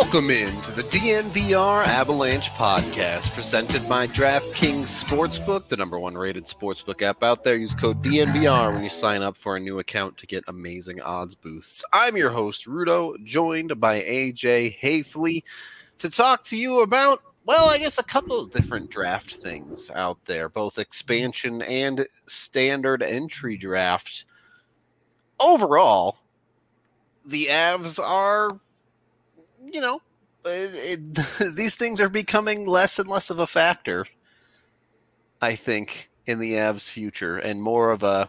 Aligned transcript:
Welcome 0.00 0.30
in 0.30 0.60
to 0.60 0.70
the 0.70 0.84
DNVR 0.84 1.84
Avalanche 1.84 2.50
podcast 2.50 3.34
presented 3.34 3.86
by 3.88 4.06
DraftKings 4.06 4.84
Sportsbook, 4.84 5.66
the 5.66 5.76
number 5.76 5.98
one 5.98 6.16
rated 6.16 6.44
sportsbook 6.44 7.02
app 7.02 7.24
out 7.24 7.42
there. 7.42 7.56
Use 7.56 7.74
code 7.74 8.00
DNVR 8.00 8.72
when 8.72 8.84
you 8.84 8.90
sign 8.90 9.22
up 9.22 9.36
for 9.36 9.56
a 9.56 9.60
new 9.60 9.80
account 9.80 10.16
to 10.18 10.26
get 10.28 10.44
amazing 10.46 11.00
odds 11.00 11.34
boosts. 11.34 11.84
I'm 11.92 12.16
your 12.16 12.30
host, 12.30 12.68
Rudo, 12.68 13.20
joined 13.24 13.80
by 13.80 14.00
AJ 14.02 14.78
Haefele 14.78 15.42
to 15.98 16.08
talk 16.08 16.44
to 16.44 16.56
you 16.56 16.82
about, 16.82 17.18
well, 17.44 17.68
I 17.68 17.78
guess 17.78 17.98
a 17.98 18.04
couple 18.04 18.38
of 18.38 18.52
different 18.52 18.90
draft 18.90 19.32
things 19.32 19.90
out 19.90 20.24
there, 20.26 20.48
both 20.48 20.78
expansion 20.78 21.60
and 21.62 22.06
standard 22.28 23.02
entry 23.02 23.56
draft. 23.56 24.26
Overall, 25.40 26.18
the 27.26 27.46
Avs 27.46 27.98
are 27.98 28.60
you 29.72 29.80
know, 29.80 30.00
it, 30.44 30.98
it, 31.38 31.54
these 31.56 31.74
things 31.74 32.00
are 32.00 32.08
becoming 32.08 32.66
less 32.66 32.98
and 32.98 33.08
less 33.08 33.30
of 33.30 33.38
a 33.38 33.46
factor. 33.46 34.06
I 35.40 35.54
think 35.54 36.10
in 36.26 36.38
the 36.38 36.54
Avs' 36.54 36.90
future, 36.90 37.38
and 37.38 37.62
more 37.62 37.90
of 37.90 38.02
a 38.02 38.28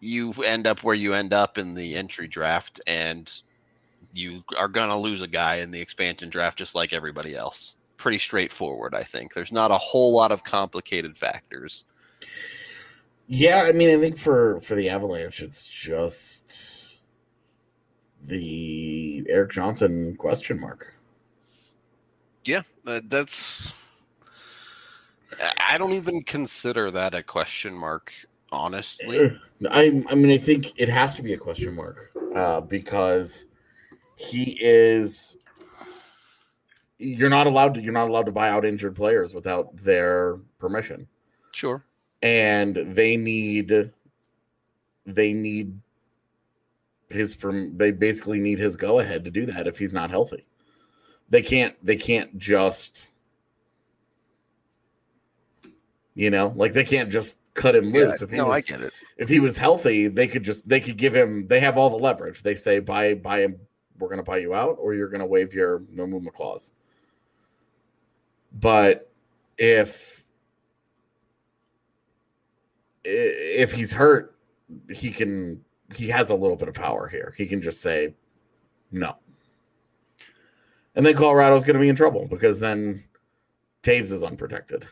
you 0.00 0.32
end 0.44 0.66
up 0.66 0.82
where 0.82 0.94
you 0.94 1.14
end 1.14 1.32
up 1.32 1.58
in 1.58 1.74
the 1.74 1.96
entry 1.96 2.28
draft, 2.28 2.80
and 2.86 3.30
you 4.14 4.42
are 4.56 4.68
gonna 4.68 4.98
lose 4.98 5.20
a 5.20 5.26
guy 5.26 5.56
in 5.56 5.70
the 5.70 5.80
expansion 5.80 6.28
draft 6.28 6.58
just 6.58 6.74
like 6.74 6.92
everybody 6.92 7.34
else. 7.34 7.76
Pretty 7.96 8.18
straightforward, 8.18 8.94
I 8.94 9.02
think. 9.02 9.34
There's 9.34 9.52
not 9.52 9.70
a 9.70 9.78
whole 9.78 10.12
lot 10.12 10.32
of 10.32 10.44
complicated 10.44 11.16
factors. 11.16 11.84
Yeah, 13.28 13.64
I 13.66 13.72
mean, 13.72 13.96
I 13.96 14.00
think 14.00 14.18
for 14.18 14.60
for 14.60 14.74
the 14.74 14.88
Avalanche, 14.88 15.40
it's 15.40 15.66
just 15.66 16.52
the 18.26 19.24
Erik 19.28 19.52
Johnson 19.52 20.16
question 20.16 20.60
mark. 20.60 20.94
Yeah, 22.44 22.62
that's. 22.84 23.72
I 25.58 25.76
don't 25.76 25.92
even 25.92 26.22
consider 26.22 26.90
that 26.92 27.14
a 27.14 27.22
question 27.22 27.74
mark, 27.74 28.12
honestly. 28.52 29.36
I, 29.70 30.04
I 30.08 30.14
mean, 30.14 30.30
I 30.30 30.38
think 30.38 30.72
it 30.76 30.88
has 30.88 31.14
to 31.16 31.22
be 31.22 31.34
a 31.34 31.38
question 31.38 31.74
mark 31.74 32.12
uh, 32.34 32.60
because 32.60 33.46
he 34.16 34.58
is. 34.60 35.38
You're 36.98 37.30
not 37.30 37.46
allowed 37.46 37.74
to. 37.74 37.80
You're 37.80 37.92
not 37.92 38.08
allowed 38.08 38.26
to 38.26 38.32
buy 38.32 38.50
out 38.50 38.64
injured 38.64 38.96
players 38.96 39.34
without 39.34 39.76
their 39.76 40.36
permission. 40.58 41.06
Sure. 41.52 41.84
And 42.22 42.76
they 42.94 43.16
need. 43.16 43.90
They 45.04 45.32
need 45.32 45.78
his 47.08 47.34
from 47.34 47.76
they 47.76 47.90
basically 47.90 48.40
need 48.40 48.58
his 48.58 48.76
go 48.76 48.98
ahead 48.98 49.24
to 49.24 49.30
do 49.30 49.46
that 49.46 49.66
if 49.66 49.78
he's 49.78 49.92
not 49.92 50.10
healthy. 50.10 50.44
They 51.28 51.42
can't 51.42 51.74
they 51.84 51.96
can't 51.96 52.38
just 52.38 53.08
you 56.16 56.30
know, 56.30 56.52
like 56.56 56.72
they 56.72 56.82
can't 56.82 57.10
just 57.10 57.36
cut 57.54 57.76
him 57.76 57.92
loose. 57.92 58.20
Yeah, 58.20 58.24
if 58.24 58.30
he 58.30 58.36
no, 58.38 58.46
was, 58.46 58.56
I 58.56 58.60
get 58.62 58.80
it. 58.80 58.92
If 59.18 59.28
he 59.28 59.38
was 59.38 59.56
healthy, 59.56 60.08
they 60.08 60.26
could 60.26 60.42
just 60.42 60.66
they 60.66 60.80
could 60.80 60.96
give 60.96 61.14
him 61.14 61.46
they 61.46 61.60
have 61.60 61.76
all 61.76 61.90
the 61.90 62.02
leverage. 62.02 62.42
They 62.42 62.54
say 62.54 62.80
buy 62.80 63.14
buy 63.14 63.40
him 63.40 63.60
we're 63.98 64.08
gonna 64.08 64.22
buy 64.22 64.38
you 64.38 64.54
out 64.54 64.76
or 64.80 64.94
you're 64.94 65.08
gonna 65.08 65.26
waive 65.26 65.52
your 65.52 65.82
no 65.90 66.06
movement 66.06 66.34
clause. 66.34 66.72
But 68.58 69.10
if 69.58 70.24
if 73.04 73.72
he's 73.72 73.92
hurt, 73.92 74.36
he 74.90 75.10
can 75.10 75.62
he 75.94 76.08
has 76.08 76.30
a 76.30 76.34
little 76.34 76.56
bit 76.56 76.68
of 76.68 76.74
power 76.74 77.08
here. 77.08 77.34
He 77.36 77.46
can 77.46 77.62
just 77.62 77.80
say 77.80 78.14
no. 78.90 79.16
And 80.94 81.04
then 81.04 81.14
Colorado's 81.14 81.64
going 81.64 81.74
to 81.74 81.80
be 81.80 81.88
in 81.88 81.96
trouble 81.96 82.26
because 82.26 82.58
then 82.58 83.04
Toews 83.82 84.10
is 84.10 84.22
unprotected. 84.22 84.88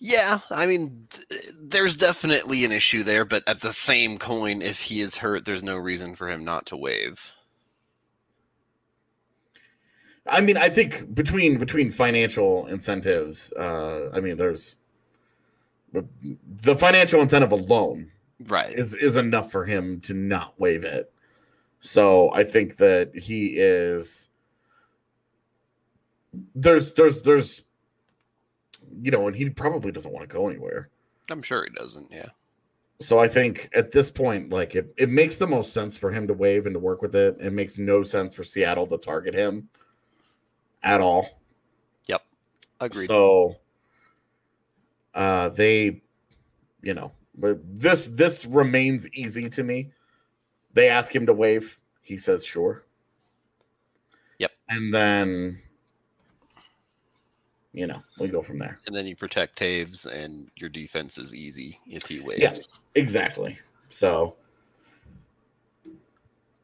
Yeah, 0.00 0.40
I 0.50 0.66
mean, 0.66 1.06
th- 1.10 1.52
there's 1.56 1.94
definitely 1.94 2.64
an 2.64 2.72
issue 2.72 3.04
there, 3.04 3.24
but 3.24 3.44
at 3.46 3.60
the 3.60 3.72
same 3.72 4.18
coin, 4.18 4.60
if 4.60 4.80
he 4.80 5.00
is 5.00 5.16
hurt, 5.16 5.44
there's 5.44 5.62
no 5.62 5.76
reason 5.76 6.16
for 6.16 6.28
him 6.28 6.44
not 6.44 6.66
to 6.66 6.76
waive. 6.76 7.32
I 10.26 10.40
mean, 10.40 10.56
I 10.56 10.68
think 10.68 11.14
between 11.14 11.58
between 11.58 11.90
financial 11.90 12.66
incentives, 12.66 13.52
uh, 13.52 14.10
I 14.12 14.20
mean, 14.20 14.36
there's 14.36 14.76
the 15.92 16.76
financial 16.76 17.20
incentive 17.20 17.52
alone 17.52 18.11
right 18.46 18.78
is 18.78 18.94
is 18.94 19.16
enough 19.16 19.50
for 19.50 19.64
him 19.64 20.00
to 20.02 20.14
not 20.14 20.58
waive 20.58 20.84
it. 20.84 21.12
So 21.80 22.32
I 22.32 22.44
think 22.44 22.76
that 22.78 23.14
he 23.14 23.54
is 23.56 24.28
there's 26.54 26.92
there's 26.94 27.22
there's 27.22 27.62
you 29.00 29.10
know, 29.10 29.26
and 29.26 29.36
he 29.36 29.48
probably 29.48 29.92
doesn't 29.92 30.12
want 30.12 30.28
to 30.28 30.32
go 30.32 30.48
anywhere. 30.48 30.90
I'm 31.30 31.42
sure 31.42 31.64
he 31.64 31.70
doesn't, 31.70 32.10
yeah. 32.10 32.28
So 33.00 33.18
I 33.18 33.26
think 33.26 33.68
at 33.74 33.90
this 33.90 34.10
point, 34.10 34.50
like 34.50 34.76
it, 34.76 34.92
it 34.96 35.08
makes 35.08 35.36
the 35.36 35.46
most 35.46 35.72
sense 35.72 35.96
for 35.96 36.10
him 36.12 36.28
to 36.28 36.34
waive 36.34 36.66
and 36.66 36.74
to 36.74 36.78
work 36.78 37.02
with 37.02 37.16
it. 37.16 37.36
It 37.40 37.52
makes 37.52 37.78
no 37.78 38.04
sense 38.04 38.34
for 38.34 38.44
Seattle 38.44 38.86
to 38.86 38.98
target 38.98 39.34
him 39.34 39.68
at 40.82 41.00
all. 41.00 41.40
Yep. 42.06 42.22
Agreed. 42.80 43.06
So 43.08 43.56
uh 45.14 45.48
they 45.50 46.02
you 46.82 46.94
know, 46.94 47.12
but 47.36 47.58
this 47.64 48.06
this 48.06 48.44
remains 48.44 49.08
easy 49.08 49.48
to 49.50 49.62
me. 49.62 49.90
They 50.74 50.88
ask 50.88 51.14
him 51.14 51.26
to 51.26 51.32
wave. 51.32 51.78
he 52.02 52.16
says 52.16 52.44
sure. 52.44 52.84
Yep. 54.38 54.52
And 54.68 54.94
then 54.94 55.62
you 57.74 57.86
know, 57.86 58.02
we 58.18 58.28
go 58.28 58.42
from 58.42 58.58
there. 58.58 58.78
and 58.86 58.94
then 58.94 59.06
you 59.06 59.16
protect 59.16 59.58
Toews, 59.58 60.04
and 60.06 60.50
your 60.56 60.68
defense 60.68 61.16
is 61.16 61.34
easy 61.34 61.80
if 61.86 62.04
he 62.06 62.20
waves. 62.20 62.40
Yes. 62.40 62.68
Exactly. 62.94 63.58
So 63.88 64.34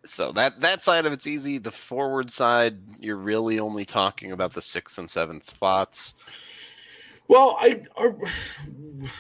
So 0.04 0.32
that 0.32 0.60
that 0.60 0.82
side 0.82 1.06
of 1.06 1.12
it's 1.12 1.26
easy. 1.26 1.58
The 1.58 1.70
forward 1.70 2.30
side, 2.30 2.78
you're 3.00 3.16
really 3.16 3.58
only 3.58 3.84
talking 3.86 4.32
about 4.32 4.52
the 4.52 4.62
sixth 4.62 4.98
and 4.98 5.08
seventh 5.08 5.48
spots. 5.48 6.14
Well, 7.28 7.56
I 7.60 7.82
are, 7.96 8.16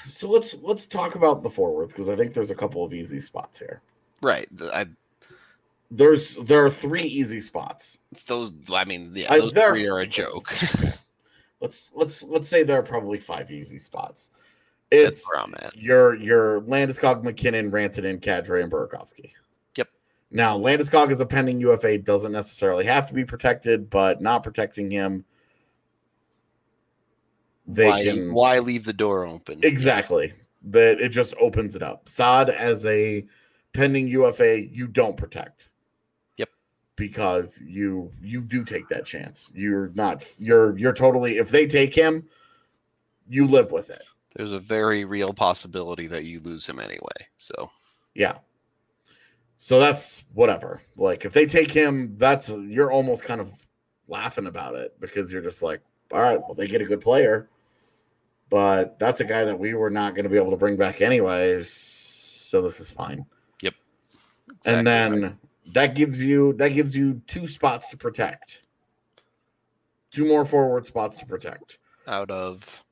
so 0.08 0.28
let's 0.28 0.56
let's 0.62 0.86
talk 0.86 1.14
about 1.14 1.42
the 1.42 1.50
forwards 1.50 1.92
because 1.92 2.08
I 2.08 2.16
think 2.16 2.34
there's 2.34 2.50
a 2.50 2.54
couple 2.54 2.84
of 2.84 2.92
easy 2.92 3.20
spots 3.20 3.58
here. 3.58 3.82
Right. 4.22 4.48
I, 4.72 4.86
There's 5.90 6.36
there 6.36 6.64
are 6.64 6.70
three 6.70 7.04
easy 7.04 7.40
spots. 7.40 7.98
those. 8.26 8.52
I 8.72 8.84
mean, 8.84 9.12
yeah, 9.14 9.36
those 9.36 9.52
three 9.52 9.86
are 9.86 10.00
a 10.00 10.06
joke. 10.06 10.52
Let's 11.60 11.90
let's 11.94 12.22
let's 12.22 12.48
say 12.48 12.62
there 12.62 12.78
are 12.78 12.84
probably 12.84 13.18
five 13.18 13.50
easy 13.50 13.78
spots. 13.78 14.30
It's 14.90 15.28
where 15.28 15.42
I'm 15.42 15.54
at. 15.58 15.76
your 15.76 16.14
your 16.14 16.60
Landeskog, 16.62 17.22
MacKinnon, 17.22 17.70
Rantanen, 17.70 18.20
Kadri, 18.20 18.62
and 18.62 18.72
Burakovsky. 18.72 19.32
Yep. 19.76 19.88
Now 20.30 20.56
Landeskog 20.56 21.10
is 21.10 21.20
a 21.20 21.26
pending 21.26 21.60
UFA, 21.60 21.98
doesn't 21.98 22.32
necessarily 22.32 22.84
have 22.84 23.08
to 23.08 23.14
be 23.14 23.24
protected, 23.24 23.90
but 23.90 24.22
not 24.22 24.44
protecting 24.44 24.90
him, 24.90 25.24
they 27.68 27.86
Why, 27.86 28.04
can 28.04 28.32
why 28.32 28.58
leave 28.60 28.84
the 28.84 28.94
door 28.94 29.26
open? 29.26 29.60
Exactly. 29.62 30.32
That 30.64 31.00
it 31.00 31.10
just 31.10 31.34
opens 31.38 31.76
it 31.76 31.82
up. 31.82 32.08
Sod 32.08 32.48
as 32.48 32.84
a 32.86 33.24
pending 33.74 34.08
UFA, 34.08 34.66
you 34.66 34.88
don't 34.88 35.16
protect. 35.16 35.68
Yep. 36.38 36.48
Because 36.96 37.60
you 37.64 38.10
you 38.22 38.40
do 38.40 38.64
take 38.64 38.88
that 38.88 39.04
chance. 39.04 39.52
You're 39.54 39.90
not 39.94 40.24
you're 40.38 40.76
you're 40.78 40.94
totally 40.94 41.36
if 41.36 41.50
they 41.50 41.66
take 41.66 41.94
him, 41.94 42.26
you 43.28 43.46
live 43.46 43.70
with 43.70 43.90
it. 43.90 44.02
There's 44.34 44.52
a 44.52 44.58
very 44.58 45.04
real 45.04 45.34
possibility 45.34 46.06
that 46.06 46.24
you 46.24 46.40
lose 46.40 46.66
him 46.66 46.80
anyway. 46.80 47.28
So 47.36 47.70
Yeah. 48.14 48.38
So 49.58 49.78
that's 49.78 50.24
whatever. 50.32 50.80
Like 50.96 51.26
if 51.26 51.34
they 51.34 51.44
take 51.44 51.70
him, 51.70 52.14
that's 52.16 52.48
you're 52.48 52.90
almost 52.90 53.24
kind 53.24 53.42
of 53.42 53.52
laughing 54.08 54.46
about 54.46 54.74
it 54.74 54.98
because 55.00 55.30
you're 55.30 55.42
just 55.42 55.62
like, 55.62 55.82
all 56.12 56.20
right, 56.20 56.40
well, 56.40 56.54
they 56.54 56.66
get 56.66 56.80
a 56.80 56.86
good 56.86 57.02
player, 57.02 57.48
but 58.50 58.98
that's 58.98 59.20
a 59.20 59.24
guy 59.24 59.44
that 59.44 59.58
we 59.58 59.74
were 59.74 59.90
not 59.90 60.14
going 60.14 60.24
to 60.24 60.30
be 60.30 60.36
able 60.36 60.50
to 60.50 60.56
bring 60.56 60.76
back 60.76 61.00
anyways. 61.00 61.70
So 61.70 62.62
this 62.62 62.80
is 62.80 62.90
fine. 62.90 63.24
exactly 63.62 64.74
and 64.74 64.86
then 64.86 65.22
right. 65.22 65.34
that 65.74 65.94
gives 65.94 66.22
you 66.22 66.54
that 66.54 66.70
gives 66.70 66.96
you 66.96 67.20
two 67.26 67.46
spots 67.46 67.88
to 67.90 67.96
protect. 67.96 68.60
Two 70.10 70.24
more 70.26 70.44
forward 70.46 70.86
spots 70.86 71.16
to 71.18 71.26
protect. 71.26 71.78
out 72.06 72.30
of 72.30 72.82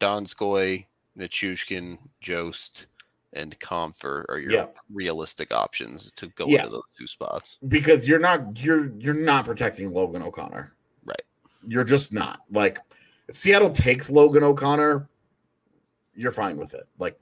Donskoy, 0.00 0.86
Nichushkin, 1.18 1.98
Jost, 2.22 2.86
and 3.34 3.58
Compher 3.60 4.24
are 4.30 4.38
your 4.38 4.50
Yeah. 4.52 4.66
realistic 4.90 5.52
options 5.52 6.10
to 6.12 6.28
go 6.28 6.46
Yeah. 6.46 6.60
into 6.64 6.70
those 6.76 6.82
two 6.98 7.06
spots. 7.06 7.58
because 7.68 8.08
you're 8.08 8.18
not 8.18 8.56
you're 8.64 8.86
you're 8.98 9.12
not 9.14 9.44
protecting 9.44 9.92
Logan 9.92 10.22
O'Connor. 10.22 10.72
Right. 11.04 11.22
You're 11.66 11.84
just 11.84 12.12
not. 12.14 12.40
Like 12.50 12.78
if 13.28 13.38
Seattle 13.38 13.70
takes 13.70 14.10
Logan 14.10 14.44
O'Connor, 14.44 15.08
you're 16.14 16.30
fine 16.32 16.56
with 16.56 16.74
it. 16.74 16.86
Like 16.98 17.18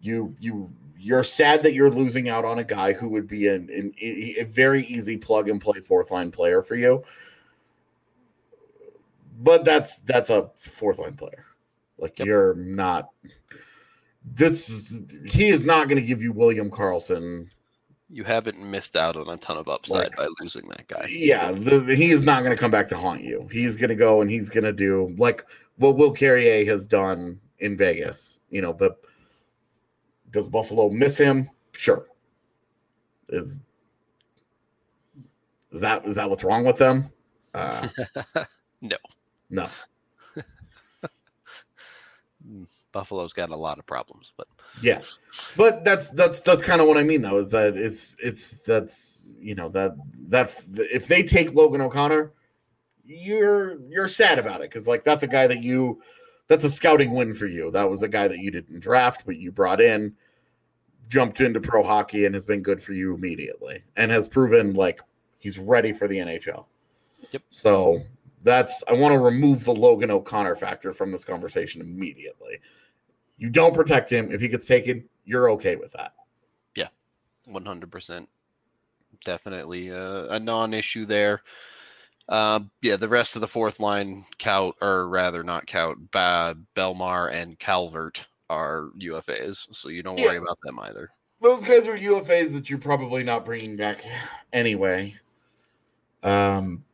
you 0.00 0.34
you 0.40 0.70
you're 0.98 1.24
sad 1.24 1.62
that 1.62 1.74
you're 1.74 1.90
losing 1.90 2.28
out 2.28 2.44
on 2.44 2.58
a 2.58 2.64
guy 2.64 2.92
who 2.92 3.08
would 3.10 3.28
be 3.28 3.48
an, 3.48 3.68
an 3.70 3.92
a 4.00 4.44
very 4.44 4.84
easy 4.86 5.16
plug 5.16 5.48
and 5.48 5.60
play 5.60 5.80
fourth 5.80 6.10
line 6.10 6.30
player 6.30 6.62
for 6.62 6.74
you. 6.74 7.04
But 9.40 9.64
that's 9.64 10.00
that's 10.00 10.30
a 10.30 10.50
fourth 10.56 10.98
line 10.98 11.16
player. 11.16 11.44
Like 11.98 12.18
Yep. 12.18 12.26
you're 12.26 12.54
not 12.54 13.10
this 14.34 14.68
is- 14.68 15.00
he 15.24 15.48
is 15.48 15.64
not 15.64 15.88
going 15.88 16.00
to 16.00 16.06
give 16.06 16.20
you 16.20 16.32
William 16.32 16.70
Karlsson 16.70 17.48
You 18.08 18.22
haven't 18.24 18.58
missed 18.58 18.96
out 18.96 19.16
on 19.16 19.28
a 19.28 19.36
ton 19.36 19.56
of 19.56 19.68
upside 19.68 20.10
Like- 20.10 20.16
by 20.16 20.28
losing 20.40 20.68
that 20.68 20.86
guy. 20.86 21.06
Yeah, 21.10 21.50
the, 21.52 21.80
the- 21.80 21.96
he 21.96 22.10
is 22.12 22.22
not 22.24 22.42
going 22.44 22.54
to 22.56 22.60
come 22.60 22.70
back 22.70 22.88
to 22.88 22.96
haunt 22.96 23.22
you. 23.22 23.48
He's 23.50 23.74
going 23.76 23.88
to 23.90 23.96
go 23.96 24.20
and 24.20 24.30
he's 24.30 24.48
going 24.48 24.64
to 24.64 24.72
do 24.72 25.14
like 25.18 25.44
what 25.76 25.96
Will 25.96 26.12
Carrier 26.12 26.64
has 26.70 26.86
done 26.86 27.40
in 27.58 27.76
Vegas. 27.76 28.38
You 28.50 28.62
know, 28.62 28.72
but 28.72 29.00
does 30.30 30.46
Buffalo 30.46 30.88
miss 30.88 31.16
him? 31.18 31.50
Sure. 31.72 32.06
Is 33.28 33.56
is 35.72 35.80
that 35.80 36.06
is 36.06 36.14
that 36.14 36.30
what's 36.30 36.44
wrong 36.44 36.64
with 36.64 36.78
them? 36.78 37.10
Uh, 37.54 37.88
No. 38.82 38.96
no. 39.50 39.68
Buffalo's 42.96 43.34
got 43.34 43.50
a 43.50 43.56
lot 43.56 43.78
of 43.78 43.84
problems, 43.84 44.32
but 44.38 44.48
Yeah, 44.80 45.02
but 45.54 45.84
that's 45.84 46.08
that's 46.12 46.40
that's 46.40 46.62
kind 46.62 46.80
of 46.80 46.88
what 46.88 46.96
I 46.96 47.02
mean 47.02 47.20
though. 47.20 47.36
Is 47.36 47.50
that 47.50 47.76
it's 47.76 48.16
it's 48.18 48.52
that's 48.66 49.30
you 49.38 49.54
know 49.54 49.68
that 49.68 49.94
that 50.28 50.50
if 50.76 51.06
they 51.06 51.22
take 51.22 51.54
Logan 51.54 51.82
O'Connor, 51.82 52.32
you're 53.04 53.78
you're 53.82 54.08
sad 54.08 54.38
about 54.38 54.62
it 54.62 54.70
because 54.70 54.88
like 54.88 55.04
that's 55.04 55.22
a 55.22 55.26
guy 55.26 55.46
that 55.46 55.62
you 55.62 56.00
that's 56.48 56.64
a 56.64 56.70
scouting 56.70 57.12
win 57.12 57.34
for 57.34 57.46
you. 57.46 57.70
That 57.70 57.90
was 57.90 58.02
a 58.02 58.08
guy 58.08 58.28
that 58.28 58.38
you 58.38 58.50
didn't 58.50 58.80
draft, 58.80 59.26
but 59.26 59.36
you 59.36 59.52
brought 59.52 59.82
in, 59.82 60.16
jumped 61.06 61.42
into 61.42 61.60
pro 61.60 61.82
hockey, 61.82 62.24
and 62.24 62.34
has 62.34 62.46
been 62.46 62.62
good 62.62 62.82
for 62.82 62.94
you 62.94 63.14
immediately, 63.14 63.82
and 63.96 64.10
has 64.10 64.26
proven 64.26 64.72
like 64.72 65.02
he's 65.38 65.58
ready 65.58 65.92
for 65.92 66.08
the 66.08 66.16
NHL. 66.16 66.64
Yep. 67.30 67.42
So 67.50 68.04
that's 68.42 68.82
I 68.88 68.94
want 68.94 69.12
to 69.12 69.18
remove 69.18 69.64
the 69.64 69.74
Logan 69.74 70.10
O'Connor 70.10 70.56
factor 70.56 70.94
from 70.94 71.12
this 71.12 71.24
conversation 71.26 71.82
immediately. 71.82 72.58
You 73.38 73.50
don't 73.50 73.74
protect 73.74 74.10
him. 74.10 74.32
If 74.32 74.40
he 74.40 74.48
gets 74.48 74.66
taken, 74.66 75.04
you're 75.24 75.50
okay 75.52 75.76
with 75.76 75.92
that. 75.92 76.14
Yeah, 76.74 76.88
100% 77.48 78.26
definitely 79.24 79.88
a, 79.88 80.28
a 80.28 80.40
non-issue 80.40 81.04
there. 81.04 81.42
Uh, 82.28 82.60
yeah, 82.82 82.96
the 82.96 83.08
rest 83.08 83.36
of 83.36 83.40
the 83.40 83.48
fourth 83.48 83.78
line, 83.78 84.24
Kaut, 84.38 84.72
or 84.80 85.08
rather 85.08 85.42
not 85.44 85.66
Kaut, 85.66 85.96
ba- 86.10 86.56
Bellemare 86.74 87.32
and 87.32 87.58
Calvert 87.58 88.26
are 88.50 88.90
UFAs, 89.00 89.66
so 89.74 89.88
you 89.88 90.02
don't 90.02 90.18
Yeah. 90.18 90.26
worry 90.26 90.38
about 90.38 90.58
them 90.64 90.78
either. 90.80 91.10
Those 91.40 91.64
guys 91.64 91.86
are 91.86 91.96
UFAs 91.96 92.52
that 92.52 92.68
you're 92.70 92.78
probably 92.78 93.22
not 93.22 93.44
bringing 93.44 93.76
back 93.76 94.02
anyway. 94.52 95.14
Um, 96.22 96.84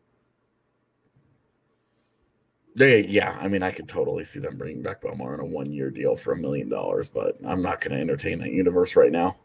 they, 2.74 3.06
yeah, 3.06 3.36
I 3.40 3.48
mean, 3.48 3.62
I 3.62 3.70
could 3.70 3.88
totally 3.88 4.24
see 4.24 4.38
them 4.38 4.56
bringing 4.56 4.82
back 4.82 5.02
Bellemare 5.02 5.34
on 5.34 5.40
a 5.40 5.44
one-year 5.44 5.90
deal 5.90 6.16
for 6.16 6.32
a 6.32 6.36
million 6.36 6.68
dollars, 6.68 7.08
but 7.08 7.36
I'm 7.44 7.62
not 7.62 7.80
going 7.80 7.92
to 7.94 8.00
entertain 8.00 8.38
that 8.40 8.52
universe 8.52 8.96
right 8.96 9.12
now. 9.12 9.36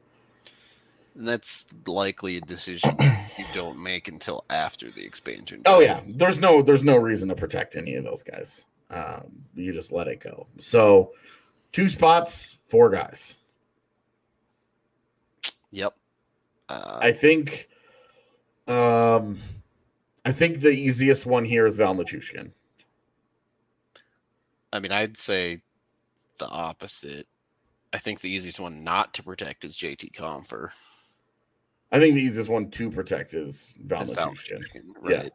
That's 1.15 1.65
likely 1.87 2.37
a 2.37 2.41
decision 2.41 2.95
you 3.37 3.45
don't 3.53 3.81
make 3.81 4.07
until 4.07 4.45
after 4.51 4.91
the 4.91 5.03
expansion. 5.03 5.63
Oh 5.65 5.79
yeah, 5.79 6.01
there's 6.07 6.37
no 6.37 6.61
there's 6.61 6.83
no 6.83 6.95
reason 6.95 7.27
to 7.29 7.35
protect 7.35 7.75
any 7.75 7.95
of 7.95 8.03
those 8.03 8.21
guys. 8.21 8.65
Um, 8.91 9.31
you 9.55 9.73
just 9.73 9.91
let 9.91 10.07
it 10.07 10.19
go. 10.19 10.45
So, 10.59 11.13
two 11.71 11.89
spots, 11.89 12.57
four 12.67 12.89
guys. 12.89 13.37
Yep. 15.71 15.95
Uh, 16.69 16.99
I 17.01 17.11
think, 17.11 17.67
um, 18.67 19.37
I 20.23 20.31
think 20.31 20.61
the 20.61 20.69
easiest 20.69 21.25
one 21.25 21.45
here 21.45 21.65
is 21.65 21.75
Val 21.77 21.95
Nichushkin. 21.95 22.51
I 24.73 24.79
mean, 24.79 24.91
I'd 24.91 25.17
say 25.17 25.61
the 26.39 26.47
opposite. 26.47 27.27
I 27.93 27.97
think 27.97 28.19
the 28.21 28.29
easiest 28.29 28.59
one 28.59 28.83
not 28.83 29.13
to 29.15 29.23
protect 29.23 29.63
is 29.65 29.77
JT 29.77 30.11
Compher. 30.13 30.69
I 31.91 31.99
think 31.99 32.15
the 32.15 32.21
easiest 32.21 32.49
one 32.49 32.69
to 32.71 32.91
protect 32.91 33.33
is 33.33 33.73
Val 33.85 34.01
as 34.01 34.09
Val 34.09 34.31
Nichushkin. 34.33 34.59
Nichushkin, 35.03 35.09
Yeah. 35.09 35.29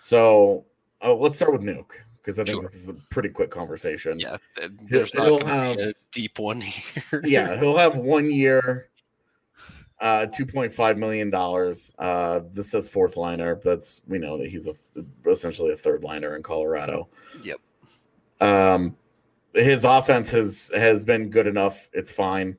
So, 0.00 0.64
uh, 1.02 1.14
let's 1.14 1.36
start 1.36 1.52
with 1.52 1.62
Nuke 1.62 1.92
because 2.16 2.38
I 2.40 2.44
think 2.44 2.56
Sure. 2.56 2.62
this 2.62 2.74
is 2.74 2.88
a 2.88 2.94
pretty 3.10 3.28
quick 3.28 3.50
conversation. 3.50 4.18
Yeah. 4.18 4.36
th- 4.56 4.70
There's 4.90 5.14
not 5.14 5.26
he'll 5.26 5.38
be 5.38 5.44
have- 5.46 5.76
a 5.78 5.94
deep 6.10 6.38
one 6.40 6.60
here. 6.60 7.22
yeah, 7.24 7.58
he'll 7.58 7.76
have 7.78 7.96
one 7.96 8.30
year, 8.32 8.88
uh, 10.00 10.26
two 10.26 10.44
point 10.44 10.72
five 10.72 10.98
million 10.98 11.30
dollars. 11.30 11.94
Uh, 11.98 12.40
this 12.52 12.70
says 12.70 12.88
fourth 12.88 13.16
liner, 13.16 13.54
but 13.54 13.64
that's 13.64 14.00
we 14.08 14.18
know 14.18 14.36
that 14.38 14.48
he's 14.48 14.66
a 14.66 14.74
essentially 15.24 15.72
a 15.72 15.76
third 15.76 16.02
liner 16.02 16.34
in 16.36 16.42
Colorado. 16.42 17.08
Yep. 17.42 17.58
Um, 18.40 18.96
his 19.54 19.84
offense 19.84 20.30
has 20.30 20.70
has 20.74 21.02
been 21.02 21.30
good 21.30 21.46
enough. 21.46 21.88
It's 21.92 22.12
fine. 22.12 22.56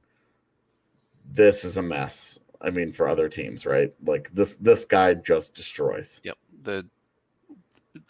This 1.34 1.64
is 1.66 1.78
a 1.78 1.82
mess. 1.82 2.40
I 2.62 2.72
mean, 2.72 2.92
for 2.92 3.08
other 3.08 3.30
teams, 3.30 3.66
right? 3.66 3.94
Like 4.06 4.30
this 4.34 4.56
this 4.56 4.86
guy 4.86 5.14
just 5.14 5.54
destroys. 5.54 6.20
Yep. 6.24 6.38
The 6.64 6.88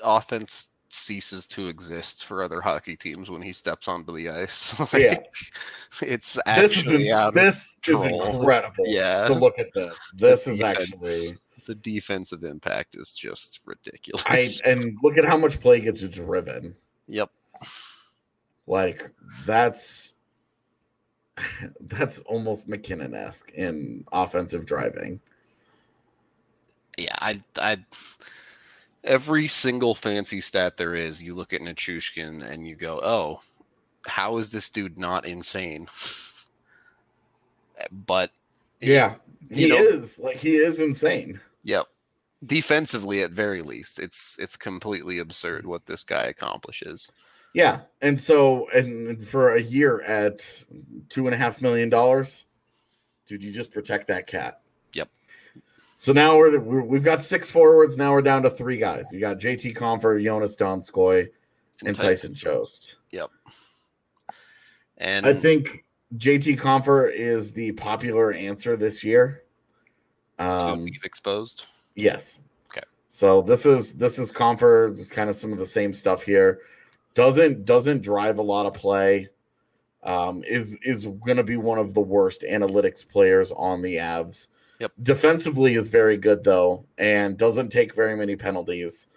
offense 0.04 0.70
ceases 0.90 1.46
to 1.46 1.68
exist 1.68 2.24
for 2.26 2.42
other 2.42 2.62
hockey 2.62 2.96
teams 2.96 3.30
when 3.30 3.42
he 3.42 3.52
steps 3.52 3.88
onto 3.88 4.16
the 4.16 4.30
ice. 4.30 4.74
Yeah. 4.94 5.18
it's 6.02 6.34
This 6.46 6.78
is 6.78 6.88
actually 6.88 7.12
out 7.12 7.30
of 7.30 7.34
this 7.34 7.76
is 7.88 8.02
incredible. 8.02 8.86
Yeah. 8.88 9.28
to 9.28 9.34
look 9.34 9.60
at 9.60 9.68
this. 9.74 9.98
This 10.16 10.46
The 10.46 10.52
is 10.52 10.58
defense- 10.60 10.80
actually 10.94 11.38
the 11.66 11.76
defensive 11.76 12.46
impact 12.46 12.96
is 12.96 13.14
just 13.14 13.60
ridiculous. 13.66 14.24
I 14.26 14.48
and 14.64 14.98
look 15.04 15.18
at 15.18 15.26
how 15.26 15.36
much 15.36 15.60
play 15.60 15.82
gets 15.82 16.02
driven. 16.08 16.74
yep. 17.10 17.30
Like 18.66 19.12
that's 19.46 20.14
that's 21.82 22.20
almost 22.20 22.68
MacKinnon 22.68 23.14
esque 23.14 23.52
in 23.52 24.06
offensive 24.12 24.66
driving. 24.66 25.20
Yeah, 26.98 27.16
I 27.20 27.42
I 27.58 27.78
every 29.04 29.48
single 29.48 29.94
fancy 29.96 30.42
stat 30.42 30.78
there 30.78 30.96
is, 30.96 31.22
you 31.22 31.34
look 31.36 31.54
at 31.54 31.62
Nichushkin 31.62 32.44
and 32.44 32.68
you 32.68 32.76
go, 32.76 33.00
"Oh, 33.04 33.42
how 34.08 34.38
is 34.38 34.50
this 34.50 34.70
dude 34.70 34.98
not 34.98 35.26
insane?" 35.26 35.88
But 37.92 38.32
Yeah, 38.82 39.16
he 39.52 39.68
know- 39.70 39.76
is 39.78 40.18
like 40.20 40.38
he 40.42 40.56
is 40.56 40.80
insane. 40.80 41.40
Yep. 41.64 41.86
Defensively, 42.46 43.22
at 43.22 43.32
very 43.32 43.62
least, 43.62 44.00
it's 44.00 44.38
it's 44.40 44.56
completely 44.58 45.20
absurd 45.20 45.66
what 45.68 45.86
this 45.86 46.04
guy 46.04 46.24
accomplishes. 46.24 47.12
Yeah, 47.54 47.82
and 48.02 48.20
so 48.20 48.70
and 48.70 49.28
for 49.28 49.56
a 49.56 49.62
year 49.62 50.02
at 50.02 50.42
two 51.10 51.26
and 51.26 51.34
a 51.34 51.38
half 51.38 51.62
million 51.62 51.90
dollars, 51.90 52.48
dude, 53.26 53.44
you 53.44 53.52
just 53.52 53.72
protect 53.72 54.08
that 54.08 54.28
cat. 54.28 54.62
Yep. 54.94 55.10
So 55.96 56.14
now 56.14 56.38
we're, 56.38 56.60
we're 56.60 56.82
we've 56.82 57.04
got 57.04 57.24
six 57.24 57.50
forwards. 57.50 57.98
Now 57.98 58.12
we're 58.12 58.22
down 58.22 58.44
to 58.44 58.50
three 58.50 58.78
guys. 58.78 59.12
You 59.12 59.20
got 59.20 59.40
JT 59.40 59.76
Compher, 59.76 60.24
Jonas 60.24 60.56
Donskoy, 60.56 61.30
and 61.86 61.96
Tyson 61.96 62.34
Jost. 62.34 62.98
Yep. 63.12 63.32
And 64.98 65.26
I 65.26 65.34
think 65.34 65.86
JT 66.16 66.60
Compher 66.60 67.12
is 67.12 67.52
the 67.52 67.72
popular 67.74 68.34
answer 68.34 68.76
this 68.76 69.04
year. 69.04 69.44
Um, 70.40 70.86
leave 70.86 71.04
exposed. 71.04 71.66
yes. 71.96 72.42
Okay. 72.70 72.86
So 73.10 73.42
this 73.42 73.66
is 73.66 73.94
this 73.94 74.20
is 74.20 74.32
Compher. 74.32 74.98
It's 75.00 75.10
kind 75.10 75.30
of 75.30 75.36
some 75.36 75.52
of 75.52 75.58
the 75.58 75.66
same 75.66 75.94
stuff 75.94 76.24
here. 76.24 76.62
Doesn't 77.18 77.66
doesn't 77.66 78.04
drive 78.04 78.38
a 78.38 78.44
lot 78.44 78.68
of 78.68 78.76
play. 78.76 79.30
Um, 80.04 80.44
is 80.48 80.78
is 80.84 81.04
going 81.04 81.38
to 81.38 81.44
be 81.44 81.58
one 81.58 81.80
of 81.80 81.96
the 81.96 82.00
worst 82.00 82.44
analytics 82.48 83.06
players 83.06 83.52
on 83.52 83.82
the 83.82 83.96
Avs. 83.96 84.50
Yep. 84.80 84.92
Defensively 85.02 85.74
is 85.74 85.88
very 85.88 86.16
good 86.16 86.44
though, 86.44 86.86
and 87.00 87.36
doesn't 87.36 87.70
take 87.70 87.96
very 87.96 88.16
many 88.16 88.36
penalties. 88.36 89.08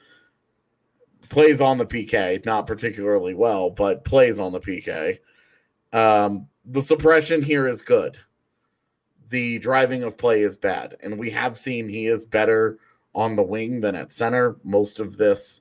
Plays 1.29 1.61
on 1.61 1.77
the 1.77 1.85
PK, 1.85 2.43
not 2.47 2.67
particularly 2.67 3.35
well, 3.35 3.69
but 3.69 4.03
plays 4.03 4.39
on 4.39 4.53
the 4.53 4.61
PK. 4.61 5.19
Um, 5.93 6.49
the 6.65 6.81
suppression 6.81 7.43
here 7.43 7.69
is 7.69 7.83
good. 7.83 8.17
The 9.29 9.59
driving 9.59 10.05
of 10.05 10.17
play 10.17 10.41
is 10.41 10.57
bad, 10.57 10.97
and 11.03 11.19
we 11.19 11.29
have 11.33 11.59
seen 11.59 11.87
he 11.87 12.07
is 12.07 12.25
better 12.25 12.79
on 13.15 13.37
the 13.37 13.43
wing 13.43 13.83
than 13.83 13.95
at 13.95 14.15
center. 14.15 14.57
Most 14.65 15.01
of 15.01 15.19
this, 15.19 15.61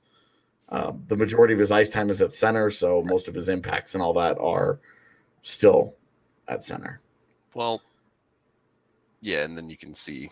uh, 0.70 0.94
the 1.08 1.16
majority 1.16 1.54
of 1.54 1.60
his 1.60 1.72
ice 1.72 1.90
time 1.90 2.10
is 2.10 2.22
at 2.22 2.34
center, 2.34 2.70
so 2.72 3.02
most 3.04 3.28
of 3.28 3.34
his 3.34 3.50
impacts 3.50 3.94
and 3.94 4.04
all 4.04 4.14
that 4.14 4.38
are 4.40 4.80
still 5.44 5.96
at 6.48 6.64
center. 6.64 7.02
Well, 7.56 7.82
yeah, 9.22 9.44
and 9.44 9.58
then 9.58 9.70
you 9.70 9.78
can 9.78 9.94
see 9.94 10.30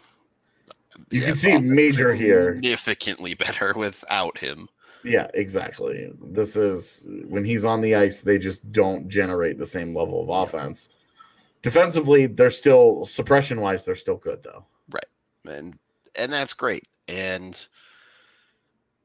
You 1.10 1.22
the 1.22 1.25
can 1.27 1.36
see 1.36 1.58
major 1.58 2.13
here. 2.13 2.53
significantly 2.56 3.34
better 3.34 3.74
without 3.75 4.38
him. 4.38 4.67
Yeah, 5.03 5.27
exactly. 5.34 6.12
This 6.22 6.56
is 6.56 7.06
when 7.27 7.46
he's 7.46 7.65
on 7.65 7.82
the 7.82 7.96
ice, 7.96 8.22
they 8.22 8.38
just 8.38 8.72
don't 8.72 9.08
generate 9.10 9.58
the 9.58 9.65
same 9.65 9.96
level 9.96 10.22
of 10.22 10.29
offense. 10.29 10.89
Defensively, 11.62 12.27
they're 12.27 12.51
still 12.51 13.06
suppression 13.06 13.62
wise, 13.62 13.84
they're 13.84 13.96
still 13.96 14.17
good 14.17 14.44
though. 14.44 14.65
Right. 14.91 15.06
And 15.48 15.77
and 16.15 16.32
that's 16.32 16.53
great. 16.53 16.88
And 17.08 17.67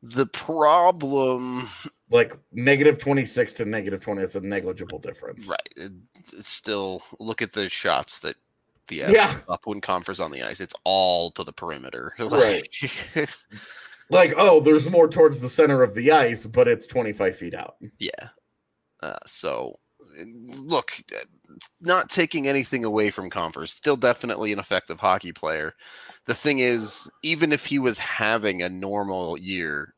the 0.02 0.26
problem, 0.26 1.68
Like 2.10 2.36
negative 2.52 2.98
26 2.98 3.52
to 3.54 3.64
negative 3.64 4.00
20, 4.00 4.22
it's 4.22 4.34
a 4.34 4.40
negligible 4.40 4.98
difference. 4.98 5.46
right? 5.46 5.68
It's 5.76 6.46
still 6.48 7.02
look 7.20 7.40
at 7.42 7.52
the 7.52 7.68
shots 7.68 8.18
that 8.20 8.36
the 8.88 8.96
Yeah. 8.96 9.38
up 9.48 9.66
when 9.66 9.80
Compher's 9.80 10.18
on 10.20 10.30
the 10.32 10.42
ice. 10.42 10.60
It's 10.60 10.74
all 10.84 11.30
to 11.32 11.44
the 11.44 11.52
perimeter. 11.52 12.12
Right. 12.18 12.66
Like, 14.10 14.34
oh, 14.36 14.60
there's 14.60 14.90
more 14.90 15.08
towards 15.08 15.40
the 15.40 15.48
center 15.48 15.82
of 15.82 15.94
the 15.94 16.12
ice, 16.12 16.44
but 16.44 16.68
it's 16.68 16.86
25 16.86 17.36
feet 17.36 17.54
out. 17.54 17.76
yeah. 17.98 18.10
Uh, 19.00 19.16
so 19.26 19.74
look, 20.58 20.92
not 21.80 22.10
taking 22.10 22.46
anything 22.46 22.84
away 22.84 23.10
from 23.10 23.30
Compher, 23.30 23.66
still 23.68 23.96
definitely 23.96 24.52
an 24.52 24.58
effective 24.58 25.00
hockey 25.00 25.32
player. 25.32 25.74
The 26.26 26.34
thing 26.34 26.60
is, 26.60 27.10
even 27.22 27.52
if 27.52 27.66
he 27.66 27.78
was 27.78 27.98
having 27.98 28.62
a 28.62 28.68
normal 28.68 29.36
year, 29.36 29.94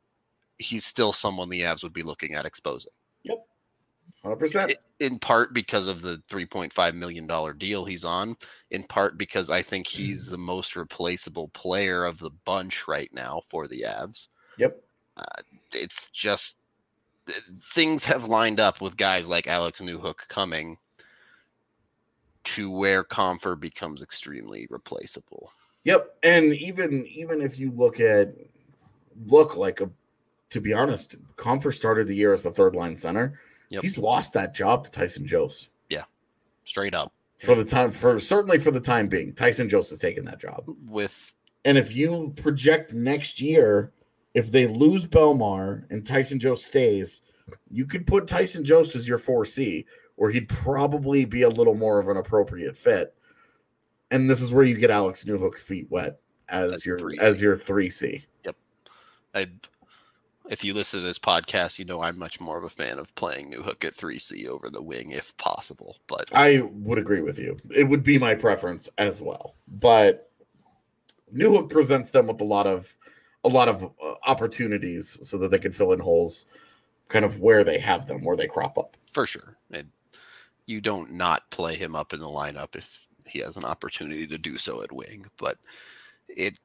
he's 0.58 0.84
still 0.86 1.12
someone 1.12 1.48
the 1.50 1.62
Avs 1.62 1.82
would 1.82 1.92
be 1.92 2.02
looking 2.02 2.34
at 2.34 2.46
exposing. 2.46 2.92
Yep. 3.24 3.46
100%. 4.24 4.70
I- 4.70 4.74
in 5.00 5.18
part 5.18 5.52
because 5.52 5.88
of 5.88 6.02
the 6.02 6.22
3.5 6.28 6.94
million 6.94 7.26
dollar 7.26 7.52
deal 7.52 7.84
he's 7.84 8.04
on 8.04 8.36
in 8.70 8.84
part 8.84 9.18
because 9.18 9.50
i 9.50 9.60
think 9.60 9.88
he's 9.88 10.28
the 10.28 10.38
most 10.38 10.76
replaceable 10.76 11.48
player 11.48 12.04
of 12.04 12.20
the 12.20 12.30
bunch 12.44 12.86
right 12.86 13.12
now 13.12 13.42
for 13.48 13.66
the 13.66 13.84
avs 13.86 14.28
Yep. 14.56 14.80
Uh, 15.16 15.24
it's 15.72 16.06
just 16.12 16.58
things 17.60 18.04
have 18.04 18.26
lined 18.28 18.60
up 18.60 18.80
with 18.80 18.96
guys 18.96 19.28
like 19.28 19.48
alex 19.48 19.80
newhook 19.80 20.28
coming 20.28 20.78
to 22.44 22.70
where 22.70 23.02
Compher 23.02 23.58
becomes 23.58 24.00
extremely 24.00 24.68
replaceable 24.70 25.50
Yep. 25.84 26.16
And 26.22 26.54
even 26.54 27.06
even 27.06 27.40
if 27.40 27.58
you 27.58 27.70
look 27.70 28.00
at 28.00 28.34
look 29.26 29.56
like 29.56 29.80
a 29.80 29.90
to 30.50 30.60
be 30.60 30.72
honest, 30.72 31.16
Compher 31.36 31.74
started 31.74 32.06
the 32.08 32.14
year 32.14 32.32
as 32.32 32.42
the 32.42 32.50
third 32.50 32.76
line 32.76 32.96
center. 32.96 33.40
Yep. 33.70 33.82
He's 33.82 33.98
lost 33.98 34.32
that 34.34 34.54
job 34.54 34.84
to 34.84 34.90
Tyson 34.90 35.26
Jost 35.26 35.68
Yeah, 35.88 36.04
straight 36.64 36.94
up 36.94 37.12
for 37.40 37.54
the 37.54 37.64
time 37.64 37.90
for 37.90 38.18
certainly 38.20 38.58
for 38.58 38.70
the 38.70 38.80
time 38.80 39.08
being. 39.08 39.34
Tyson 39.34 39.68
Jost 39.68 39.90
has 39.90 39.98
taken 39.98 40.24
that 40.26 40.40
job. 40.40 40.64
with 40.86 41.34
And 41.64 41.76
if 41.76 41.94
you 41.94 42.32
project 42.36 42.92
next 42.92 43.40
year, 43.40 43.92
if 44.34 44.50
they 44.50 44.66
lose 44.66 45.06
Bellemare 45.06 45.84
and 45.90 46.06
Tyson 46.06 46.38
Jost 46.38 46.66
stays, 46.66 47.22
you 47.70 47.86
could 47.86 48.06
put 48.06 48.26
Tyson 48.26 48.64
Jost 48.64 48.94
as 48.94 49.08
your 49.08 49.18
4C, 49.18 49.84
where 50.16 50.30
he'd 50.30 50.48
probably 50.48 51.24
be 51.24 51.42
a 51.42 51.48
little 51.48 51.74
more 51.74 51.98
of 51.98 52.08
an 52.08 52.16
appropriate 52.16 52.76
fit. 52.76 53.14
And 54.14 54.30
this 54.30 54.40
is 54.40 54.52
where 54.52 54.64
you 54.64 54.76
get 54.76 54.92
Alex 54.92 55.24
Newhook's 55.24 55.60
feet 55.60 55.88
wet 55.90 56.20
as 56.48 56.72
As 56.72 56.86
your 56.86 57.00
3C. 57.00 57.18
as 57.18 57.42
your 57.42 57.56
3C. 57.56 58.22
I, 59.34 59.48
if 60.48 60.62
you 60.62 60.72
listen 60.72 61.00
to 61.00 61.06
this 61.06 61.18
podcast, 61.18 61.80
you 61.80 61.84
know 61.84 62.00
I'm 62.00 62.16
much 62.16 62.40
more 62.40 62.56
of 62.56 62.62
a 62.62 62.68
fan 62.68 63.00
of 63.00 63.12
playing 63.16 63.50
Newhook 63.50 63.84
at 63.84 63.96
3C 63.96 64.46
over 64.46 64.70
the 64.70 64.80
wing 64.80 65.10
if 65.10 65.36
possible. 65.38 65.96
But 66.06 66.28
I 66.32 66.60
would 66.60 66.98
agree 66.98 67.22
with 67.22 67.40
you. 67.40 67.58
It 67.74 67.82
would 67.82 68.04
be 68.04 68.16
my 68.16 68.36
preference 68.36 68.88
as 68.98 69.20
well. 69.20 69.56
But 69.66 70.30
Newhook 71.34 71.68
presents 71.68 72.12
them 72.12 72.28
with 72.28 72.40
a 72.40 72.44
lot 72.44 72.68
of 72.68 72.96
a 73.42 73.48
lot 73.48 73.68
of 73.68 73.82
uh, 73.82 74.14
opportunities 74.24 75.18
so 75.28 75.36
that 75.38 75.50
they 75.50 75.58
can 75.58 75.72
fill 75.72 75.92
in 75.92 75.98
holes 75.98 76.46
kind 77.08 77.24
of 77.24 77.40
where 77.40 77.64
they 77.64 77.80
have 77.80 78.06
them, 78.06 78.22
where 78.22 78.36
they 78.36 78.46
crop 78.46 78.78
up. 78.78 78.96
for 79.12 79.26
sure, 79.26 79.56
it, 79.70 79.86
you 80.66 80.80
don't 80.80 81.12
not 81.12 81.50
play 81.50 81.74
him 81.74 81.96
up 81.96 82.12
in 82.12 82.20
the 82.20 82.26
lineup 82.26 82.76
if 82.76 83.03
he 83.26 83.40
has 83.40 83.56
an 83.56 83.64
opportunity 83.64 84.26
to 84.26 84.38
do 84.38 84.56
so 84.58 84.82
at 84.82 84.92
wing. 84.92 85.26
But 85.38 85.58
it, 86.28 86.58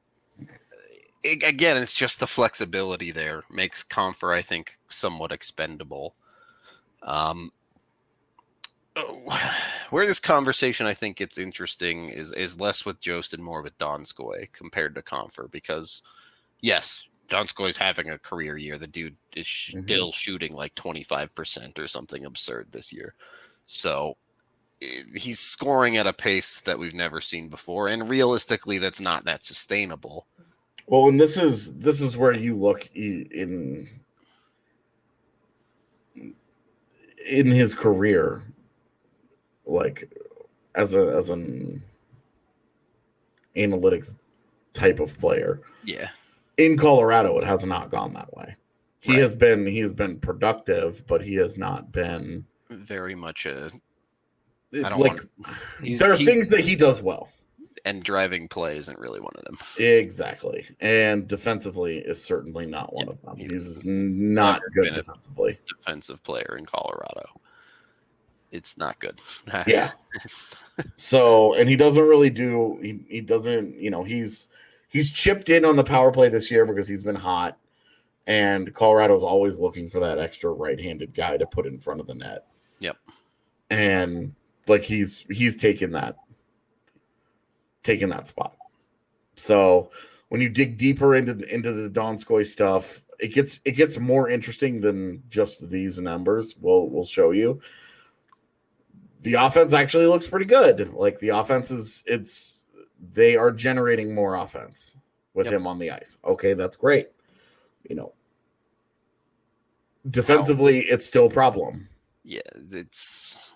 it 1.22 1.42
again, 1.42 1.76
it's 1.76 1.94
just 1.94 2.20
the 2.20 2.26
flexibility 2.26 3.10
there 3.10 3.44
makes 3.50 3.82
Compher, 3.84 4.36
I 4.36 4.42
think, 4.42 4.78
somewhat 4.88 5.32
expendable. 5.32 6.14
Um, 7.02 7.52
oh, 8.96 9.52
where 9.90 10.06
this 10.06 10.20
conversation 10.20 10.86
I 10.86 10.94
think 10.94 11.16
gets 11.16 11.38
interesting 11.38 12.08
is 12.08 12.32
is 12.32 12.60
less 12.60 12.84
with 12.84 13.00
Jost 13.00 13.34
and 13.34 13.42
more 13.42 13.62
with 13.62 13.78
Donskoy 13.78 14.52
compared 14.52 14.94
to 14.94 15.02
Confer 15.02 15.48
because 15.48 16.02
yes, 16.60 17.08
Donskoy's 17.28 17.76
having 17.76 18.10
a 18.10 18.18
career 18.18 18.56
year. 18.56 18.78
The 18.78 18.86
dude 18.86 19.16
is 19.36 19.46
Mhm. 19.72 19.82
still 19.84 20.12
shooting 20.12 20.52
like 20.52 20.74
25% 20.74 21.78
or 21.78 21.86
something 21.86 22.24
absurd 22.24 22.68
this 22.72 22.92
year. 22.92 23.14
So 23.66 24.16
he's 25.14 25.38
scoring 25.38 25.96
at 25.96 26.06
a 26.06 26.12
pace 26.12 26.60
that 26.60 26.78
we've 26.78 26.94
never 26.94 27.20
seen 27.20 27.48
before 27.48 27.88
and 27.88 28.08
realistically 28.08 28.78
that's 28.78 29.00
not 29.00 29.24
that 29.24 29.44
sustainable. 29.44 30.26
Well, 30.86 31.08
and 31.08 31.20
this 31.20 31.36
is 31.36 31.72
this 31.74 32.00
is 32.00 32.16
where 32.16 32.32
you 32.32 32.56
look 32.56 32.88
in 32.94 33.88
in 37.30 37.46
his 37.46 37.74
career, 37.74 38.42
like 39.66 40.10
as 40.74 40.94
a 40.94 41.06
as 41.16 41.30
an 41.30 41.82
analytics 43.56 44.14
type 44.72 44.98
of 45.00 45.16
player. 45.18 45.60
Yeah. 45.84 46.08
In 46.56 46.76
Colorado, 46.76 47.38
it 47.38 47.44
has 47.44 47.64
not 47.64 47.90
gone 47.90 48.12
that 48.14 48.34
way. 48.36 48.56
He 49.00 49.12
Right. 49.12 49.22
has 49.22 49.34
been 49.34 49.66
he 49.66 49.78
has 49.80 49.94
been 49.94 50.18
productive, 50.18 51.06
but 51.06 51.22
he 51.22 51.34
has 51.34 51.56
not 51.56 51.92
been 51.92 52.44
Very 52.68 53.14
much 53.14 53.46
a 53.46 53.70
like 54.72 54.96
want- 54.96 55.28
he's, 55.82 55.98
there 55.98 56.12
are 56.12 56.16
he- 56.16 56.24
things 56.24 56.48
that 56.48 56.60
he 56.60 56.76
does 56.76 57.00
well. 57.02 57.30
and 57.84 58.02
driving 58.02 58.46
play 58.48 58.76
isn't 58.76 58.98
really 58.98 59.20
one 59.20 59.32
of 59.36 59.44
them. 59.44 59.58
Exactly. 59.78 60.66
And 60.80 61.26
defensively 61.26 61.98
is 61.98 62.22
certainly 62.22 62.66
not 62.66 62.92
one 62.94 63.08
of 63.08 63.20
them. 63.22 63.36
He- 63.36 63.44
He's 63.48 63.82
not 63.84 64.60
Never 64.74 64.88
good 64.88 64.94
defensively. 64.94 65.58
Defensive 65.78 66.22
player 66.22 66.56
in 66.58 66.66
Colorado. 66.66 67.40
It's 68.52 68.76
not 68.76 68.98
good. 68.98 69.20
Yeah. 69.66 69.90
so, 70.96 71.54
and 71.54 71.68
he 71.68 71.76
doesn't 71.76 72.02
really 72.06 72.30
do 72.30 72.78
he, 72.82 73.00
he 73.08 73.20
doesn't, 73.20 73.76
you 73.78 73.90
know, 73.90 74.02
he's 74.04 74.48
he's 74.88 75.10
chipped 75.10 75.48
in 75.48 75.64
on 75.64 75.76
the 75.76 75.84
power 75.84 76.10
play 76.10 76.28
this 76.28 76.50
year 76.50 76.64
because 76.66 76.88
he's 76.88 77.02
been 77.02 77.14
hot. 77.16 77.56
And 78.26 78.72
Colorado's 78.74 79.24
always 79.24 79.58
looking 79.58 79.88
for 79.90 79.98
that 80.00 80.18
extra 80.18 80.50
right-handed 80.52 81.14
guy 81.14 81.36
to 81.36 81.46
put 81.46 81.66
in 81.66 81.80
front 81.80 82.00
of 82.00 82.06
the 82.06 82.14
net. 82.14 82.46
Yep. 82.78 82.96
And 83.70 84.34
like 84.66 84.82
he's 84.82 85.24
he's 85.30 85.56
taken 85.56 85.92
that 85.92 86.16
taken 87.82 88.10
that 88.10 88.28
spot. 88.28 88.56
So 89.36 89.90
when 90.28 90.40
you 90.40 90.48
dig 90.48 90.76
deeper 90.78 91.14
into 91.14 91.32
into 91.52 91.72
the 91.72 91.88
Donskoy 91.88 92.46
stuff, 92.46 93.02
it 93.18 93.28
gets 93.28 93.60
it 93.64 93.72
gets 93.72 93.98
more 93.98 94.28
interesting 94.28 94.80
than 94.80 95.22
just 95.28 95.68
these 95.70 95.98
numbers. 95.98 96.54
We'll 96.60 96.88
we'll 96.88 97.04
show 97.04 97.30
you. 97.30 97.60
The 99.22 99.34
offense 99.34 99.72
actually 99.72 100.06
looks 100.06 100.26
pretty 100.26 100.46
good. 100.46 100.92
Like 100.94 101.18
the 101.20 101.30
offense 101.30 101.70
is 101.70 102.02
it's 102.06 102.66
they 103.12 103.36
are 103.36 103.50
generating 103.50 104.14
more 104.14 104.36
offense 104.36 104.96
with 105.34 105.46
Yep. 105.46 105.54
him 105.54 105.66
on 105.66 105.78
the 105.78 105.90
ice. 105.90 106.18
Okay, 106.24 106.54
that's 106.54 106.76
great. 106.76 107.08
You 107.88 107.96
know, 107.96 108.12
defensively, 110.10 110.80
it's 110.80 111.06
still 111.06 111.26
a 111.26 111.30
problem. 111.30 111.88
Yeah, 112.24 112.40
it's 112.70 113.52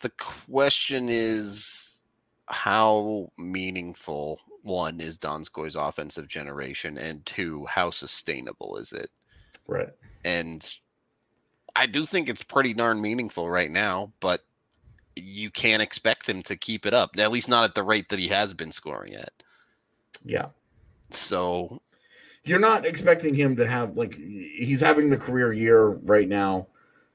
the 0.00 0.10
question 0.10 1.08
is 1.08 2.00
how 2.46 3.30
meaningful 3.36 4.40
one 4.62 5.00
is 5.00 5.18
Donskoy's 5.18 5.76
offensive 5.76 6.28
generation, 6.28 6.98
and 6.98 7.24
two, 7.26 7.66
how 7.66 7.90
sustainable 7.90 8.76
is 8.76 8.92
it? 8.92 9.10
Right. 9.66 9.90
And 10.24 10.66
I 11.76 11.86
do 11.86 12.06
think 12.06 12.28
it's 12.28 12.42
pretty 12.42 12.74
darn 12.74 13.00
meaningful 13.00 13.48
right 13.48 13.70
now, 13.70 14.12
but 14.20 14.44
you 15.16 15.50
can't 15.50 15.82
expect 15.82 16.28
him 16.28 16.42
to 16.44 16.56
keep 16.56 16.86
it 16.86 16.94
up, 16.94 17.10
at 17.18 17.30
least 17.30 17.48
not 17.48 17.64
at 17.64 17.74
the 17.74 17.82
rate 17.82 18.08
that 18.08 18.18
he 18.18 18.28
has 18.28 18.54
been 18.54 18.70
scoring 18.72 19.14
at. 19.14 19.32
Yeah. 20.24 20.46
So 21.10 21.80
You're 22.44 22.58
not 22.58 22.86
expecting 22.86 23.34
him 23.34 23.56
to 23.56 23.66
have 23.66 23.96
like 23.96 24.14
he's 24.14 24.80
having 24.80 25.10
the 25.10 25.16
career 25.16 25.52
year 25.52 25.86
right 25.86 26.28
now. 26.28 26.68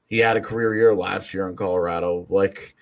He 0.06 0.18
had 0.18 0.36
a 0.36 0.40
career 0.40 0.74
year 0.74 0.94
last 0.94 1.34
year 1.34 1.48
in 1.48 1.56
Colorado. 1.56 2.26
Like 2.28 2.73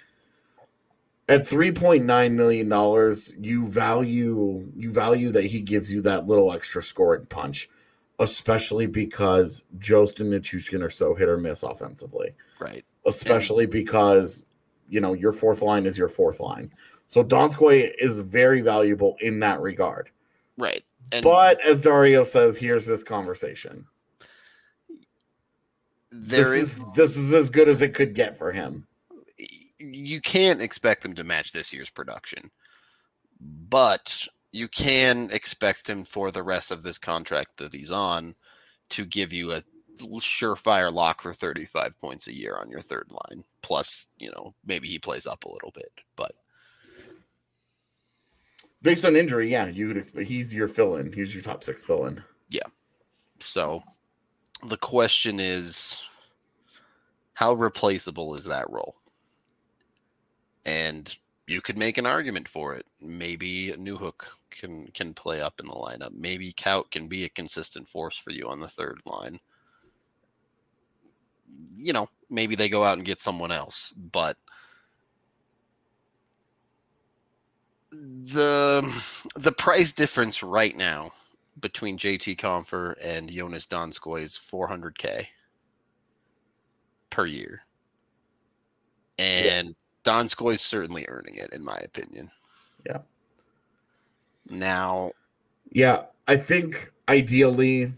at 1.32 1.46
3.9 1.48 2.32
million 2.32 2.68
dollars, 2.68 3.34
you 3.40 3.66
value 3.66 4.70
you 4.76 4.92
value 4.92 5.30
that 5.32 5.44
he 5.44 5.60
gives 5.60 5.90
you 5.90 6.02
that 6.02 6.26
little 6.26 6.52
extra 6.52 6.82
scoring 6.82 7.26
punch, 7.26 7.70
especially 8.18 8.86
because 8.86 9.64
Jost 9.78 10.20
and 10.20 10.32
Nichushkin 10.32 10.82
are 10.82 10.90
so 10.90 11.14
hit 11.14 11.28
or 11.28 11.38
miss 11.38 11.62
offensively. 11.62 12.34
right, 12.60 12.84
especially 13.06 13.66
because 13.66 14.46
you 14.88 15.00
know 15.00 15.14
your 15.14 15.32
fourth 15.32 15.62
line 15.62 15.86
is 15.86 15.96
your 15.96 16.08
fourth 16.08 16.38
line. 16.38 16.70
So 17.08 17.22
Donskoy 17.24 17.92
is 17.98 18.18
very 18.20 18.60
valuable 18.60 19.16
in 19.20 19.40
that 19.40 19.60
regard. 19.60 20.10
right, 20.58 20.84
and 21.12 21.22
But 21.22 21.60
as 21.64 21.80
Dario 21.80 22.24
says, 22.24 22.56
here's 22.58 22.86
this 22.86 23.04
conversation. 23.04 23.86
there 26.10 26.44
this 26.44 26.70
is 26.70 26.76
is 26.76 26.94
this 26.94 27.16
is 27.16 27.32
as 27.32 27.48
good 27.48 27.68
as 27.68 27.80
it 27.80 27.94
could 27.94 28.14
get 28.14 28.36
for 28.36 28.52
him. 28.52 28.86
You 29.82 30.20
can't 30.20 30.62
expect 30.62 31.02
them 31.02 31.14
to 31.14 31.24
match 31.24 31.52
this 31.52 31.72
year's 31.72 31.90
production, 31.90 32.50
but 33.40 34.26
you 34.52 34.68
can 34.68 35.30
expect 35.32 35.88
him 35.88 36.04
for 36.04 36.30
the 36.30 36.42
rest 36.42 36.70
of 36.70 36.82
this 36.82 36.98
contract 36.98 37.56
that 37.56 37.72
he's 37.72 37.90
on 37.90 38.34
to 38.90 39.04
give 39.04 39.32
you 39.32 39.52
a 39.52 39.62
surefire 40.00 40.92
lock 40.92 41.22
for 41.22 41.32
35 41.32 41.98
points 42.00 42.28
a 42.28 42.36
year 42.36 42.56
on 42.56 42.70
your 42.70 42.80
third 42.80 43.10
line. 43.10 43.44
Plus, 43.62 44.06
you 44.18 44.30
know, 44.30 44.54
maybe 44.64 44.88
he 44.88 44.98
plays 44.98 45.26
up 45.26 45.44
a 45.44 45.50
little 45.50 45.70
bit, 45.70 45.92
but 46.16 46.32
Based 48.82 49.04
on 49.04 49.14
injury, 49.14 49.48
yeah, 49.48 49.66
you 49.66 49.86
would 49.86 49.96
expect 49.96 50.26
he's 50.26 50.52
your 50.52 50.66
fill-in. 50.66 51.12
He's 51.12 51.32
your 51.32 51.42
top 51.42 51.62
six 51.62 51.84
fill-in. 51.84 52.22
Yeah. 52.50 52.66
So 53.38 53.82
the 54.66 54.76
question 54.76 55.38
is 55.38 55.96
how 57.34 57.54
replaceable 57.54 58.34
is 58.34 58.44
that 58.46 58.68
role? 58.70 58.96
And 60.64 61.14
you 61.46 61.60
could 61.60 61.76
make 61.76 61.98
an 61.98 62.06
argument 62.06 62.48
for 62.48 62.74
it. 62.74 62.86
Maybe 63.00 63.72
Newhook 63.78 64.26
can 64.50 64.86
can 64.94 65.14
play 65.14 65.40
up 65.40 65.60
in 65.60 65.66
the 65.66 65.74
lineup. 65.74 66.12
Maybe 66.12 66.52
Kaut 66.52 66.90
can 66.90 67.08
be 67.08 67.24
a 67.24 67.28
consistent 67.30 67.88
force 67.88 68.16
for 68.16 68.30
you 68.30 68.48
on 68.48 68.60
the 68.60 68.68
third 68.68 69.00
line. 69.04 69.40
You 71.76 71.92
know, 71.92 72.08
maybe 72.30 72.54
they 72.54 72.68
go 72.68 72.84
out 72.84 72.96
and 72.96 73.06
get 73.06 73.20
someone 73.20 73.52
else, 73.52 73.92
but 73.96 74.36
the 77.90 78.90
the 79.36 79.52
price 79.52 79.92
difference 79.92 80.42
right 80.42 80.76
now 80.76 81.12
between 81.60 81.98
JT 81.98 82.38
Compher 82.38 82.94
and 83.02 83.30
Jonas 83.30 83.66
Donskoy 83.66 84.22
is 84.22 84.38
400k 84.38 85.26
per 87.10 87.26
year. 87.26 87.62
And 89.18 89.68
Donskoy 89.68 89.81
is 90.06 90.60
certainly 90.60 91.04
earning 91.08 91.34
it 91.36 91.52
in 91.52 91.64
my 91.64 91.76
opinion. 91.78 92.30
Yeah. 92.86 92.98
Now, 94.48 95.12
Yeah, 95.70 96.04
I 96.28 96.36
think 96.36 96.92
ideally 97.08 97.92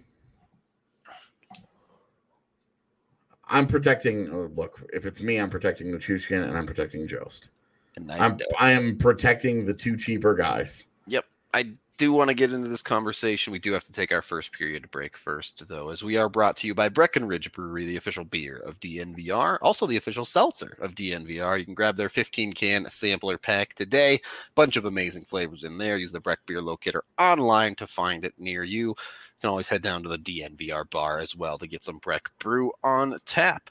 I'm 3.46 3.66
protecting 3.66 4.30
oh, 4.30 4.50
look, 4.56 4.82
if 4.92 5.06
it's 5.06 5.20
me, 5.20 5.38
I'm 5.38 5.50
protecting 5.50 5.92
the 5.92 5.98
Nichushkin 5.98 6.42
and 6.48 6.56
I'm 6.56 6.66
protecting 6.66 7.06
Jost. 7.06 7.48
and 7.96 8.10
I, 8.10 8.18
I'm 8.18 8.38
I 8.58 8.70
am 8.72 8.96
protecting 8.96 9.64
the 9.64 9.74
two 9.74 9.96
cheaper 9.96 10.34
guys. 10.34 10.86
Yep. 11.06 11.24
I 11.52 11.72
do 11.96 12.12
want 12.12 12.28
to 12.28 12.34
get 12.34 12.52
into 12.52 12.68
this 12.68 12.82
conversation. 12.82 13.52
We 13.52 13.58
do 13.60 13.72
have 13.72 13.84
to 13.84 13.92
take 13.92 14.12
our 14.12 14.22
first 14.22 14.52
period 14.52 14.90
break 14.90 15.16
first, 15.16 15.68
though, 15.68 15.90
as 15.90 16.02
we 16.02 16.16
are 16.16 16.28
brought 16.28 16.56
to 16.58 16.66
you 16.66 16.74
by 16.74 16.88
Breckenridge 16.88 17.52
Brewery, 17.52 17.84
the 17.84 17.96
official 17.96 18.24
beer 18.24 18.58
of 18.66 18.80
DNVR, 18.80 19.58
also 19.62 19.86
the 19.86 19.96
official 19.96 20.24
seltzer 20.24 20.76
of 20.80 20.94
DNVR. 20.94 21.58
You 21.58 21.64
can 21.64 21.74
grab 21.74 21.96
their 21.96 22.08
15 22.08 22.52
can 22.52 22.88
sampler 22.90 23.38
pack 23.38 23.74
today. 23.74 24.20
Bunch 24.56 24.76
of 24.76 24.86
amazing 24.86 25.24
flavors 25.24 25.62
in 25.62 25.78
there. 25.78 25.96
Use 25.96 26.12
the 26.12 26.20
Breck 26.20 26.40
Beer 26.46 26.60
Locator 26.60 27.04
online 27.18 27.76
to 27.76 27.86
find 27.86 28.24
it 28.24 28.34
near 28.38 28.64
you. 28.64 28.88
You 28.88 28.94
can 29.40 29.50
always 29.50 29.68
head 29.68 29.82
down 29.82 30.02
to 30.02 30.08
the 30.08 30.18
DNVR 30.18 30.90
bar 30.90 31.20
as 31.20 31.36
well 31.36 31.58
to 31.58 31.68
get 31.68 31.84
some 31.84 31.98
Breck 31.98 32.30
Brew 32.40 32.72
on 32.82 33.18
tap. 33.24 33.70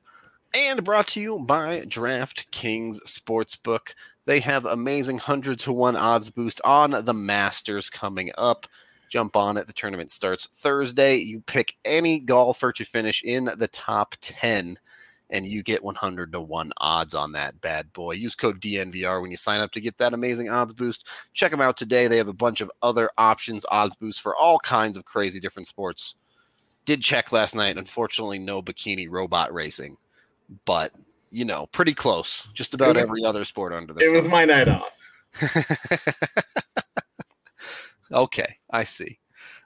And 0.55 0.83
brought 0.83 1.07
to 1.07 1.19
you 1.19 1.39
by 1.39 1.81
DraftKings 1.81 2.99
Sportsbook. 3.07 3.95
They 4.25 4.39
have 4.39 4.65
amazing 4.65 5.17
100 5.17 5.59
to 5.59 5.73
1 5.73 5.95
odds 5.95 6.29
boost 6.29 6.61
on 6.63 6.91
the 6.91 7.13
Masters 7.13 7.89
coming 7.89 8.31
up. 8.37 8.67
Jump 9.09 9.35
on 9.35 9.57
it. 9.57 9.67
The 9.67 9.73
tournament 9.73 10.11
starts 10.11 10.47
Thursday. 10.47 11.17
You 11.17 11.41
pick 11.41 11.75
any 11.85 12.19
golfer 12.19 12.71
to 12.71 12.85
finish 12.85 13.21
in 13.23 13.51
the 13.57 13.67
top 13.67 14.15
10, 14.21 14.79
and 15.29 15.45
you 15.45 15.61
get 15.61 15.83
100 15.83 16.31
to 16.31 16.41
1 16.41 16.71
odds 16.77 17.13
on 17.13 17.33
that 17.33 17.59
bad 17.61 17.91
boy. 17.93 18.13
Use 18.13 18.33
code 18.33 18.61
DNVR 18.61 19.21
when 19.21 19.29
you 19.29 19.37
sign 19.37 19.59
up 19.59 19.71
to 19.73 19.81
get 19.81 19.97
that 19.97 20.13
amazing 20.13 20.49
odds 20.49 20.73
boost. 20.73 21.05
Check 21.33 21.51
them 21.51 21.61
out 21.61 21.75
today. 21.75 22.07
They 22.07 22.17
have 22.17 22.27
a 22.27 22.33
bunch 22.33 22.61
of 22.61 22.71
other 22.81 23.09
options, 23.17 23.65
odds 23.69 23.95
boosts 23.95 24.21
for 24.21 24.35
all 24.35 24.57
kinds 24.59 24.97
of 24.97 25.05
crazy 25.05 25.39
different 25.39 25.67
sports. 25.67 26.15
Did 26.85 27.01
check 27.01 27.31
last 27.31 27.55
night. 27.55 27.77
Unfortunately, 27.77 28.39
no 28.39 28.61
bikini 28.61 29.07
robot 29.09 29.53
racing, 29.53 29.97
but 30.65 30.91
you 31.33 31.45
know, 31.45 31.67
pretty 31.71 31.93
close. 31.93 32.47
Just 32.53 32.73
about 32.73 32.95
was- 32.95 33.03
every 33.03 33.25
other 33.25 33.43
sport 33.43 33.73
under 33.73 33.93
the 33.93 34.01
It 34.01 34.05
sun. 34.07 34.15
was 34.15 34.27
my 34.27 34.45
night 34.45 34.67
off. 34.69 34.93
okay, 38.11 38.57
I 38.69 38.83
see. 38.83 39.19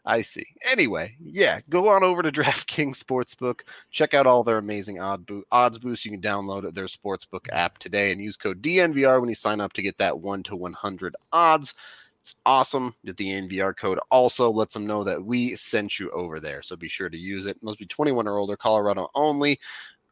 I 0.05 0.21
see. 0.21 0.45
Anyway, 0.71 1.17
yeah, 1.19 1.59
go 1.69 1.89
on 1.89 2.01
over 2.03 2.21
to 2.21 2.31
DraftKings 2.31 3.03
Sportsbook. 3.03 3.61
Check 3.91 4.13
out 4.13 4.25
all 4.25 4.41
their 4.43 4.57
amazing 4.57 5.01
odds 5.01 5.77
boosts. 5.79 6.05
You 6.05 6.11
can 6.11 6.21
download 6.21 6.73
their 6.73 6.85
sportsbook 6.85 7.47
app 7.51 7.77
today 7.79 8.13
and 8.13 8.21
use 8.21 8.37
code 8.37 8.61
DNVR 8.61 9.19
when 9.19 9.27
you 9.27 9.35
sign 9.35 9.59
up 9.59 9.73
to 9.73 9.81
get 9.81 9.97
that 9.97 10.17
1 10.17 10.43
to 10.43 10.55
100 10.55 11.13
odds. 11.33 11.73
It's 12.21 12.35
awesome. 12.45 12.95
that 13.03 13.17
The 13.17 13.31
DNVR 13.33 13.75
code 13.75 13.99
also 14.09 14.49
lets 14.49 14.73
them 14.73 14.87
know 14.87 15.03
that 15.03 15.21
we 15.23 15.55
sent 15.57 15.99
you 15.99 16.09
over 16.11 16.39
there. 16.39 16.61
So 16.61 16.77
be 16.77 16.87
sure 16.89 17.09
to 17.09 17.17
use 17.17 17.45
it. 17.45 17.61
Must 17.61 17.79
be 17.79 17.85
21 17.85 18.27
or 18.29 18.37
older, 18.37 18.55
Colorado 18.55 19.09
only. 19.13 19.59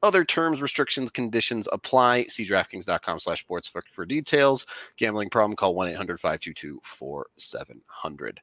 Other 0.05 0.23
terms, 0.23 0.61
restrictions, 0.61 1.09
conditions 1.09 1.67
apply. 1.71 2.25
See 2.25 2.45
DraftKings.com 2.45 3.17
slash 3.19 3.43
sportsbook 3.43 3.87
for 3.91 4.05
details. 4.05 4.67
Gambling 4.97 5.31
problem, 5.31 5.55
call 5.55 5.73
1 5.73 5.87
800 5.87 6.19
522 6.19 6.79
4700. 6.83 8.41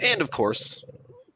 And 0.00 0.20
of 0.20 0.32
course, 0.32 0.82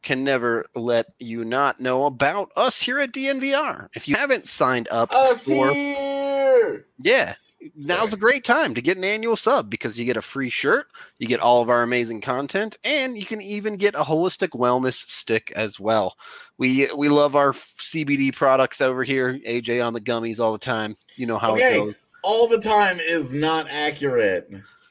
can 0.02 0.24
never 0.24 0.66
let 0.74 1.06
you 1.20 1.44
not 1.44 1.78
know 1.78 2.06
about 2.06 2.50
us 2.56 2.82
here 2.82 2.98
at 2.98 3.12
DNVR. 3.12 3.86
If 3.94 4.08
you 4.08 4.16
haven't 4.16 4.48
signed 4.48 4.88
up 4.90 5.12
Us 5.12 5.44
for 5.44 5.72
here. 5.72 6.86
yeah, 6.98 7.34
now's 7.74 8.12
a 8.12 8.16
great 8.18 8.44
time 8.44 8.74
to 8.74 8.82
get 8.82 8.96
an 8.96 9.04
annual 9.04 9.36
sub 9.36 9.70
because 9.70 9.98
you 9.98 10.04
get 10.04 10.16
a 10.16 10.22
free 10.22 10.50
shirt, 10.50 10.86
you 11.18 11.26
get 11.26 11.40
all 11.40 11.62
of 11.62 11.70
our 11.70 11.82
amazing 11.82 12.20
content, 12.20 12.76
and 12.84 13.16
you 13.16 13.24
can 13.26 13.40
even 13.40 13.76
get 13.76 13.94
a 13.94 14.00
holistic 14.04 14.50
wellness 14.50 14.94
stick 15.08 15.52
as 15.56 15.80
well. 15.80 16.16
We 16.58 16.88
we 16.96 17.08
love 17.08 17.36
our 17.36 17.52
CBD 17.52 18.34
products 18.34 18.80
over 18.80 19.02
here. 19.04 19.38
AJ 19.46 19.84
on 19.84 19.92
the 19.92 20.00
gummies 20.00 20.40
all 20.40 20.52
the 20.52 20.58
time. 20.58 20.96
You 21.16 21.26
know 21.26 21.38
how 21.38 21.54
Okay. 21.56 21.76
it 21.80 21.84
goes. 21.84 21.94
All 22.22 22.48
the 22.48 22.60
time 22.60 22.98
is 22.98 23.32
not 23.32 23.68
accurate. 23.68 24.50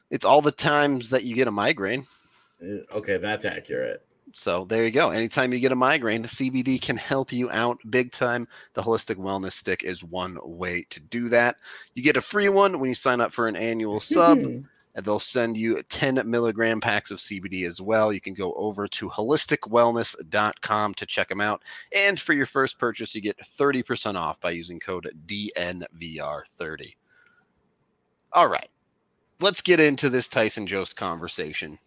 It's 0.09 0.23
all 0.25 0.41
the 0.41 0.51
times 0.51 1.09
that 1.09 1.23
you 1.23 1.35
get 1.35 1.47
a 1.47 1.51
migraine. 1.51 2.05
Uh, 2.61 2.77
Okay, 2.93 3.17
that's 3.17 3.43
accurate. 3.45 4.04
So 4.33 4.65
there 4.65 4.83
you 4.83 4.91
go. 4.91 5.11
Anytime 5.11 5.53
you 5.53 5.59
get 5.59 5.71
a 5.71 5.75
migraine, 5.75 6.21
the 6.21 6.27
CBD 6.27 6.81
can 6.81 6.97
help 6.97 7.31
you 7.31 7.49
out 7.51 7.79
big 7.89 8.11
time. 8.11 8.47
The 8.73 8.81
holistic 8.81 9.15
wellness 9.15 9.53
stick 9.53 9.83
is 9.83 10.03
one 10.03 10.37
way 10.43 10.85
to 10.89 10.99
do 10.99 11.29
that. 11.29 11.57
You 11.93 12.03
get 12.03 12.17
a 12.17 12.21
free 12.21 12.49
one 12.49 12.79
when 12.79 12.89
you 12.89 12.95
sign 12.95 13.21
up 13.21 13.31
for 13.31 13.47
an 13.47 13.55
annual 13.55 13.99
sub. 13.99 14.39
Hmm. 14.39 14.59
and 14.95 15.05
they'll 15.05 15.19
send 15.19 15.57
you 15.57 15.81
10 15.83 16.21
milligram 16.29 16.79
packs 16.79 17.11
of 17.11 17.19
CBD 17.19 17.67
as 17.67 17.81
well. 17.81 18.13
You 18.13 18.21
can 18.21 18.33
go 18.33 18.53
over 18.53 18.87
to 18.87 19.09
holisticwellness.com 19.09 20.93
to 20.93 21.05
check 21.05 21.27
them 21.27 21.41
out. 21.41 21.61
And 21.93 22.19
for 22.19 22.31
your 22.31 22.45
first 22.45 22.79
purchase, 22.79 23.13
you 23.13 23.19
get 23.21 23.37
30% 23.37 24.15
off 24.15 24.39
by 24.39 24.51
using 24.51 24.79
code 24.79 25.11
DNVR30. 25.27 26.95
All 28.31 28.47
right, 28.47 28.69
let's 29.41 29.61
get 29.61 29.79
into 29.79 30.09
this 30.09 30.27
Tyson 30.29 30.65
Jost 30.65 30.95
conversation. 30.95 31.77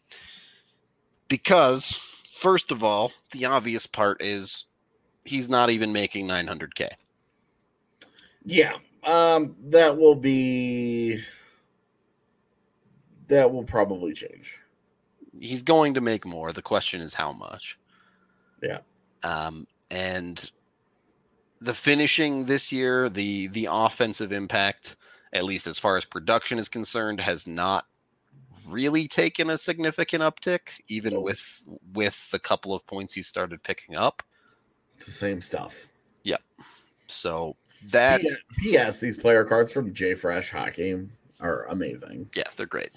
Because, 1.28 2.02
first 2.38 2.70
of 2.70 2.84
all, 2.84 3.12
the 3.32 3.44
obvious 3.44 3.86
part 3.86 4.22
is 4.22 4.64
he's 5.24 5.48
not 5.48 5.70
even 5.70 5.92
making 5.92 6.28
900K. 6.28 6.90
Yeah, 8.44 8.74
um, 9.04 9.56
that 9.64 9.98
will 9.98 10.14
be 10.14 11.22
that 13.26 13.52
will 13.52 13.64
probably 13.64 14.14
change. 14.14 14.54
he's 15.38 15.62
going 15.62 15.94
to 15.94 16.00
make 16.00 16.24
more. 16.24 16.52
The 16.52 16.62
question 16.62 17.00
is 17.00 17.14
how 17.14 17.32
much. 17.32 17.78
Yeah. 18.62 18.78
Um, 19.22 19.66
and 19.90 20.50
the 21.60 21.74
finishing 21.74 22.46
this 22.46 22.72
year, 22.72 23.08
the 23.08 23.48
the 23.48 23.68
offensive 23.70 24.32
impact, 24.32 24.96
at 25.32 25.44
least 25.44 25.66
as 25.66 25.78
far 25.78 25.96
as 25.96 26.04
production 26.04 26.58
is 26.58 26.68
concerned, 26.68 27.20
has 27.20 27.46
not 27.46 27.86
really 28.68 29.08
taken 29.08 29.50
a 29.50 29.58
significant 29.58 30.22
uptick, 30.22 30.80
even 30.88 31.22
with 31.22 31.62
with 31.94 32.30
the 32.30 32.38
couple 32.38 32.74
of 32.74 32.86
points 32.86 33.14
he 33.14 33.22
started 33.22 33.62
picking 33.62 33.96
up. 33.96 34.22
It's 34.96 35.06
the 35.06 35.12
same 35.12 35.40
stuff. 35.40 35.88
Yep. 36.24 36.42
So 37.06 37.56
that 37.90 38.20
P.S. 38.58 38.98
These 38.98 39.16
player 39.16 39.44
cards 39.44 39.70
from 39.72 39.94
J 39.94 40.14
Fresh 40.14 40.50
Hockey 40.50 41.06
are 41.40 41.64
amazing. 41.66 42.28
yeah, 42.34 42.44
they're 42.56 42.66
great. 42.66 42.90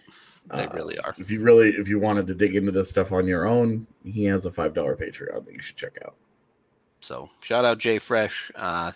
They 0.53 0.65
Uh, 0.65 0.73
really 0.73 0.97
are. 0.99 1.13
If 1.19 1.29
you 1.29 1.41
really, 1.41 1.69
if 1.69 1.87
you 1.87 1.99
wanted 1.99 2.25
to 2.27 2.33
dig 2.33 2.55
into 2.55 2.71
this 2.71 2.89
stuff 2.89 3.11
on 3.11 3.27
your 3.27 3.45
own, 3.45 3.85
he 4.03 4.25
has 4.25 4.45
a 4.47 4.51
five 4.51 4.73
dollar 4.73 4.95
Patreon 4.95 5.45
that 5.45 5.53
you 5.53 5.61
should 5.61 5.77
check 5.77 5.97
out. 6.03 6.15
So 7.01 7.29
shout 7.41 7.63
out 7.65 7.77
Jay 7.77 7.99
Fresh. 7.99 8.51
Uh, 8.55 8.91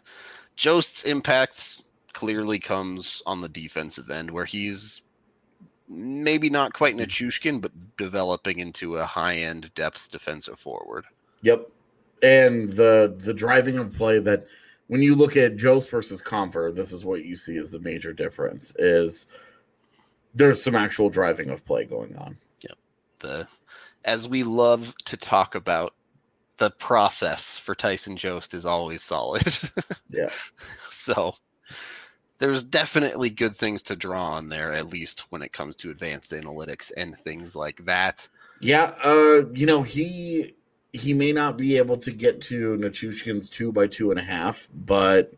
Jost's 0.56 1.04
impact 1.04 1.84
clearly 2.14 2.58
comes 2.60 3.22
on 3.28 3.42
the 3.42 3.50
defensive 3.50 4.10
end, 4.10 4.32
where 4.32 4.46
he's 4.46 5.02
maybe 5.88 6.50
not 6.50 6.74
quite 6.74 6.96
Nichushkin, 6.96 7.56
hmm. 7.56 7.60
but 7.60 7.98
developing 7.98 8.60
into 8.60 8.98
a 8.98 9.06
high 9.06 9.36
end 9.36 9.74
depth 9.76 10.12
defensive 10.12 10.60
forward. 10.60 11.06
Yep, 11.42 11.70
and 12.24 12.72
the 12.74 13.16
the 13.18 13.34
driving 13.34 13.78
of 13.78 13.94
play 13.94 14.20
that 14.20 14.48
when 14.88 15.02
you 15.02 15.16
look 15.16 15.36
at 15.36 15.58
Jost 15.58 15.90
versus 15.90 16.22
Compher, 16.22 16.74
this 16.74 16.92
is 16.92 17.04
what 17.04 17.26
you 17.26 17.36
see 17.36 17.58
as 17.58 17.70
the 17.70 17.80
major 17.80 18.14
difference 18.14 18.74
is 18.78 19.28
there's 20.34 20.62
some 20.62 20.76
actual 20.76 21.10
driving 21.10 21.50
of 21.50 21.66
play 21.66 21.86
going 21.86 22.16
on. 22.18 22.38
Yep. 22.62 22.78
The 23.20 23.48
as 24.04 24.30
we 24.30 24.44
love 24.44 24.94
to 25.06 25.18
talk 25.18 25.56
about, 25.56 25.94
the 26.58 26.72
process 26.72 27.58
for 27.58 27.76
Tyson 27.76 28.18
Jost 28.18 28.54
is 28.54 28.66
always 28.66 29.04
solid. 29.04 29.48
Yeah. 30.10 30.30
So 30.90 31.36
there's 32.40 32.64
definitely 32.64 33.30
good 33.30 33.56
things 33.56 33.82
to 33.84 33.96
draw 33.96 34.32
on 34.32 34.50
there, 34.50 34.72
at 34.72 34.88
least 34.88 35.32
when 35.32 35.42
it 35.42 35.54
comes 35.54 35.76
to 35.78 35.92
advanced 35.92 36.32
analytics 36.32 36.92
and 36.96 37.18
things 37.18 37.56
like 37.56 37.86
that. 37.86 38.28
Yeah, 38.60 38.94
uh, 39.04 39.44
you 39.54 39.66
know, 39.66 39.84
he 39.84 40.56
he 40.94 41.14
may 41.14 41.32
not 41.32 41.58
be 41.58 41.78
able 41.78 41.98
to 41.98 42.12
get 42.12 42.42
to 42.42 42.78
Nichushkin's 42.78 43.50
two 43.50 43.72
by 43.72 43.88
two 43.88 44.12
and 44.12 44.20
a 44.20 44.24
half, 44.24 44.70
but 44.74 45.34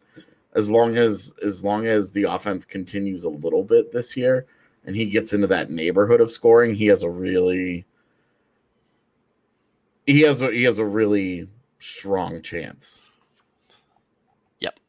as 0.54 0.70
long 0.70 0.98
as 0.98 1.34
as 1.44 1.64
long 1.64 1.88
as 1.88 2.12
the 2.12 2.24
offense 2.24 2.66
continues 2.66 3.24
a 3.24 3.30
little 3.30 3.64
bit 3.64 3.92
this 3.92 4.16
year 4.18 4.46
and 4.86 4.96
he 4.96 5.06
gets 5.06 5.34
into 5.34 5.48
that 5.48 5.70
neighborhood 5.70 6.22
of 6.22 6.32
scoring, 6.32 6.76
he 6.76 6.88
has 6.88 7.04
a 7.04 7.10
really 7.10 7.86
he 10.06 10.22
has 10.22 10.42
a 10.42 10.52
he 10.52 10.64
has 10.64 10.80
a 10.80 10.86
really 10.86 11.48
strong 11.80 12.42
chance. 12.42 13.02
Yep. 14.60 14.80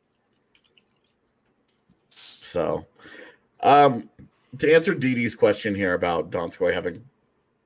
So 2.48 2.86
um 3.62 4.08
to 4.58 4.74
answer 4.74 4.94
Dee 4.94 5.14
Dee's 5.14 5.34
question 5.34 5.74
here 5.74 5.94
about 5.94 6.30
Donskoy 6.30 6.72
having 6.72 7.04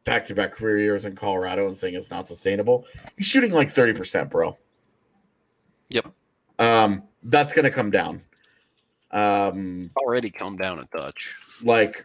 back 0.04 0.26
to 0.26 0.34
back 0.34 0.52
career 0.52 0.78
years 0.78 1.04
in 1.04 1.14
Colorado 1.14 1.66
and 1.68 1.76
saying 1.76 1.94
it's 1.94 2.10
not 2.10 2.26
sustainable, 2.26 2.86
he's 3.16 3.26
shooting 3.26 3.52
like 3.52 3.72
30%, 3.72 4.28
bro. 4.30 4.56
Yep. 5.90 6.12
Um, 6.58 7.04
that's 7.24 7.52
gonna 7.52 7.70
come 7.70 7.90
down. 7.90 8.22
Um, 9.10 9.90
Already 9.96 10.30
come 10.30 10.56
down 10.56 10.78
a 10.78 10.84
touch. 10.96 11.36
like 11.62 12.04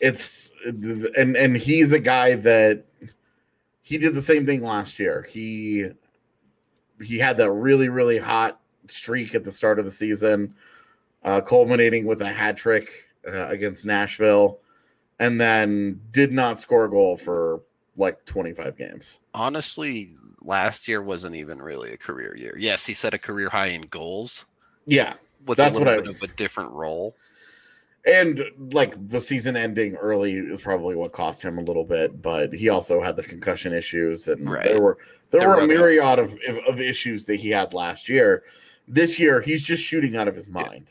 it's 0.00 0.50
and 0.64 1.36
and 1.36 1.56
he's 1.56 1.92
a 1.92 1.98
guy 1.98 2.34
that 2.34 2.84
he 3.82 3.98
did 3.98 4.14
the 4.14 4.22
same 4.22 4.46
thing 4.46 4.62
last 4.62 4.98
year. 4.98 5.26
He 5.30 5.86
he 7.00 7.18
had 7.18 7.36
that 7.36 7.52
really, 7.52 7.88
really 7.88 8.18
hot 8.18 8.60
streak 8.88 9.34
at 9.34 9.44
the 9.44 9.52
start 9.52 9.78
of 9.78 9.84
the 9.84 9.90
season, 9.90 10.54
uh, 11.26 11.40
culminating 11.42 12.06
with 12.06 12.22
a 12.22 12.32
hat 12.32 12.56
trick 12.56 12.88
uh, 13.28 13.48
against 13.48 13.84
Nashville, 13.84 14.60
and 15.18 15.38
then 15.40 16.00
did 16.12 16.32
not 16.32 16.58
score 16.58 16.84
a 16.86 16.90
goal 16.90 17.16
for 17.16 17.60
like 17.96 18.24
25 18.24 18.76
games. 18.78 19.20
Honestly, 19.34 20.14
last 20.40 20.86
year 20.86 21.02
wasn't 21.02 21.34
even 21.34 21.60
really 21.60 21.92
a 21.92 21.96
career 21.98 22.36
year. 22.36 22.54
Yes, 22.58 22.86
he 22.86 22.94
set 22.94 23.12
a 23.14 23.18
career 23.18 23.48
high 23.50 23.66
in 23.68 23.82
goals 23.82 24.46
Yeah. 24.86 25.14
with 25.46 25.56
That's 25.58 25.76
a 25.76 25.78
little 25.78 25.94
what 25.94 26.00
I- 26.00 26.06
bit 26.12 26.16
of 26.16 26.22
a 26.22 26.32
different 26.34 26.70
role. 26.72 27.16
And 28.06 28.44
like 28.72 28.94
the 29.08 29.20
season 29.20 29.56
ending 29.56 29.96
early 29.96 30.34
is 30.34 30.60
probably 30.60 30.94
what 30.94 31.12
cost 31.12 31.42
him 31.42 31.58
a 31.58 31.62
little 31.62 31.84
bit, 31.84 32.22
but 32.22 32.52
he 32.52 32.68
also 32.68 33.02
had 33.02 33.16
the 33.16 33.24
concussion 33.24 33.72
issues, 33.72 34.28
and 34.28 34.48
Right. 34.48 34.62
there 34.64 34.80
were 34.80 34.98
there 35.32 35.40
There 35.40 35.48
were 35.48 35.58
a 35.58 35.66
myriad 35.66 36.20
of, 36.20 36.38
of 36.46 36.58
of 36.68 36.80
issues 36.80 37.24
that 37.24 37.40
he 37.40 37.50
had 37.50 37.74
last 37.74 38.08
year. 38.08 38.44
This 38.86 39.18
year, 39.18 39.40
he's 39.40 39.64
just 39.64 39.82
shooting 39.82 40.16
out 40.16 40.28
of 40.28 40.36
his 40.36 40.48
mind, 40.48 40.86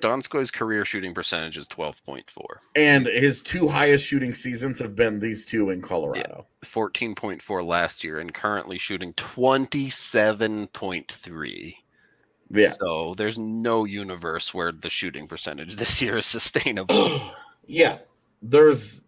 Donskoy's 0.00 0.50
career 0.50 0.84
shooting 0.84 1.14
percentage 1.14 1.56
is 1.56 1.68
12.4, 1.68 2.24
and 2.76 3.06
his 3.06 3.40
two 3.42 3.68
highest 3.68 4.06
shooting 4.06 4.34
seasons 4.34 4.78
have 4.78 4.94
been 4.94 5.20
these 5.20 5.46
two 5.46 5.70
in 5.70 5.80
Colorado. 5.82 6.46
14.4 6.64 7.66
last 7.66 8.04
year, 8.04 8.18
and 8.18 8.34
currently 8.34 8.78
shooting 8.78 9.12
27.3. 9.14 11.74
Yeah, 12.50 12.70
So 12.70 13.14
there's 13.14 13.38
no 13.38 13.84
universe 13.84 14.54
where 14.54 14.72
the 14.72 14.88
shooting 14.88 15.26
percentage 15.26 15.76
this 15.76 16.00
year 16.00 16.18
is 16.18 16.26
sustainable. 16.26 17.20
yeah. 17.66 17.98
There's, 18.40 19.02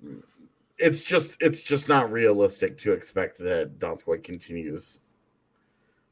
it's 0.77 1.05
just 1.05 1.37
it's 1.41 1.63
just 1.63 1.89
not 1.89 2.11
realistic 2.11 2.79
to 2.79 2.93
expect 2.93 3.39
that 3.39 3.79
Donskoy 3.79 4.23
continues 4.23 5.01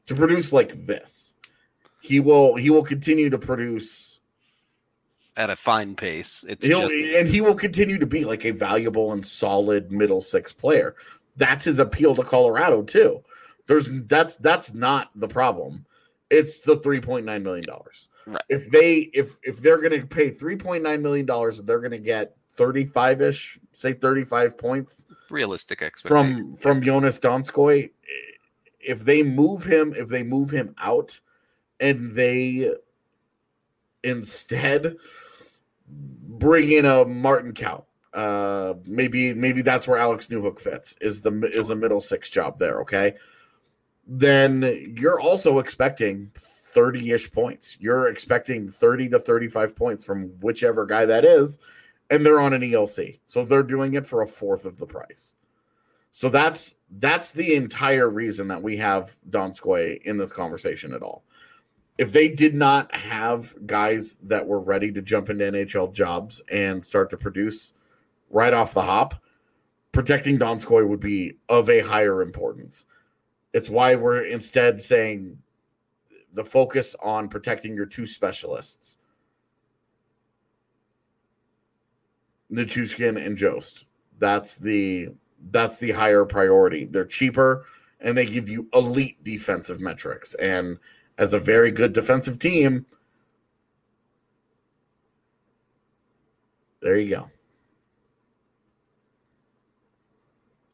to 0.07 0.15
produce 0.15 0.53
like 0.53 0.85
this. 0.85 1.35
He 2.01 2.19
will 2.19 2.55
he 2.55 2.69
will 2.69 2.83
continue 2.83 3.29
to 3.29 3.37
produce 3.37 4.18
At 5.37 5.49
a 5.49 5.55
fine 5.55 5.95
pace. 5.95 6.43
It's 6.47 6.65
He'll, 6.65 6.89
just 6.89 6.93
and 6.93 7.27
he 7.27 7.39
will 7.41 7.55
continue 7.55 7.97
to 7.97 8.05
be 8.05 8.25
like 8.25 8.45
a 8.45 8.51
valuable 8.51 9.13
and 9.13 9.25
solid 9.25 9.91
middle 9.91 10.21
six 10.21 10.51
player. 10.51 10.95
That's 11.37 11.65
his 11.65 11.79
appeal 11.79 12.15
to 12.15 12.23
Colorado 12.23 12.83
too. 12.83 13.23
There's 13.67 13.89
that's 14.07 14.35
that's 14.37 14.73
not 14.73 15.11
the 15.15 15.27
problem. 15.27 15.85
It's 16.29 16.59
the 16.59 16.77
three 16.77 16.99
point 16.99 17.25
nine 17.25 17.43
million 17.43 17.65
dollars. 17.65 18.09
Right. 18.25 18.41
If 18.49 18.69
they 18.69 19.09
if 19.13 19.35
if 19.43 19.61
they're 19.61 19.77
going 19.77 19.99
to 20.01 20.05
pay 20.05 20.29
three 20.29 20.55
point 20.55 20.83
nine 20.83 21.01
million 21.01 21.25
dollars, 21.25 21.59
they're 21.59 21.79
going 21.79 21.91
to 21.91 21.97
get 21.97 22.35
thirty 22.55 22.85
five 22.85 23.21
ish, 23.21 23.57
say 23.71 23.93
thirty 23.93 24.25
five 24.25 24.57
points 24.57 25.05
realistic 25.29 25.81
expectation. 25.81 26.55
from 26.55 26.55
from 26.55 26.81
Jonas 26.81 27.19
Donskoy. 27.19 27.91
If 28.79 29.05
they 29.05 29.23
move 29.23 29.63
him, 29.63 29.93
if 29.95 30.09
they 30.09 30.23
move 30.23 30.49
him 30.49 30.75
out, 30.77 31.19
and 31.79 32.15
they 32.15 32.71
instead 34.03 34.95
bring 35.87 36.71
in 36.71 36.85
a 36.85 37.05
Martin 37.05 37.53
Kaut. 37.53 37.85
uh, 38.13 38.73
maybe 38.85 39.33
maybe 39.33 39.61
that's 39.61 39.87
where 39.87 39.97
Alex 39.97 40.27
Newhook 40.27 40.59
fits. 40.59 40.95
Is 41.01 41.21
the 41.21 41.49
is 41.53 41.69
a 41.69 41.75
middle 41.75 42.01
six 42.01 42.29
job 42.29 42.59
there? 42.59 42.81
Okay, 42.81 43.15
then 44.07 44.95
you're 44.97 45.19
also 45.19 45.59
expecting 45.59 46.31
30 46.35 47.11
ish 47.11 47.31
points. 47.31 47.77
You're 47.79 48.07
expecting 48.07 48.69
30 48.69 49.09
to 49.09 49.19
35 49.19 49.75
points 49.75 50.03
from 50.03 50.29
whichever 50.39 50.85
guy 50.85 51.05
that 51.05 51.25
is, 51.25 51.59
and 52.09 52.25
they're 52.25 52.39
on 52.39 52.53
an 52.53 52.61
ELC. 52.61 53.19
So 53.27 53.45
they're 53.45 53.63
doing 53.63 53.93
it 53.93 54.05
for 54.05 54.21
a 54.21 54.27
fourth 54.27 54.65
of 54.65 54.77
the 54.77 54.87
price. 54.87 55.35
So 56.11 56.29
that's 56.29 56.75
that's 56.89 57.29
the 57.31 57.53
entire 57.53 58.09
reason 58.09 58.47
that 58.47 58.63
we 58.63 58.77
have 58.77 59.15
Donskoy 59.29 60.01
in 60.01 60.17
this 60.17 60.33
conversation 60.33 60.93
at 60.93 61.03
all. 61.03 61.23
If 61.99 62.13
they 62.13 62.29
did 62.29 62.55
not 62.55 62.95
have 62.95 63.53
guys 63.65 64.15
that 64.23 64.47
were 64.47 64.61
ready 64.61 64.89
to 64.93 65.01
jump 65.01 65.29
into 65.29 65.43
NHL 65.43 65.91
jobs 65.91 66.41
and 66.49 66.83
start 66.83 67.09
to 67.09 67.17
produce 67.17 67.73
right 68.29 68.53
off 68.53 68.73
the 68.73 68.81
hop, 68.81 69.15
protecting 69.91 70.39
Donskoy 70.39 70.87
would 70.87 71.01
be 71.01 71.33
of 71.49 71.69
a 71.69 71.81
higher 71.81 72.21
importance. 72.21 72.85
It's 73.53 73.69
why 73.69 73.95
we're 73.95 74.23
instead 74.23 74.81
saying 74.81 75.37
the 76.31 76.45
focus 76.45 76.95
on 77.03 77.27
protecting 77.27 77.75
your 77.75 77.85
two 77.85 78.05
specialists, 78.05 78.95
Nichushkin 82.49 83.21
and 83.25 83.35
Jost. 83.35 83.83
That's 84.19 84.55
the 84.55 85.09
that's 85.51 85.75
the 85.75 85.91
higher 85.91 86.23
priority. 86.23 86.85
They're 86.85 87.03
cheaper 87.03 87.65
and 87.99 88.17
they 88.17 88.25
give 88.25 88.47
you 88.47 88.69
elite 88.73 89.21
defensive 89.25 89.81
metrics. 89.81 90.33
And 90.35 90.79
as 91.19 91.33
a 91.33 91.39
very 91.39 91.69
good 91.69 91.91
defensive 91.91 92.39
team, 92.39 92.85
there 96.81 96.97
you 96.97 97.09
go. 97.09 97.29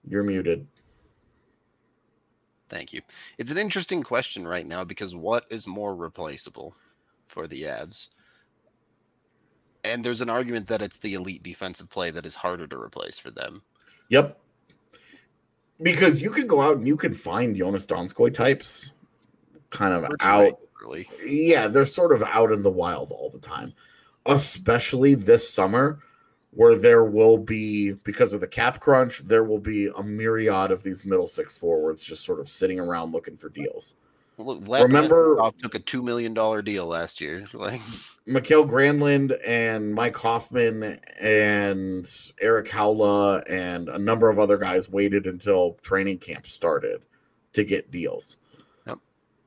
You're 0.08 0.23
muted. 0.23 0.67
Thank 2.69 2.93
you. 2.93 3.01
It's 3.39 3.51
an 3.51 3.58
interesting 3.58 4.03
question 4.03 4.47
right 4.47 4.67
now 4.67 4.84
because 4.84 5.15
what 5.15 5.45
is 5.49 5.67
more 5.67 5.95
replaceable 5.95 6.75
for 7.25 7.47
the 7.47 7.63
Avs? 7.63 8.10
And 9.84 10.05
there's 10.05 10.21
an 10.21 10.29
argument 10.29 10.67
that 10.67 10.81
it's 10.81 10.99
the 10.99 11.15
elite 11.15 11.41
defensive 11.41 11.89
play 11.89 12.12
that 12.12 12.25
is 12.25 12.36
harder 12.36 12.67
to 12.67 12.79
replace 12.79 13.17
for 13.17 13.31
them. 13.31 13.63
Yep. 14.10 14.39
Because 15.81 16.21
you 16.21 16.29
could 16.29 16.47
go 16.47 16.62
out 16.62 16.77
and 16.77 16.88
you 16.88 16.97
could 16.97 17.19
find 17.19 17.55
Jonas 17.55 17.88
Donskoy 17.88 18.31
types 18.31 18.91
kind 19.69 19.93
of 19.93 20.01
Pretty 20.01 20.15
out. 20.21 20.60
regularly. 20.82 21.10
Yeah, 21.25 21.67
they're 21.67 21.86
sort 21.86 22.13
of 22.13 22.21
out 22.23 22.51
in 22.51 22.62
the 22.62 22.69
wild 22.71 23.12
all 23.12 23.30
the 23.30 23.39
time, 23.39 23.73
especially 24.25 25.15
this 25.15 25.49
summer, 25.49 25.99
where 26.51 26.75
there 26.75 27.04
will 27.04 27.38
be, 27.38 27.91
because 27.91 28.34
of 28.34 28.41
the 28.41 28.47
cap 28.47 28.80
crunch, 28.80 29.19
there 29.19 29.43
will 29.43 29.60
be 29.60 29.88
a 29.95 30.04
myriad 30.04 30.71
of 30.71 30.84
these 30.84 31.04
middle 31.06 31.28
six 31.28 31.58
forwards 31.58 32.01
just 32.04 32.23
sort 32.23 32.39
of 32.39 32.47
sitting 32.49 32.80
around 32.80 33.12
looking 33.12 33.38
for 33.38 33.49
deals. 33.49 33.95
Look, 34.38 34.62
Vlad 34.63 34.84
Remember- 34.84 35.36
Nesterov 35.38 35.58
took 35.60 35.75
a 35.75 35.80
two 35.80 36.01
million 36.04 36.34
dollar 36.34 36.62
deal 36.62 36.86
last 36.88 37.21
year. 37.21 37.47
Like, 37.54 37.82
Mikael 38.25 38.65
Granlund 38.67 39.38
and 39.45 39.93
Mike 39.93 40.15
Hoffman 40.17 40.99
and 41.19 42.10
Erik 42.41 42.67
Haula 42.69 43.43
and 43.49 43.88
a 43.88 43.99
number 43.99 44.30
of 44.30 44.39
other 44.39 44.58
guys 44.58 44.89
waited 44.89 45.28
until 45.28 45.73
training 45.84 46.17
camp 46.17 46.47
started 46.47 47.01
to 47.54 47.63
get 47.63 47.91
deals. 47.91 48.38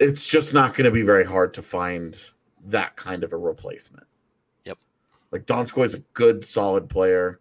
Yep. 0.00 0.08
It's 0.10 0.26
just 0.26 0.54
not 0.54 0.74
going 0.74 0.84
to 0.84 0.90
be 0.90 1.02
very 1.02 1.24
hard 1.24 1.54
to 1.54 1.62
find 1.62 2.16
that 2.66 2.96
kind 2.96 3.24
of 3.24 3.32
a 3.32 3.36
replacement. 3.36 4.06
Yep. 4.64 4.78
Like 5.32 5.46
Donskoy 5.46 5.84
is 5.84 5.94
a 5.94 6.00
good, 6.14 6.44
solid 6.44 6.88
player. 6.88 7.40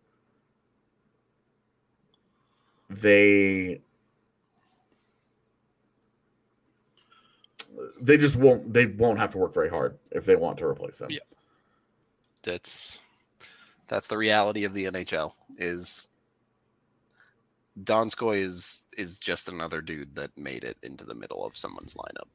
They 2.90 3.82
they 8.00 8.18
just 8.18 8.36
won't 8.36 8.74
they 8.74 8.86
won't 8.86 9.20
have 9.20 9.32
to 9.32 9.38
work 9.38 9.54
very 9.54 9.70
hard 9.70 9.98
if 10.12 10.26
they 10.26 10.36
want 10.36 10.58
to 10.60 10.66
replace 10.66 11.02
him. 11.02 11.10
Yeah. 11.10 11.20
that's 12.44 13.00
that's 13.88 14.08
the 14.08 14.18
reality 14.18 14.64
of 14.64 14.74
the 14.74 14.86
NHL. 14.86 15.34
Is 15.58 16.08
Donskoy 17.84 18.42
is 18.42 18.82
is 18.98 19.18
just 19.18 19.50
another 19.50 19.82
dude 19.82 20.16
that 20.16 20.36
made 20.38 20.64
it 20.64 20.78
into 20.84 21.06
the 21.06 21.16
middle 21.16 21.46
of 21.46 21.58
someone's 21.58 21.94
lineup. 21.94 22.28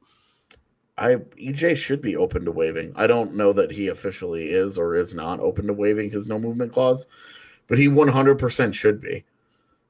I 0.97 1.15
EJ 1.15 1.75
should 1.77 2.01
be 2.01 2.15
open 2.15 2.45
to 2.45 2.51
waiving. 2.51 2.93
I 2.95 3.07
don't 3.07 3.35
know 3.35 3.51
that 3.53 3.71
he 3.71 3.87
officially 3.87 4.49
is 4.51 4.77
or 4.77 4.95
is 4.95 5.15
not 5.15 5.39
open 5.39 5.67
to 5.67 5.73
waiving 5.73 6.11
his 6.11 6.27
no 6.27 6.37
movement 6.37 6.71
clause, 6.71 7.07
but 7.67 7.79
he 7.79 7.87
100% 7.87 8.73
should 8.73 9.01
be. 9.01 9.23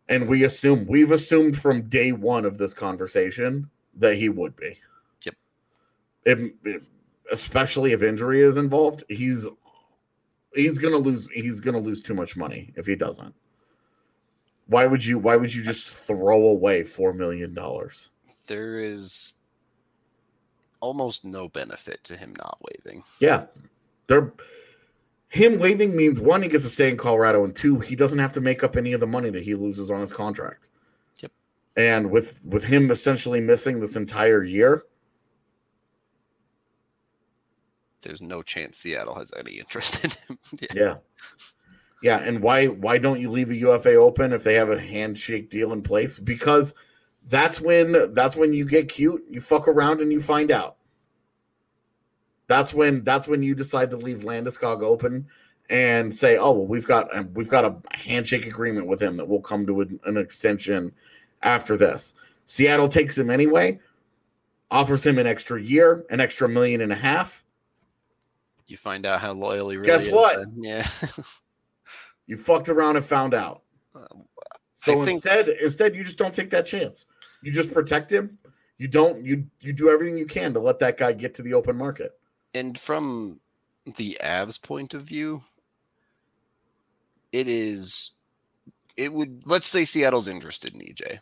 And 0.10 0.28
we 0.28 0.44
assume 0.44 0.86
we've 0.88 1.12
assumed 1.12 1.60
from 1.60 1.90
day 1.90 2.12
1 2.12 2.46
of 2.46 2.58
this 2.58 2.74
conversation 2.74 3.70
that 3.96 4.16
he 4.16 4.30
would 4.30 4.56
be. 4.56 4.78
Yep. 5.24 5.36
If- 6.26 6.52
if- 6.64 6.84
especially 7.32 7.94
if 7.94 8.04
injury 8.04 8.42
is 8.42 8.58
involved, 8.58 9.04
he's 9.10 9.48
he's 10.54 10.78
going 10.78 10.94
to 10.94 11.00
lose 11.00 11.28
he's 11.34 11.60
going 11.60 11.74
to 11.74 11.80
lose 11.80 12.02
too 12.02 12.14
much 12.14 12.36
money 12.36 12.72
if 12.76 12.86
he 12.86 12.96
doesn't. 12.96 13.34
Why 14.68 14.86
would 14.86 15.04
you 15.04 15.18
why 15.20 15.36
would 15.36 15.54
you 15.54 15.64
just 15.64 15.90
throw 15.90 16.48
away 16.48 16.84
4 16.84 17.14
million 17.14 17.54
dollars? 17.54 18.10
There 18.48 18.80
is 18.80 19.34
almost 20.84 21.24
no 21.24 21.48
benefit 21.48 22.04
to 22.04 22.18
him 22.18 22.36
not 22.38 22.60
waving. 22.62 23.04
Yeah. 23.20 23.46
They're 24.08 24.34
him 25.30 25.58
waving 25.58 25.96
means 25.96 26.20
one, 26.20 26.44
he 26.44 26.50
gets 26.50 26.64
to 26.66 26.70
stay 26.70 26.90
in 26.90 26.98
Colorado, 26.98 27.44
and 27.44 27.56
two, 27.56 27.80
he 27.80 27.96
doesn't 27.96 28.20
have 28.20 28.34
to 28.34 28.42
make 28.42 28.64
up 28.64 28.76
any 28.76 28.94
of 28.94 29.00
the 29.00 29.08
money 29.08 29.30
that 29.32 29.44
he 29.44 29.56
loses 29.56 29.90
on 29.90 30.02
his 30.02 30.12
contract. 30.12 30.68
Yep. 31.20 31.32
And 31.78 32.12
with 32.12 32.44
with 32.46 32.66
him 32.66 32.92
essentially 32.92 33.40
missing 33.40 33.80
this 33.80 33.96
entire 33.96 34.44
year, 34.44 34.84
There's 38.02 38.22
no 38.22 38.42
chance 38.42 38.80
Seattle 38.80 39.16
has 39.16 39.32
any 39.40 39.54
interest 39.54 40.04
in 40.04 40.12
him. 40.12 40.40
Yeah. 40.62 40.68
yeah. 40.76 40.96
Yeah, 42.04 42.18
and 42.18 42.42
why 42.42 42.68
why 42.68 42.98
don't 42.98 43.22
you 43.22 43.32
leave 43.32 43.50
a 43.50 43.56
UFA 43.56 43.96
open 43.96 44.34
if 44.34 44.44
they 44.44 44.56
have 44.56 44.70
a 44.70 44.78
handshake 44.78 45.50
deal 45.50 45.72
in 45.72 45.82
place? 45.82 46.20
Because 46.20 46.74
that's 47.30 47.60
when 47.62 48.14
that's 48.14 48.36
when 48.36 48.54
you 48.54 48.66
get 48.66 48.90
cute, 48.90 49.24
you 49.30 49.40
fuck 49.42 49.68
around 49.68 50.02
and 50.02 50.12
you 50.12 50.22
find 50.22 50.52
out. 50.52 50.76
That's 52.48 52.74
when 52.74 53.04
that's 53.04 53.28
when 53.28 53.42
you 53.44 53.56
decide 53.56 53.90
to 53.92 53.98
leave 53.98 54.20
Landeskog 54.20 54.82
open 54.84 55.28
and 55.70 56.14
say, 56.16 56.38
"Oh, 56.38 56.52
well, 56.52 56.68
we've 56.68 56.86
got 56.86 57.16
um, 57.16 57.34
we've 57.34 57.50
got 57.50 57.66
a 57.66 57.76
handshake 57.98 58.46
agreement 58.46 58.88
with 58.88 59.02
him 59.02 59.18
that 59.18 59.28
will 59.28 59.42
come 59.42 59.66
to 59.68 59.82
an, 59.82 60.00
an 60.06 60.18
extension 60.18 60.92
after 61.42 61.78
this." 61.78 62.14
Seattle 62.46 62.90
takes 62.90 63.18
him 63.18 63.30
anyway, 63.30 63.80
offers 64.70 65.06
him 65.06 65.18
an 65.18 65.26
extra 65.26 65.62
year, 65.62 66.06
an 66.10 66.20
extra 66.20 66.50
million 66.50 66.82
and 66.82 66.92
a 66.92 66.96
half. 66.96 67.44
You 68.68 68.76
find 68.78 69.06
out 69.06 69.22
how 69.22 69.32
loyal 69.34 69.70
he 69.70 69.78
really 69.78 69.88
Guess 69.88 70.06
is. 70.08 70.12
what? 70.12 70.38
then. 70.38 70.54
Yeah. 70.58 70.88
You 72.28 72.38
fucked 72.38 72.70
around 72.70 72.96
and 72.98 73.06
found 73.06 73.34
out. 73.34 73.62
Um, 73.96 74.24
So 74.76 74.92
I 75.02 75.06
think- 75.06 75.26
instead, 75.26 75.48
instead, 75.48 75.96
you 75.96 76.04
just 76.04 76.18
don't 76.18 76.36
take 76.36 76.50
that 76.50 76.66
chance. 76.66 77.06
You 77.44 77.52
just 77.52 77.74
protect 77.74 78.12
him. 78.12 78.38
You 78.78 78.88
don't. 78.88 79.24
You 79.24 79.46
you 79.60 79.74
do 79.74 79.90
everything 79.90 80.18
you 80.18 80.26
can 80.26 80.54
to 80.54 80.60
let 80.60 80.80
that 80.80 80.98
guy 80.98 81.14
get 81.14 81.36
to 81.36 81.42
the 81.42 81.54
open 81.54 81.78
market. 81.78 82.18
and 82.54 82.78
from 82.78 83.40
the 83.98 84.18
Avs 84.24 84.62
point 84.62 84.94
of 84.94 85.04
view, 85.04 85.44
it 87.32 87.48
is 87.48 88.12
it 88.98 89.12
would 89.12 89.44
let's 89.46 89.68
say 89.68 89.86
Seattle's 89.86 90.28
interested 90.28 90.74
in 90.74 90.82
EJ. 90.82 91.20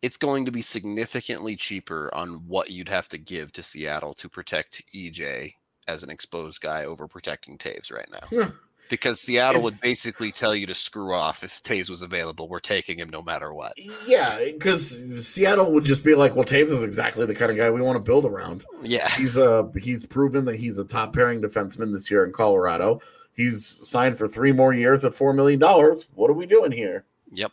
It's 0.00 0.16
going 0.16 0.44
to 0.44 0.52
be 0.52 0.62
significantly 0.62 1.56
cheaper 1.56 2.14
on 2.14 2.46
what 2.46 2.70
you'd 2.70 2.88
have 2.88 3.08
to 3.08 3.18
give 3.18 3.52
to 3.52 3.64
Seattle 3.64 4.14
to 4.14 4.28
protect 4.28 4.84
EJ 4.94 5.54
as 5.88 6.04
an 6.04 6.10
exposed 6.10 6.60
guy 6.60 6.84
over 6.84 7.08
protecting 7.08 7.58
Toews 7.58 7.92
right 7.92 8.08
now. 8.10 8.48
Because 8.88 9.20
Seattle 9.20 9.62
would 9.62 9.80
basically 9.80 10.32
tell 10.32 10.54
you 10.54 10.66
to 10.66 10.74
screw 10.74 11.14
off 11.14 11.44
if 11.44 11.62
Toews 11.62 11.90
was 11.90 12.02
available. 12.02 12.48
We're 12.48 12.60
taking 12.60 12.98
him 12.98 13.10
no 13.10 13.22
matter 13.22 13.52
what. 13.52 13.74
Yeah, 14.06 14.38
because 14.38 15.26
Seattle 15.26 15.72
would 15.72 15.84
just 15.84 16.04
be 16.04 16.14
like, 16.14 16.34
"Well, 16.34 16.44
Toews 16.44 16.70
is 16.70 16.82
exactly 16.82 17.26
the 17.26 17.34
kind 17.34 17.50
of 17.50 17.56
guy 17.56 17.70
we 17.70 17.82
want 17.82 17.96
to 17.96 18.00
build 18.00 18.24
around. 18.24 18.64
Yeah. 18.82 19.08
He's 19.10 19.36
uh 19.36 19.64
he's 19.78 20.06
proven 20.06 20.44
that 20.46 20.56
he's 20.56 20.78
a 20.78 20.84
top 20.84 21.12
pairing 21.12 21.40
defenseman 21.40 21.92
this 21.92 22.10
year 22.10 22.24
in 22.24 22.32
Colorado. 22.32 23.00
He's 23.34 23.64
signed 23.64 24.18
for 24.18 24.26
three 24.26 24.52
more 24.52 24.72
years 24.72 25.04
at 25.04 25.14
four 25.14 25.32
million 25.32 25.60
dollars. 25.60 26.06
What 26.14 26.30
are 26.30 26.34
we 26.34 26.46
doing 26.46 26.72
here? 26.72 27.04
Yep. 27.32 27.52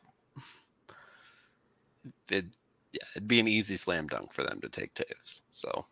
It, 2.30 2.46
yeah, 2.92 3.04
it'd 3.16 3.28
be 3.28 3.40
an 3.40 3.48
easy 3.48 3.78
slam 3.78 4.08
dunk 4.08 4.34
for 4.34 4.44
them 4.44 4.62
to 4.62 4.70
take 4.70 4.96
Toews. 4.96 5.42
So 5.52 5.86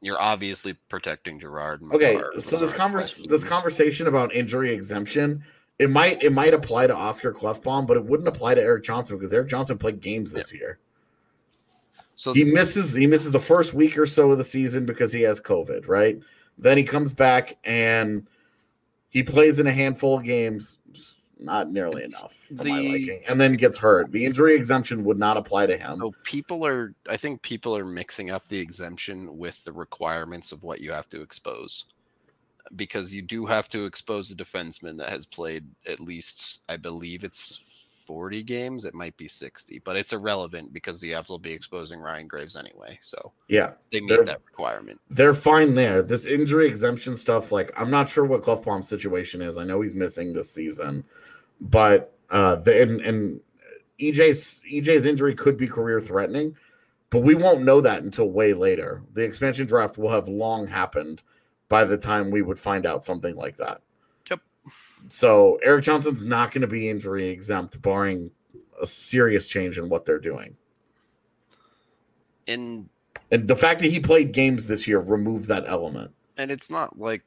you're 0.00 0.20
obviously 0.20 0.74
protecting 0.88 1.40
Gerard. 1.40 1.82
Okay, 1.92 2.20
so 2.38 2.56
this 2.56 2.70
aren't 2.70 2.74
convers 2.74 3.22
this 3.28 3.44
conversation 3.44 4.06
about 4.06 4.34
injury 4.34 4.72
exemption, 4.72 5.44
it 5.78 5.90
might 5.90 6.22
it 6.22 6.32
might 6.32 6.54
apply 6.54 6.86
to 6.88 6.94
Oscar 6.94 7.32
Klefbom, 7.32 7.86
but 7.86 7.96
it 7.96 8.04
wouldn't 8.04 8.28
apply 8.28 8.54
to 8.54 8.62
Erik 8.62 8.84
Johnson 8.84 9.16
because 9.16 9.32
Erik 9.32 9.48
Johnson 9.48 9.78
played 9.78 10.00
games 10.00 10.32
this 10.32 10.52
year. 10.52 10.78
So 12.16 12.32
He 12.32 12.42
misses 12.42 12.94
he 12.94 13.06
misses 13.06 13.30
the 13.30 13.40
first 13.40 13.74
week 13.74 13.96
or 13.96 14.06
so 14.06 14.32
of 14.32 14.38
the 14.38 14.44
season 14.44 14.86
because 14.86 15.12
he 15.12 15.22
has 15.22 15.40
COVID, 15.40 15.86
right? 15.86 16.18
Then 16.58 16.76
he 16.76 16.82
comes 16.82 17.12
back 17.12 17.56
and 17.62 18.26
he 19.08 19.22
plays 19.22 19.60
in 19.60 19.68
a 19.68 19.72
handful 19.72 20.18
of 20.18 20.24
games, 20.24 20.77
not 21.40 21.70
nearly 21.70 22.02
It's- 22.04 22.20
enough. 22.20 22.34
for 22.48 22.54
my 22.54 22.64
The- 22.64 22.88
liking, 22.92 23.22
and 23.28 23.40
then 23.40 23.52
gets 23.52 23.78
hurt. 23.78 24.10
The 24.12 24.24
injury 24.24 24.54
exemption 24.54 25.04
would 25.04 25.18
not 25.18 25.36
apply 25.36 25.66
to 25.66 25.76
him. 25.76 25.98
So 25.98 26.12
people 26.24 26.66
are, 26.66 26.94
I 27.08 27.16
think 27.16 27.42
people 27.42 27.76
are 27.76 27.84
mixing 27.84 28.30
up 28.30 28.48
the 28.48 28.58
exemption 28.58 29.38
with 29.38 29.62
the 29.64 29.72
requirements 29.72 30.52
of 30.52 30.64
what 30.64 30.80
you 30.80 30.92
have 30.92 31.08
to 31.10 31.20
expose, 31.22 31.84
because 32.76 33.14
you 33.14 33.22
do 33.22 33.46
have 33.46 33.68
to 33.70 33.84
expose 33.86 34.30
a 34.30 34.34
defenseman 34.36 34.98
that 34.98 35.10
has 35.10 35.26
played 35.26 35.64
at 35.86 36.00
least, 36.00 36.60
I 36.68 36.76
believe 36.76 37.24
it's 37.24 37.62
forty 38.04 38.42
games. 38.42 38.86
It 38.86 38.94
might 38.94 39.14
be 39.18 39.28
sixty, 39.28 39.80
but 39.80 39.94
it's 39.96 40.14
irrelevant 40.14 40.72
because 40.72 40.98
the 40.98 41.12
Avs 41.12 41.28
will 41.28 41.38
be 41.38 41.52
exposing 41.52 42.00
Ryan 42.00 42.26
Graves 42.26 42.56
anyway, 42.56 42.98
so 43.02 43.32
Yeah, 43.48 43.72
they 43.92 44.00
meet 44.00 44.24
that 44.24 44.40
requirement. 44.46 44.98
they're 45.10 45.34
fine 45.34 45.74
there. 45.74 46.02
This 46.02 46.24
injury 46.24 46.66
exemption 46.68 47.16
stuff, 47.16 47.52
like 47.52 47.70
I'm 47.76 47.90
not 47.90 48.08
sure 48.08 48.24
what 48.24 48.42
Klefbom's 48.42 48.88
situation 48.88 49.42
is. 49.42 49.58
I 49.58 49.64
know 49.64 49.82
he's 49.82 49.94
missing 49.94 50.32
this 50.32 50.50
season, 50.50 51.04
but 51.60 52.16
uh, 52.30 52.56
the 52.56 52.82
and, 52.82 53.00
and 53.00 53.40
EJ's 54.00 54.60
EJ's 54.70 55.04
injury 55.04 55.34
could 55.34 55.56
be 55.56 55.66
career 55.66 56.00
threatening, 56.00 56.56
but 57.10 57.20
we 57.22 57.34
won't 57.34 57.62
know 57.62 57.80
that 57.80 58.02
until 58.02 58.30
way 58.30 58.54
later. 58.54 59.02
The 59.14 59.22
expansion 59.22 59.66
draft 59.66 59.98
will 59.98 60.10
have 60.10 60.28
long 60.28 60.66
happened 60.66 61.22
by 61.68 61.84
the 61.84 61.96
time 61.96 62.30
we 62.30 62.42
would 62.42 62.58
find 62.58 62.86
out 62.86 63.04
something 63.04 63.36
like 63.36 63.56
that. 63.58 63.80
Yep. 64.30 64.40
So 65.08 65.56
Erik 65.62 65.84
Johnson's 65.84 66.24
not 66.24 66.52
going 66.52 66.62
to 66.62 66.68
be 66.68 66.88
injury 66.88 67.28
exempt, 67.28 67.80
barring 67.82 68.30
a 68.80 68.86
serious 68.86 69.48
change 69.48 69.78
in 69.78 69.88
what 69.88 70.06
they're 70.06 70.18
doing. 70.18 70.56
And 72.46 72.88
And 73.30 73.46
the 73.48 73.56
fact 73.56 73.80
that 73.80 73.90
he 73.90 74.00
played 74.00 74.32
games 74.32 74.66
this 74.66 74.86
year 74.86 75.00
removes 75.00 75.48
that 75.48 75.64
element. 75.66 76.12
and 76.36 76.50
it's 76.50 76.70
not 76.70 76.98
like 76.98 77.22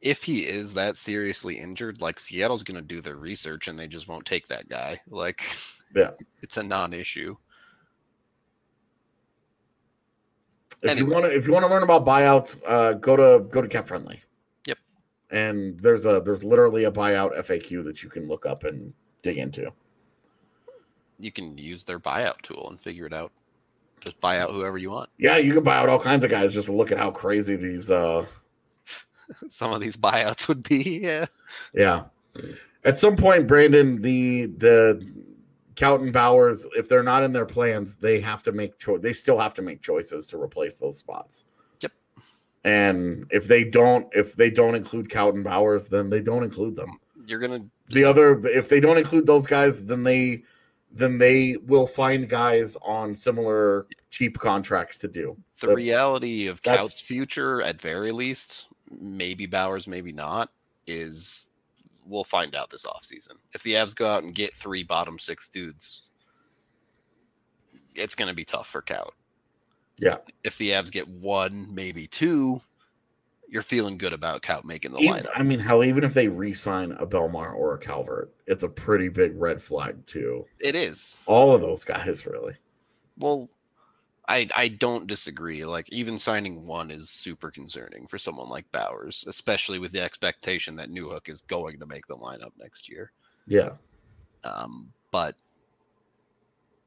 if 0.00 0.22
he 0.22 0.40
is 0.46 0.74
that 0.74 0.96
seriously 0.96 1.58
injured, 1.58 2.00
like 2.00 2.20
Seattle's 2.20 2.62
going 2.62 2.76
to 2.80 2.82
do 2.86 3.00
their 3.00 3.16
research 3.16 3.68
and 3.68 3.78
they 3.78 3.88
just 3.88 4.08
won't 4.08 4.24
take 4.26 4.46
that 4.48 4.68
guy. 4.68 5.00
Like, 5.08 5.42
Yeah. 5.94 6.10
it's 6.42 6.56
a 6.56 6.62
non-issue. 6.62 7.36
If 10.82 10.90
Anyway. 10.90 11.08
you 11.08 11.12
want 11.12 11.24
to, 11.26 11.34
if 11.36 11.46
you 11.46 11.52
want 11.52 11.64
to 11.64 11.70
learn 11.70 11.82
about 11.82 12.06
buyouts, 12.06 12.56
uh, 12.66 12.92
go 12.92 13.16
to 13.16 13.44
go 13.48 13.60
to 13.60 13.66
Cap 13.66 13.86
Friendly. 13.88 14.22
Yep. 14.66 14.78
And 15.32 15.80
there's 15.80 16.06
a 16.06 16.22
there's 16.24 16.44
literally 16.44 16.84
a 16.84 16.92
buyout 16.92 17.36
FAQ 17.36 17.82
that 17.84 18.02
you 18.04 18.08
can 18.08 18.28
look 18.28 18.46
up 18.46 18.62
and 18.62 18.92
dig 19.22 19.38
into. 19.38 19.72
You 21.18 21.32
can 21.32 21.58
use 21.58 21.82
their 21.82 21.98
buyout 21.98 22.42
tool 22.42 22.68
and 22.70 22.80
figure 22.80 23.06
it 23.06 23.12
out. 23.12 23.32
Just 24.00 24.20
buy 24.20 24.38
out 24.38 24.52
whoever 24.52 24.78
you 24.78 24.90
want. 24.90 25.10
Yeah, 25.18 25.36
you 25.38 25.52
can 25.52 25.64
buy 25.64 25.76
out 25.78 25.88
all 25.88 25.98
kinds 25.98 26.22
of 26.22 26.30
guys. 26.30 26.54
Just 26.54 26.68
look 26.68 26.92
at 26.92 26.98
how 26.98 27.10
crazy 27.10 27.56
these. 27.56 27.90
uh 27.90 28.24
Some 29.48 29.72
of 29.72 29.80
these 29.80 29.96
buyouts 29.96 30.48
would 30.48 30.62
be, 30.62 31.00
yeah. 31.02 31.26
Yeah. 31.74 32.04
At 32.84 32.98
some 32.98 33.16
point, 33.16 33.46
Brandon, 33.46 34.00
the 34.00 34.46
the 34.46 35.06
Kaut 35.74 36.12
Bowers, 36.12 36.66
if 36.76 36.88
they're 36.88 37.02
not 37.02 37.22
in 37.22 37.32
their 37.32 37.46
plans, 37.46 37.96
they 37.96 38.20
have 38.20 38.42
to 38.44 38.52
make 38.52 38.78
choice. 38.78 39.00
They 39.00 39.12
still 39.12 39.38
have 39.38 39.54
to 39.54 39.62
make 39.62 39.82
choices 39.82 40.26
to 40.28 40.40
replace 40.40 40.76
those 40.76 40.98
spots. 40.98 41.44
Yep. 41.82 41.92
And 42.64 43.26
if 43.30 43.46
they 43.46 43.64
don't, 43.64 44.06
if 44.12 44.34
they 44.36 44.50
don't 44.50 44.74
include 44.74 45.08
Kaut 45.08 45.42
Bowers, 45.42 45.86
then 45.86 46.10
they 46.10 46.20
don't 46.20 46.42
include 46.42 46.76
them. 46.76 46.90
You're 47.26 47.40
gonna 47.40 47.64
The 47.88 48.04
other, 48.04 48.44
if 48.46 48.68
they 48.68 48.80
don't 48.80 48.98
include 48.98 49.26
those 49.26 49.46
guys, 49.46 49.84
then 49.84 50.02
they 50.02 50.44
then 50.90 51.18
they 51.18 51.56
will 51.66 51.86
find 51.86 52.28
guys 52.28 52.76
on 52.82 53.14
similar 53.14 53.86
cheap 54.10 54.38
contracts 54.38 54.98
to 54.98 55.08
do. 55.08 55.36
the 55.60 55.74
reality 55.74 56.46
of 56.46 56.62
Kaut's 56.62 57.00
future, 57.00 57.60
at 57.62 57.80
very 57.80 58.10
least, 58.10 58.67
maybe 58.90 59.46
Bowers, 59.46 59.86
maybe 59.86 60.12
not, 60.12 60.50
is 60.86 61.48
we'll 62.06 62.24
find 62.24 62.54
out 62.56 62.70
this 62.70 62.86
offseason. 62.86 63.34
If 63.52 63.62
the 63.62 63.74
Avs 63.74 63.94
go 63.94 64.06
out 64.06 64.22
and 64.22 64.34
get 64.34 64.54
three 64.54 64.82
bottom 64.82 65.18
six 65.18 65.48
dudes, 65.48 66.08
it's 67.94 68.14
going 68.14 68.28
to 68.28 68.34
be 68.34 68.44
tough 68.44 68.68
for 68.68 68.82
Kaut. 68.82 69.10
Yeah. 69.98 70.18
If 70.44 70.56
the 70.58 70.70
Avs 70.70 70.90
get 70.90 71.08
one, 71.08 71.72
maybe 71.74 72.06
two, 72.06 72.60
you're 73.48 73.62
feeling 73.62 73.98
good 73.98 74.12
about 74.12 74.42
Kaut 74.42 74.64
making 74.64 74.92
the 74.92 74.98
Even- 75.00 75.24
lineup. 75.24 75.30
I 75.34 75.42
mean, 75.42 75.58
hell, 75.58 75.82
even 75.82 76.04
if 76.04 76.14
they 76.14 76.28
re-sign 76.28 76.92
a 76.92 77.06
Bellemare 77.06 77.54
or 77.54 77.74
a 77.74 77.78
Calvert, 77.78 78.32
it's 78.46 78.62
a 78.62 78.68
pretty 78.68 79.08
big 79.08 79.32
red 79.40 79.60
flag 79.60 80.06
too. 80.06 80.46
It 80.60 80.74
is. 80.74 81.18
All 81.26 81.54
of 81.54 81.60
those 81.60 81.84
guys, 81.84 82.26
really. 82.26 82.54
Well, 83.18 83.50
I 84.28 84.46
I 84.54 84.68
don't 84.68 85.06
disagree. 85.06 85.64
Like 85.64 85.90
even 85.90 86.18
signing 86.18 86.66
one 86.66 86.90
is 86.90 87.10
super 87.10 87.50
concerning 87.50 88.06
for 88.06 88.18
someone 88.18 88.48
like 88.48 88.70
Bowers, 88.70 89.24
especially 89.26 89.78
with 89.78 89.92
the 89.92 90.02
expectation 90.02 90.76
that 90.76 90.90
Newhook 90.90 91.28
is 91.28 91.40
going 91.42 91.80
to 91.80 91.86
make 91.86 92.06
the 92.06 92.16
lineup 92.16 92.52
next 92.58 92.88
year. 92.88 93.12
Yeah. 93.46 93.70
Um, 94.44 94.92
but 95.10 95.34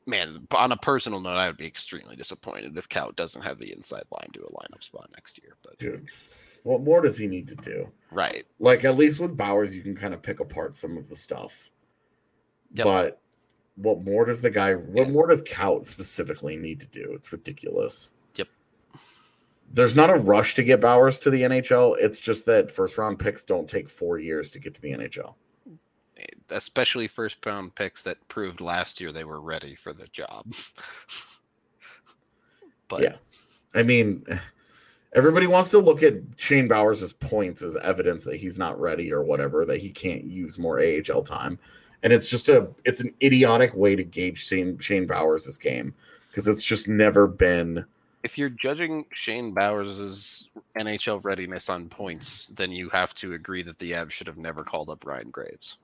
man, 0.06 0.48
on 0.56 0.72
a 0.72 0.78
personal 0.78 1.20
note, 1.20 1.38
I 1.38 1.48
would 1.48 1.58
be 1.58 1.66
extremely 1.66 2.16
disappointed 2.16 2.78
if 2.78 2.88
Kaut 2.88 3.16
doesn't 3.16 3.42
have 3.42 3.60
the 3.60 3.74
inside 3.74 4.04
line 4.12 4.30
to 4.34 4.42
a 4.42 4.52
lineup 4.52 4.84
spot 4.84 5.10
next 5.14 5.40
year. 5.42 5.56
But 5.64 5.78
Dude, 5.80 6.08
what 6.64 6.82
more 6.82 7.02
does 7.02 7.18
he 7.18 7.28
need 7.28 7.48
to 7.48 7.56
do? 7.56 7.88
right, 8.12 8.46
Like, 8.60 8.86
at 8.86 8.98
least 8.98 9.20
with 9.20 9.36
Bowers, 9.36 9.76
you 9.76 9.82
can 9.82 9.96
kind 9.96 10.14
of 10.14 10.22
pick 10.22 10.40
apart 10.40 10.78
some 10.78 10.98
of 10.98 11.10
the 11.10 11.16
stuff. 11.16 11.70
Yep. 12.74 12.86
But 12.86 13.22
what 13.82 14.04
more 14.04 14.26
does 14.26 14.42
the 14.42 14.50
guy, 14.50 14.74
what 14.74 15.10
more 15.10 15.28
does 15.28 15.44
Kaut 15.44 15.86
specifically 15.86 16.58
need 16.58 16.80
to 16.80 16.86
do? 16.88 17.12
It's 17.14 17.32
ridiculous. 17.32 18.12
Yep. 18.36 18.48
There's 19.74 19.96
not 19.96 20.10
a 20.10 20.16
rush 20.16 20.56
to 20.56 20.64
get 20.64 20.82
Bowers 20.82 21.20
to 21.22 21.30
the 21.30 21.42
NHL. 21.42 21.96
It's 22.00 22.20
just 22.20 22.46
that 22.46 22.72
first 22.72 22.98
round 22.98 23.20
picks 23.20 23.44
don't 23.44 23.70
take 23.70 23.90
four 23.90 24.20
years 24.20 24.52
to 24.52 24.60
get 24.60 24.76
to 24.76 24.82
the 24.82 24.92
NHL. 24.92 25.36
especially 26.50 27.08
first 27.08 27.44
round 27.46 27.74
picks 27.76 28.04
that 28.04 28.28
proved 28.28 28.62
last 28.62 29.02
year 29.02 29.12
they 29.12 29.24
were 29.24 29.42
ready 29.42 29.76
for 29.76 29.94
the 29.94 30.08
job. 30.08 30.46
but 32.88 33.02
Yeah. 33.02 33.16
I 33.74 33.84
mean, 33.84 34.26
everybody 35.14 35.48
wants 35.48 35.70
to 35.72 35.80
look 35.80 36.04
at 36.04 36.16
Shane 36.36 36.68
Bowers' 36.68 37.14
points 37.14 37.62
as 37.62 37.78
evidence 37.78 38.24
that 38.26 38.36
he's 38.36 38.58
not 38.58 38.80
ready 38.80 39.12
or 39.14 39.24
whatever, 39.24 39.66
that 39.66 39.80
he 39.80 39.90
can't 39.90 40.26
use 40.26 40.60
more 40.60 40.80
AHL 40.80 41.24
time. 41.24 41.58
And 42.04 42.12
it's 42.12 42.30
just 42.30 42.50
a 42.50 42.68
it's 42.86 43.00
an 43.00 43.14
idiotic 43.22 43.74
way 43.76 43.96
to 43.96 44.04
gauge 44.04 44.46
Shane 44.48 44.78
Shane 44.80 45.06
Bowers' 45.06 45.58
game 45.58 45.94
because 46.30 46.48
it's 46.48 46.64
just 46.64 46.88
never 46.88 47.28
been 47.28 47.86
if 48.24 48.38
you're 48.38 48.50
judging 48.50 49.06
Shane 49.14 49.52
Bowers' 49.52 50.50
NHL 50.78 51.24
readiness 51.24 51.70
on 51.70 51.90
points, 51.90 52.48
then 52.48 52.72
you 52.72 52.90
have 52.90 53.14
to 53.16 53.34
agree 53.34 53.64
that 53.64 53.80
the 53.80 53.92
Avs 53.94 54.12
should 54.12 54.28
have 54.28 54.38
never 54.38 54.64
called 54.64 54.90
up 54.90 55.06
Ryan 55.06 55.32
Graves 55.32 55.78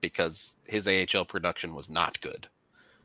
because 0.00 0.56
his 0.64 0.86
AHL 0.86 1.24
production 1.24 1.74
was 1.74 1.90
not 1.90 2.20
good. 2.20 2.46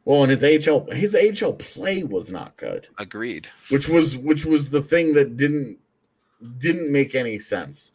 well, 0.06 0.24
and 0.24 0.32
his 0.32 0.68
AHL 0.68 0.86
his 0.92 1.16
AHL 1.16 1.54
play 1.54 2.04
was 2.04 2.30
not 2.30 2.56
good, 2.58 2.88
Agreed. 2.98 3.48
which 3.70 3.88
was 3.90 4.18
which 4.18 4.46
was 4.46 4.70
the 4.70 4.82
thing 4.82 5.14
that 5.14 5.38
didn't 5.38 5.78
didn't 6.58 6.92
make 6.92 7.16
any 7.16 7.40
sense. 7.40 7.93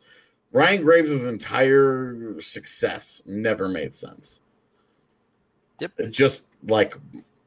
Ryan 0.53 0.83
Graves' 0.83 1.27
entire 1.27 2.41
success 2.41 3.23
never 3.27 3.69
made 3.69 3.95
sense. 3.95 4.41
Yep. 5.81 5.93
It 5.99 6.11
just 6.11 6.45
like 6.65 6.97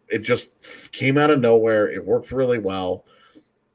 it 0.07 0.19
just 0.19 0.49
came 0.91 1.17
out 1.17 1.31
of 1.31 1.39
nowhere. 1.39 1.89
It 1.89 2.05
worked 2.05 2.31
really 2.31 2.59
well. 2.59 3.05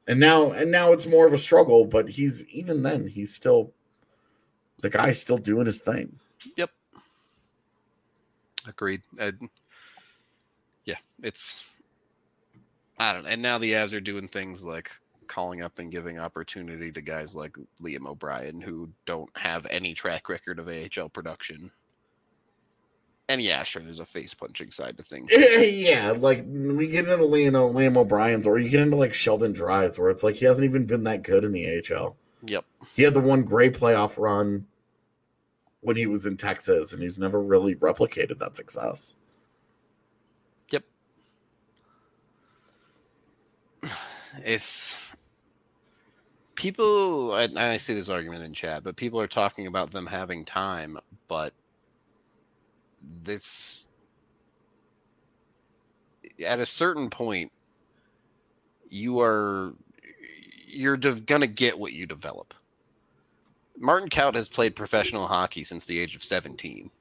And 0.07 0.19
now 0.19 0.51
and 0.51 0.71
now 0.71 0.93
it's 0.93 1.05
more 1.05 1.27
of 1.27 1.33
a 1.33 1.37
struggle, 1.37 1.85
but 1.85 2.09
he's 2.09 2.47
even 2.47 2.83
then 2.83 3.07
he's 3.07 3.33
still 3.33 3.73
the 4.79 4.89
guy's 4.89 5.21
still 5.21 5.37
doing 5.37 5.65
his 5.65 5.79
thing. 5.79 6.19
Yep. 6.55 6.71
Agreed. 8.67 9.01
Yeah, 10.85 10.95
it's 11.21 11.61
I 12.97 13.13
don't 13.13 13.23
know. 13.23 13.29
And 13.29 13.41
now 13.41 13.57
the 13.57 13.73
Avs 13.73 13.93
are 13.93 13.99
doing 13.99 14.27
things 14.27 14.63
like 14.63 14.91
calling 15.27 15.61
up 15.61 15.79
and 15.79 15.91
giving 15.91 16.19
opportunity 16.19 16.91
to 16.91 17.01
guys 17.01 17.35
like 17.35 17.55
Liam 17.81 18.07
O'Brien 18.07 18.61
who 18.61 18.89
don't 19.05 19.29
have 19.37 19.65
any 19.67 19.93
track 19.93 20.29
record 20.29 20.59
of 20.59 20.67
AHL 20.67 21.09
production. 21.09 21.71
And 23.29 23.41
yeah, 23.41 23.63
sure, 23.63 23.81
there's 23.81 23.99
a 23.99 24.05
face 24.05 24.33
punching 24.33 24.71
side 24.71 24.95
to 24.97 25.03
things. 25.03 25.31
yeah, 25.35 26.11
like 26.11 26.45
we 26.47 26.87
get 26.87 27.07
into 27.07 27.25
Liam, 27.25 27.97
O'Brien's 27.97 28.47
or 28.47 28.57
you 28.57 28.69
get 28.69 28.79
into 28.79 28.95
like 28.95 29.13
Sheldon 29.13 29.51
Dries 29.51 29.99
where 29.99 30.09
it's 30.09 30.23
like 30.23 30.35
he 30.35 30.45
hasn't 30.45 30.63
even 30.63 30.85
been 30.85 31.03
that 31.03 31.23
good 31.23 31.43
in 31.43 31.51
the 31.51 31.83
AHL. 31.91 32.15
Yep. 32.45 32.65
He 32.95 33.03
had 33.03 33.13
the 33.13 33.19
one 33.19 33.43
great 33.43 33.73
playoff 33.73 34.17
run 34.17 34.65
when 35.81 35.97
he 35.97 36.05
was 36.05 36.25
in 36.25 36.37
Texas, 36.37 36.93
and 36.93 37.01
he's 37.01 37.17
never 37.17 37.41
really 37.41 37.75
replicated 37.75 38.39
that 38.39 38.55
success. 38.55 39.15
Yep, 40.69 40.83
it's 44.45 44.97
people 46.57 47.35
and 47.37 47.59
I 47.59 47.77
see 47.77 47.95
this 47.95 48.09
argument 48.09 48.43
in 48.45 48.53
chat, 48.53 48.83
but 48.83 48.97
people 48.97 49.21
are 49.21 49.27
talking 49.27 49.67
about 49.67 49.91
them 49.91 50.07
having 50.07 50.45
time, 50.45 50.99
but 51.29 51.53
this 53.23 53.85
at 56.45 56.59
a 56.59 56.65
certain 56.67 57.09
point 57.09 57.51
you 58.89 59.21
are 59.21 59.73
you're 60.67 60.97
de- 60.97 61.21
gonna 61.21 61.47
get 61.47 61.79
what 61.79 61.93
you 61.93 62.05
develop 62.05 62.53
Martin 63.79 64.09
Kaut 64.09 64.35
has 64.35 64.47
played 64.47 64.75
professional 64.75 65.27
hockey 65.27 65.63
since 65.63 65.85
the 65.85 65.99
age 65.99 66.15
of 66.15 66.23
17. 66.23 66.91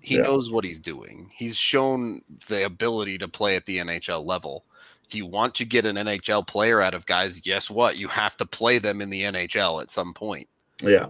He 0.00 0.16
Yeah. 0.16 0.22
knows 0.22 0.50
what 0.50 0.64
he's 0.64 0.78
doing. 0.78 1.30
He's 1.34 1.56
shown 1.56 2.22
the 2.48 2.64
ability 2.64 3.18
to 3.18 3.28
play 3.28 3.56
at 3.56 3.66
the 3.66 3.78
NHL 3.78 4.24
level. 4.24 4.66
If 5.06 5.14
you 5.14 5.26
want 5.26 5.54
to 5.56 5.64
get 5.64 5.86
an 5.86 5.96
NHL 5.96 6.46
player 6.46 6.80
out 6.80 6.94
of 6.94 7.06
guys, 7.06 7.38
guess 7.40 7.70
what? 7.70 7.96
You 7.96 8.08
have 8.08 8.36
to 8.38 8.46
play 8.46 8.78
them 8.78 9.00
in 9.00 9.10
the 9.10 9.22
NHL 9.22 9.82
at 9.82 9.90
some 9.90 10.14
point. 10.14 10.48
Yeah. 10.82 11.08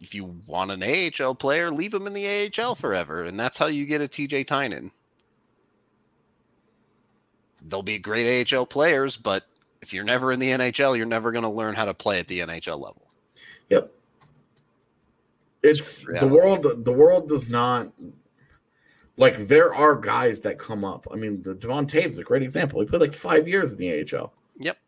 If 0.00 0.14
you 0.14 0.36
want 0.46 0.70
an 0.70 0.82
AHL 0.82 1.34
player, 1.34 1.70
leave 1.70 1.90
them 1.90 2.06
in 2.06 2.12
the 2.12 2.50
AHL 2.58 2.74
forever. 2.74 3.24
And 3.24 3.38
that's 3.38 3.56
how 3.56 3.66
you 3.66 3.86
get 3.86 4.00
a 4.00 4.08
TJ 4.08 4.46
Tynan. 4.46 4.90
They'll 7.66 7.82
be 7.82 7.98
great 7.98 8.52
AHL 8.52 8.66
players, 8.66 9.16
but 9.16 9.46
if 9.80 9.94
you're 9.94 10.04
never 10.04 10.32
in 10.32 10.40
the 10.40 10.50
NHL, 10.50 10.96
you're 10.96 11.06
never 11.06 11.32
going 11.32 11.44
to 11.44 11.48
learn 11.48 11.74
how 11.74 11.84
to 11.86 11.94
play 11.94 12.18
at 12.18 12.26
the 12.26 12.40
NHL 12.40 12.80
level. 12.80 13.10
Yep. 13.70 13.90
It's 15.62 16.04
the 16.04 16.26
world. 16.26 16.84
The 16.84 16.92
world 16.92 17.28
does 17.28 17.48
not 17.48 17.90
like. 19.16 19.46
There 19.48 19.74
are 19.74 19.94
guys 19.94 20.40
that 20.42 20.58
come 20.58 20.84
up. 20.84 21.06
I 21.12 21.16
mean, 21.16 21.42
the 21.42 21.54
Devon 21.54 21.86
Toews, 21.86 22.18
a 22.18 22.22
great 22.22 22.42
example. 22.42 22.80
He 22.80 22.86
played 22.86 23.00
like 23.00 23.14
five 23.14 23.46
years 23.48 23.72
in 23.72 23.78
the 23.78 23.90
AHL. 23.90 24.32
Yep. 24.58 24.78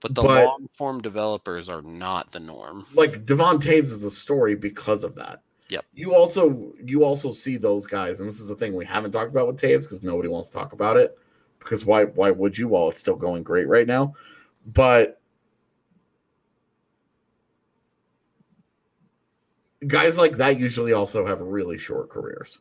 But 0.00 0.14
the 0.14 0.22
But- 0.22 0.44
long 0.44 0.68
form 0.72 1.00
developers 1.00 1.68
are 1.68 1.82
not 1.82 2.32
the 2.32 2.40
norm. 2.40 2.86
Like 2.94 3.24
Devon 3.26 3.58
Toews 3.58 3.84
is 3.84 4.04
a 4.04 4.10
story 4.10 4.54
because 4.54 5.04
of 5.04 5.14
that. 5.16 5.42
Yep. 5.68 5.84
You 5.94 6.14
also 6.14 6.72
you 6.82 7.02
also 7.02 7.32
see 7.32 7.56
those 7.56 7.86
guys, 7.86 8.20
and 8.20 8.28
this 8.28 8.38
is 8.38 8.46
the 8.48 8.54
thing 8.54 8.74
we 8.74 8.84
haven't 8.84 9.10
talked 9.10 9.30
about 9.30 9.48
with 9.48 9.60
Toews 9.60 9.82
because 9.82 10.02
nobody 10.02 10.28
wants 10.28 10.48
to 10.50 10.54
talk 10.54 10.72
about 10.72 10.96
it. 10.96 11.18
Because 11.58 11.84
why 11.84 12.04
why 12.04 12.30
would 12.30 12.56
you? 12.56 12.68
While 12.68 12.90
it's 12.90 13.00
still 13.00 13.16
going 13.16 13.42
great 13.42 13.66
right 13.66 13.86
now, 13.86 14.14
but 14.64 15.20
guys 19.84 20.16
like 20.16 20.36
that 20.36 20.58
usually 20.58 20.92
also 20.92 21.26
have 21.26 21.40
really 21.40 21.78
short 21.78 22.10
careers. 22.10 22.58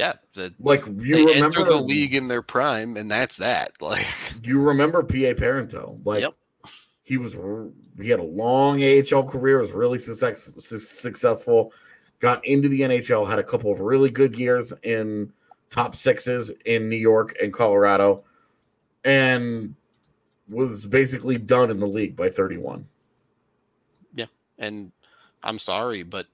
Yeah, 0.00 0.14
the, 0.32 0.54
Like 0.58 0.86
you 0.86 1.28
remember 1.28 1.62
the 1.62 1.76
league 1.76 2.14
in 2.14 2.26
their 2.26 2.40
prime, 2.40 2.96
and 2.96 3.10
that's 3.10 3.36
that. 3.36 3.72
Like, 3.82 4.06
You 4.42 4.58
remember 4.58 5.02
PA 5.02 5.34
Parenteau? 5.36 6.00
Like 6.06 6.22
Yep. 6.22 6.34
he 7.02 7.18
was 7.18 7.36
he 8.00 8.08
had 8.08 8.18
a 8.18 8.22
long 8.22 8.82
AHL 8.82 9.24
career, 9.24 9.58
was 9.60 9.72
really 9.72 9.98
success, 9.98 10.48
successful, 10.58 11.74
got 12.18 12.42
into 12.46 12.70
the 12.70 12.80
NHL, 12.80 13.28
had 13.28 13.38
a 13.38 13.44
couple 13.44 13.70
of 13.70 13.80
really 13.80 14.08
good 14.08 14.34
years 14.38 14.72
in 14.84 15.30
top 15.68 15.94
sixes 15.94 16.50
in 16.64 16.88
New 16.88 16.96
York 16.96 17.36
and 17.42 17.52
Colorado, 17.52 18.24
and 19.04 19.74
was 20.48 20.86
basically 20.86 21.36
done 21.36 21.70
in 21.70 21.78
the 21.78 21.86
league 21.86 22.16
by 22.16 22.30
31. 22.30 22.88
Yeah, 24.14 24.26
and 24.58 24.92
I'm 25.42 25.58
sorry, 25.58 26.04
but 26.04 26.26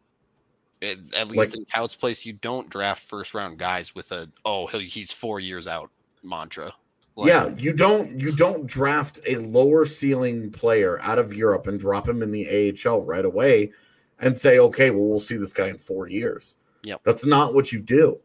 it, 0.87 1.15
at 1.15 1.29
least 1.29 1.51
Like- 1.51 1.55
in 1.55 1.65
Kaut's 1.67 1.97
place, 1.97 2.25
you 2.25 2.33
don't 2.35 2.71
draft 2.71 3.03
first 3.03 3.35
round 3.35 3.59
guys 3.59 3.95
with 3.95 4.13
a 4.13 4.29
oh 4.45 4.67
he's 4.67 5.13
four 5.13 5.41
years 5.41 5.67
out 5.69 5.91
mantra. 6.23 6.73
Like, 7.17 7.29
yeah, 7.29 7.49
you 7.57 7.73
don't 7.73 8.21
you 8.21 8.31
don't 8.33 8.67
draft 8.67 9.21
a 9.27 9.37
lower 9.37 9.87
ceiling 9.87 10.51
player 10.51 11.01
out 11.01 11.19
of 11.19 11.33
Europe 11.33 11.67
and 11.67 11.81
drop 11.81 12.07
him 12.07 12.23
in 12.23 12.31
the 12.31 12.75
AHL 12.85 13.03
right 13.03 13.25
away 13.25 13.73
and 14.21 14.39
say, 14.39 14.59
okay, 14.59 14.91
well, 14.91 15.05
we'll 15.05 15.21
see 15.21 15.37
this 15.37 15.53
guy 15.55 15.69
in 15.69 15.79
four 15.79 16.09
years. 16.09 16.57
Yep. 16.85 17.01
That's 17.05 17.25
not 17.25 17.55
what 17.55 17.73
you 17.73 17.81
do. 17.81 18.19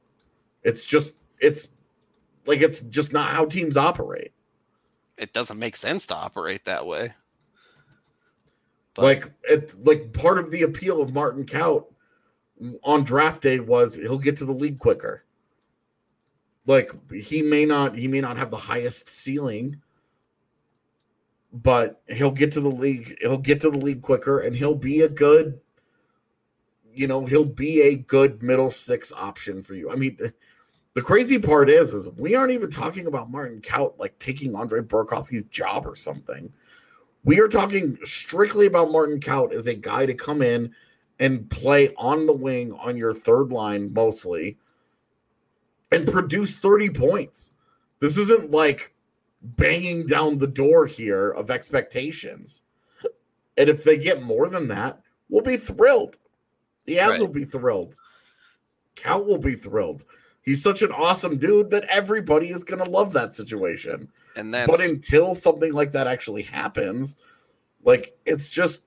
It's 0.64 0.84
just 0.86 1.14
it's 1.40 1.70
like 2.46 2.62
it's 2.62 2.82
just 2.82 3.14
not 3.14 3.30
how 3.30 3.46
teams 3.46 3.78
operate. 3.78 4.34
it 5.18 5.34
doesn't 5.34 5.60
make 5.60 5.76
sense 5.76 6.06
to 6.08 6.16
operate 6.16 6.66
that 6.66 6.86
way. 6.86 7.14
But 8.94 9.04
like 9.04 9.32
it 9.44 9.86
like 9.86 10.12
part 10.12 10.38
of 10.38 10.52
the 10.52 10.64
appeal 10.64 11.02
of 11.02 11.14
Martin 11.14 11.46
Kaut 11.46 11.86
on 12.84 13.04
draft 13.04 13.42
day 13.42 13.60
was 13.60 13.96
he'll 13.96 14.18
get 14.18 14.38
to 14.38 14.46
the 14.46 14.52
league 14.52 14.80
quicker. 14.80 15.24
Like 16.66 16.92
he 17.12 17.42
may 17.42 17.66
not 17.66 17.98
he 17.98 18.08
may 18.08 18.22
not 18.22 18.38
have 18.38 18.52
the 18.52 18.58
highest 18.58 19.10
ceiling, 19.10 19.82
but 21.52 22.02
he'll 22.08 22.32
get 22.32 22.52
to 22.54 22.62
the 22.62 22.70
league, 22.70 23.18
he'll 23.22 23.38
get 23.38 23.62
to 23.62 23.72
the 23.72 23.80
league 23.80 24.02
quicker 24.02 24.40
and 24.40 24.56
he'll 24.56 24.76
be 24.76 25.02
a 25.02 25.10
good 25.10 25.60
you 26.94 27.08
know, 27.08 27.26
he'll 27.26 27.46
be 27.46 27.82
a 27.82 27.96
good 27.96 28.44
middle 28.44 28.70
six 28.70 29.14
option 29.14 29.64
for 29.64 29.76
you. 29.76 29.90
I 29.90 29.96
mean, 29.96 30.18
the 30.94 31.02
crazy 31.02 31.40
part 31.40 31.70
is 31.70 31.94
is 31.94 32.08
we 32.10 32.36
aren't 32.36 32.52
even 32.52 32.70
talking 32.70 33.08
about 33.08 33.32
Martin 33.32 33.62
Kaut 33.62 33.98
like 33.98 34.18
taking 34.20 34.56
Andre 34.56 34.82
Burakovsky's 34.82 35.46
job 35.46 35.88
or 35.88 35.96
something. 35.96 36.52
We 37.24 37.40
are 37.40 37.48
talking 37.48 37.98
strictly 38.04 38.66
about 38.66 38.92
Martin 38.92 39.20
Kaut 39.20 39.54
as 39.54 39.68
a 39.68 39.74
guy 39.74 40.06
to 40.06 40.14
come 40.14 40.42
in 40.42 40.74
and 41.22 41.50
play 41.50 41.94
on 41.98 42.26
the 42.26 42.34
wing 42.34 42.74
on 42.74 42.98
your 42.98 43.14
third 43.14 43.52
line 43.54 43.94
mostly 43.94 44.58
and 45.92 46.08
produce 46.08 46.58
30 46.58 46.90
points. 46.90 47.54
This 48.00 48.18
isn't 48.18 48.50
like 48.52 48.94
banging 49.42 50.08
down 50.08 50.40
the 50.40 50.48
door 50.48 50.88
here 50.88 51.30
of 51.30 51.52
expectations. 51.52 52.64
And 53.56 53.70
if 53.70 53.84
they 53.84 53.98
get 53.98 54.24
more 54.24 54.50
than 54.50 54.68
that, 54.70 55.00
we'll 55.30 55.44
be 55.44 55.58
thrilled. 55.58 56.18
The 56.86 56.98
Avs 56.98 57.10
Right. 57.10 57.20
will 57.22 57.28
be 57.28 57.46
thrilled. 57.46 57.96
Kaut 58.96 59.28
will 59.28 59.38
be 59.38 59.56
thrilled. 59.56 60.04
He's 60.42 60.64
such 60.64 60.82
an 60.82 60.92
awesome 60.92 61.38
dude 61.38 61.70
that 61.70 61.84
everybody 61.84 62.50
is 62.50 62.64
going 62.64 62.84
to 62.84 62.90
love 62.90 63.14
that 63.14 63.36
situation 63.36 64.10
and 64.36 64.54
that's 64.54 64.68
but 64.68 64.82
until 64.82 65.36
something 65.36 65.74
like 65.74 65.92
that 65.92 66.08
actually 66.08 66.42
happens, 66.42 67.16
like 67.84 68.18
it's 68.26 68.50
just 68.50 68.84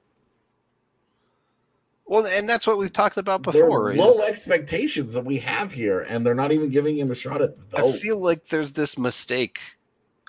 well, 2.06 2.26
and 2.26 2.48
that's 2.48 2.66
what 2.66 2.78
we've 2.78 2.92
talked 2.92 3.16
about 3.16 3.42
before. 3.42 3.92
is- 3.92 3.98
low 3.98 4.20
expectations 4.26 5.14
that 5.14 5.24
we 5.24 5.38
have 5.38 5.72
here, 5.72 6.00
and 6.00 6.24
they're 6.26 6.34
not 6.34 6.52
even 6.52 6.70
giving 6.70 6.98
him 6.98 7.10
a 7.10 7.14
shot 7.14 7.40
at 7.42 7.54
I 7.76 7.92
feel 7.92 8.22
like 8.22 8.48
there's 8.48 8.72
this 8.74 8.98
mistake 8.98 9.60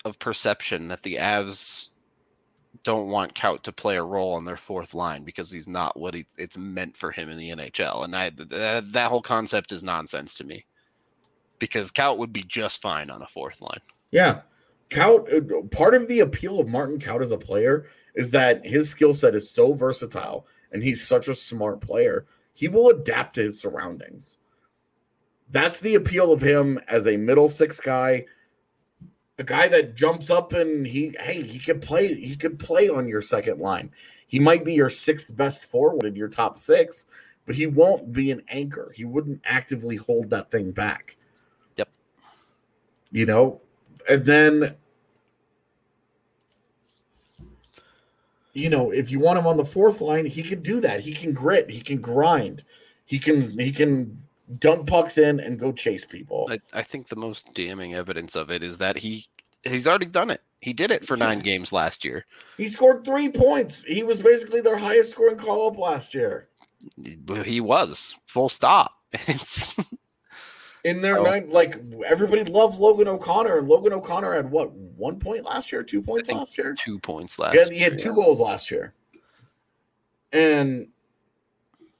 of 0.05 0.19
perception 0.19 0.88
that 0.89 1.03
the 1.03 1.15
Avs 1.15 1.89
don't 2.84 3.07
want 3.09 3.34
Kaut 3.34 3.63
to 3.63 3.71
play 3.71 3.97
a 3.97 4.03
role 4.03 4.34
on 4.34 4.45
their 4.45 4.57
fourth 4.57 4.93
line 4.93 5.23
because 5.23 5.49
he's 5.49 5.67
not 5.67 5.99
what 5.99 6.13
he, 6.13 6.26
it's 6.38 6.57
meant 6.57 6.95
for 6.95 7.11
him 7.11 7.30
in 7.30 7.38
the 7.38 7.49
NHL, 7.51 8.03
and 8.03 8.15
I, 8.15 8.30
that 8.30 8.91
that 8.93 9.09
whole 9.09 9.21
concept 9.23 9.71
is 9.71 9.84
nonsense 9.84 10.36
to 10.38 10.43
me. 10.43 10.65
Because 11.57 11.89
Kaut 11.89 12.17
would 12.17 12.34
be 12.34 12.43
just 12.43 12.82
fine 12.82 13.09
on 13.09 13.21
a 13.21 13.28
fourth 13.28 13.61
line. 13.61 13.80
yeah, 14.11 14.41
Kaut. 14.89 15.34
uh, 15.34 15.61
Part 15.76 15.95
of 15.95 16.07
the 16.07 16.19
appeal 16.19 16.59
of 16.59 16.67
Martin 16.67 16.99
Kaut 16.99 17.21
as 17.21 17.32
a 17.32 17.38
player 17.38 17.88
is 18.13 18.32
that 18.32 18.65
his 18.65 18.89
skill 18.89 19.13
set 19.13 19.34
is 19.36 19.49
so 19.49 19.73
versatile, 19.73 20.45
and 20.76 20.84
he's 20.84 21.07
such 21.07 21.30
a 21.30 21.34
smart 21.34 21.80
player. 21.80 22.26
He 22.53 22.67
will 22.67 22.89
adapt 22.89 23.36
to 23.36 23.43
his 23.43 23.57
surroundings. 23.57 24.39
That's 25.49 25.80
the 25.80 25.95
appeal 25.95 26.34
of 26.34 26.41
him 26.41 26.82
as 26.89 27.07
a 27.07 27.15
middle 27.15 27.47
six 27.47 27.80
guy, 27.80 28.26
a 29.39 29.43
guy 29.45 29.69
that 29.69 29.95
jumps 29.95 30.30
up 30.30 30.51
and 30.51 30.86
he 30.86 31.15
hey 31.17 31.43
he 31.43 31.59
could 31.59 31.82
play 31.82 32.13
he 32.13 32.36
could 32.36 32.59
play 32.59 32.89
on 32.89 33.07
your 33.07 33.21
second 33.21 33.61
line. 33.61 33.89
He 34.28 34.38
might 34.38 34.65
be 34.65 34.73
your 34.73 34.89
sixth 34.89 35.34
best 35.34 35.63
forward 35.63 36.03
in 36.03 36.17
your 36.17 36.28
top 36.28 36.57
six, 36.57 37.05
but 37.45 37.55
he 37.55 37.67
won't 37.67 38.11
be 38.11 38.32
an 38.32 38.43
anchor. 38.49 38.91
He 38.93 39.05
wouldn't 39.05 39.39
actively 39.45 39.95
hold 39.95 40.30
that 40.32 40.51
thing 40.51 40.71
back. 40.71 41.15
Yep. 41.78 41.88
You 43.13 43.26
know, 43.28 43.61
and 44.09 44.26
then 44.26 44.76
you 48.56 48.70
know, 48.70 48.89
if 48.89 49.12
you 49.12 49.20
want 49.20 49.38
him 49.38 49.45
on 49.45 49.58
the 49.58 49.66
fourth 49.66 50.01
line, 50.01 50.26
he 50.26 50.41
can 50.41 50.62
do 50.64 50.80
that. 50.80 51.01
He 51.01 51.14
can 51.14 51.34
grit, 51.34 51.70
he 51.70 51.82
can 51.82 51.99
grind, 51.99 52.64
he 53.06 53.20
can 53.20 53.60
he 53.60 53.72
can 53.72 54.24
dump 54.60 54.88
pucks 54.88 55.18
in 55.18 55.39
and 55.39 55.60
go 55.60 55.72
chase 55.72 56.06
people. 56.06 56.47
I, 56.49 56.60
I 56.74 56.82
think 56.82 57.10
the 57.10 57.18
most 57.18 57.53
damning 57.53 57.93
evidence 57.93 58.36
of 58.36 58.49
it 58.49 58.64
is 58.64 58.78
that 58.78 58.97
he 58.97 59.26
he's 59.64 59.86
already 59.86 60.06
done 60.06 60.32
it. 60.32 60.41
He 60.62 60.72
did 60.72 60.89
it 60.89 61.06
for 61.06 61.18
nine 61.18 61.39
games 61.39 61.74
last 61.74 62.06
year. 62.06 62.26
He 62.58 62.68
scored 62.70 63.06
three 63.06 63.30
points. 63.30 63.84
He 63.84 64.03
was 64.03 64.20
basically 64.20 64.62
their 64.62 64.78
highest 64.78 65.12
scoring 65.12 65.38
call 65.38 65.70
up 65.70 65.78
last 65.78 66.14
year. 66.16 66.47
He 67.43 67.60
was 67.60 68.16
full 68.26 68.49
stop. 68.49 68.93
It's 69.28 69.76
In 70.86 71.01
their 71.01 71.17
Oh. 71.17 71.23
nine, 71.23 71.49
like 71.49 71.81
everybody 72.05 72.43
loves 72.43 72.77
Logan 72.79 73.07
O'Connor, 73.07 73.57
and 73.57 73.67
Logan 73.67 73.91
O'Connor 73.91 74.33
had 74.33 74.51
what 74.51 74.71
one 74.71 75.19
point 75.19 75.43
last 75.43 75.71
year, 75.71 75.81
two 75.81 75.99
points 76.01 76.29
last 76.31 76.57
year. 76.59 76.75
two 76.77 76.99
points 76.99 77.39
last. 77.39 77.55
Had, 77.57 77.69
he 77.69 77.79
had 77.79 77.93
year, 77.93 77.99
two 77.99 78.09
yeah. 78.09 78.15
goals 78.23 78.39
last 78.39 78.69
year, 78.69 78.93
and 80.31 80.88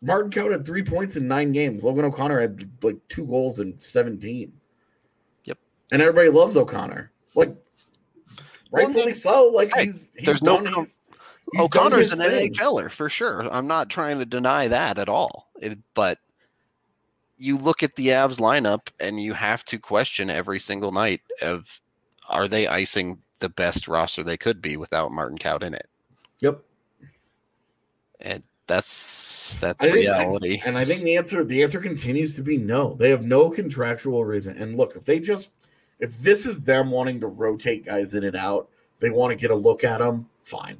Martin 0.02 0.32
Kaut 0.32 0.52
had 0.52 0.66
three 0.66 0.84
points 0.84 1.16
in 1.16 1.28
nine 1.28 1.52
games. 1.52 1.84
Logan 1.84 2.06
O'Connor 2.06 2.40
had 2.40 2.70
like 2.84 2.98
two 3.08 3.26
goals 3.26 3.60
in 3.60 3.80
seventeen. 3.80 4.54
Yep. 5.46 5.58
and 5.92 6.02
everybody 6.02 6.30
loves 6.30 6.56
O'Connor, 6.56 7.12
like 7.34 7.50
Well, 8.72 8.86
rightfully 8.86 9.06
they- 9.06 9.14
so. 9.14 9.48
Like 9.48 9.72
right. 9.74 9.86
he's, 9.86 10.12
he's 10.16 10.26
There's 10.26 10.44
no 10.44 10.62
done 10.62 10.74
com- 10.74 10.84
his- 10.86 11.02
he's 11.54 11.62
O'Connor's 11.62 12.12
an 12.12 12.20
thing. 12.20 12.54
NHLer 12.54 12.92
for 12.92 13.10
sure. 13.10 13.52
I'm 13.52 13.68
not 13.68 13.90
trying 13.90 14.20
to 14.20 14.26
deny 14.26 14.68
that 14.68 15.00
at 15.00 15.10
all. 15.10 15.50
It- 15.60 15.80
but 15.96 16.20
you 17.38 17.58
look 17.58 17.84
at 17.84 17.96
the 17.96 18.08
Avs 18.08 18.40
lineup 18.40 18.88
and 19.00 19.20
you 19.20 19.34
have 19.34 19.64
to 19.66 19.78
question 19.78 20.30
every 20.30 20.60
single 20.60 20.92
night 20.92 21.22
of 21.42 21.82
are 22.30 22.48
they 22.48 22.68
icing 22.68 23.20
the 23.40 23.50
best 23.50 23.88
roster 23.88 24.24
they 24.24 24.38
could 24.38 24.62
be 24.62 24.78
without 24.78 25.12
Martin 25.12 25.38
Kaut 25.38 25.64
in 25.64 25.74
it? 25.74 25.88
Yep. 26.40 26.62
And 28.22 28.44
that's 28.68 29.58
that's 29.60 29.84
I 29.84 29.92
think- 29.92 29.96
reality. 30.08 30.62
And 30.66 30.78
I 30.78 30.86
think 30.86 31.04
the 31.04 31.18
answer 31.18 31.44
the 31.44 31.62
answer 31.64 31.80
continues 31.80 32.36
to 32.36 32.42
be 32.42 32.58
no. 32.58 32.96
They 32.96 33.10
have 33.10 33.24
no 33.24 33.50
contractual 33.50 34.26
reason. 34.26 34.58
And 34.58 34.78
look, 34.78 34.96
if 34.96 35.06
they 35.06 35.20
just 35.20 35.50
if 36.00 36.18
this 36.20 36.46
is 36.46 36.62
them 36.62 36.92
wanting 36.92 37.20
to 37.22 37.28
rotate 37.28 37.86
guys 37.86 38.14
in 38.14 38.24
and 38.24 38.36
out, 38.36 38.70
they 39.00 39.10
want 39.10 39.32
to 39.32 39.36
get 39.36 39.52
a 39.52 39.56
look 39.56 39.84
at 39.84 40.00
them, 40.00 40.28
fine. 40.44 40.78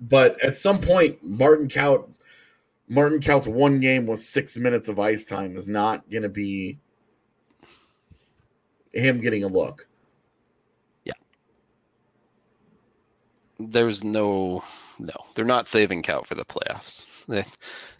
But 0.00 0.40
at 0.42 0.56
some 0.56 0.80
point, 0.80 1.22
Martin 1.22 1.68
Kaut 1.68 2.08
Martin 2.92 3.22
Kaut's 3.22 3.48
one 3.48 3.80
game 3.80 4.06
was 4.06 4.28
six 4.28 4.56
minutes 4.56 4.86
of 4.88 4.98
ice 4.98 5.24
time 5.24 5.56
is 5.56 5.66
not 5.66 6.08
gonna 6.10 6.28
be 6.28 6.78
him 8.92 9.18
getting 9.20 9.44
a 9.44 9.48
look. 9.48 9.88
Yeah. 11.04 11.14
There's 13.58 14.04
no 14.04 14.62
no. 14.98 15.14
They're 15.34 15.46
not 15.46 15.68
saving 15.68 16.02
Kaut 16.02 16.26
for 16.26 16.34
the 16.34 16.44
playoffs. 16.44 17.04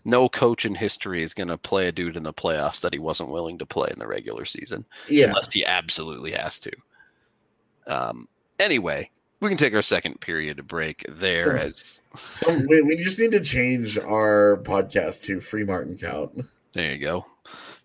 No 0.05 0.29
coach 0.29 0.65
in 0.65 0.75
history 0.75 1.23
is 1.23 1.33
going 1.33 1.47
to 1.47 1.57
play 1.57 1.87
a 1.87 1.93
dude 1.93 2.17
in 2.17 2.25
the 2.25 2.33
playoffs 2.33 2.81
that 2.81 2.93
he 2.93 2.99
wasn't 2.99 3.31
willing 3.31 3.57
to 3.59 3.65
play 3.65 3.89
in 3.93 4.01
the 4.01 4.07
regular 4.09 4.45
season. 4.45 4.85
Yeah. 5.09 5.27
unless 5.27 5.53
he 5.53 5.65
absolutely 5.65 6.33
has 6.33 6.59
to. 6.59 6.73
Um, 7.87 8.29
anyway, 8.59 9.09
we 9.43 9.49
can 9.49 9.59
take 9.59 9.75
our 9.75 9.83
second 9.83 10.21
period 10.21 10.67
break 10.69 11.05
there. 11.09 11.45
So- 11.59 11.67
as 11.67 12.03
Some 12.31 12.67
we, 12.69 12.81
we 12.83 12.97
just 12.97 13.19
need 13.19 13.33
to 13.33 13.41
change 13.41 13.99
our 13.99 14.61
podcast 14.65 15.23
to 15.25 15.41
Free 15.41 15.65
Martin 15.65 15.99
Kaut. 15.99 16.47
there 16.73 16.93
you 16.93 16.99
go. 16.99 17.27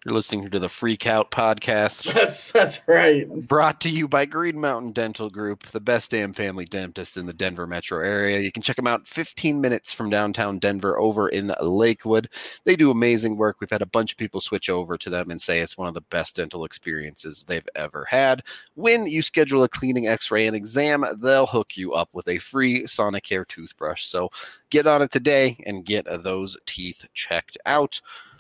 You're 0.07 0.15
listening 0.15 0.49
to 0.49 0.59
the 0.59 0.69
Freak 0.69 1.05
Out 1.05 1.31
podcast, 1.31 2.13
That's 2.13 2.49
that's 2.53 2.79
right. 2.87 3.27
brought 3.45 3.81
to 3.81 3.89
you 3.89 4.07
by 4.07 4.23
Green 4.23 4.57
Mountain 4.57 4.93
Dental 4.93 5.29
Group, 5.29 5.67
the 5.67 5.81
best 5.81 6.11
damn 6.11 6.31
family 6.31 6.63
dentist 6.63 7.17
in 7.17 7.25
the 7.25 7.33
Denver 7.33 7.67
metro 7.67 7.99
area. 7.99 8.39
You 8.39 8.49
can 8.49 8.63
check 8.63 8.77
them 8.77 8.87
out 8.87 9.05
15 9.05 9.59
minutes 9.59 9.91
from 9.91 10.09
downtown 10.09 10.59
Denver 10.59 10.97
over 10.97 11.27
in 11.27 11.53
Lakewood. 11.59 12.29
They 12.63 12.77
do 12.77 12.89
amazing 12.89 13.35
work. 13.35 13.57
We've 13.59 13.69
had 13.69 13.81
a 13.81 13.85
bunch 13.85 14.13
of 14.13 14.17
people 14.17 14.39
switch 14.39 14.69
over 14.69 14.97
to 14.97 15.09
them 15.09 15.29
and 15.29 15.41
say 15.41 15.59
it's 15.59 15.77
one 15.77 15.89
of 15.89 15.93
the 15.93 15.99
best 15.99 16.37
dental 16.37 16.63
experiences 16.63 17.43
they've 17.45 17.67
ever 17.75 18.07
had. 18.09 18.43
When 18.75 19.07
you 19.07 19.21
schedule 19.21 19.63
a 19.63 19.67
cleaning, 19.67 20.07
x 20.07 20.31
ray, 20.31 20.47
and 20.47 20.55
exam, 20.55 21.03
they'll 21.19 21.47
hook 21.47 21.75
you 21.75 21.91
up 21.91 22.07
with 22.13 22.29
a 22.29 22.37
free 22.37 22.83
Sonicare 22.83 23.45
toothbrush. 23.45 24.05
So 24.05 24.29
get 24.69 24.87
on 24.87 25.01
it 25.01 25.11
today 25.11 25.57
and 25.65 25.83
get 25.83 26.05
those 26.23 26.55
teeth 26.65 27.05
checked 27.13 27.57
out. 27.65 27.99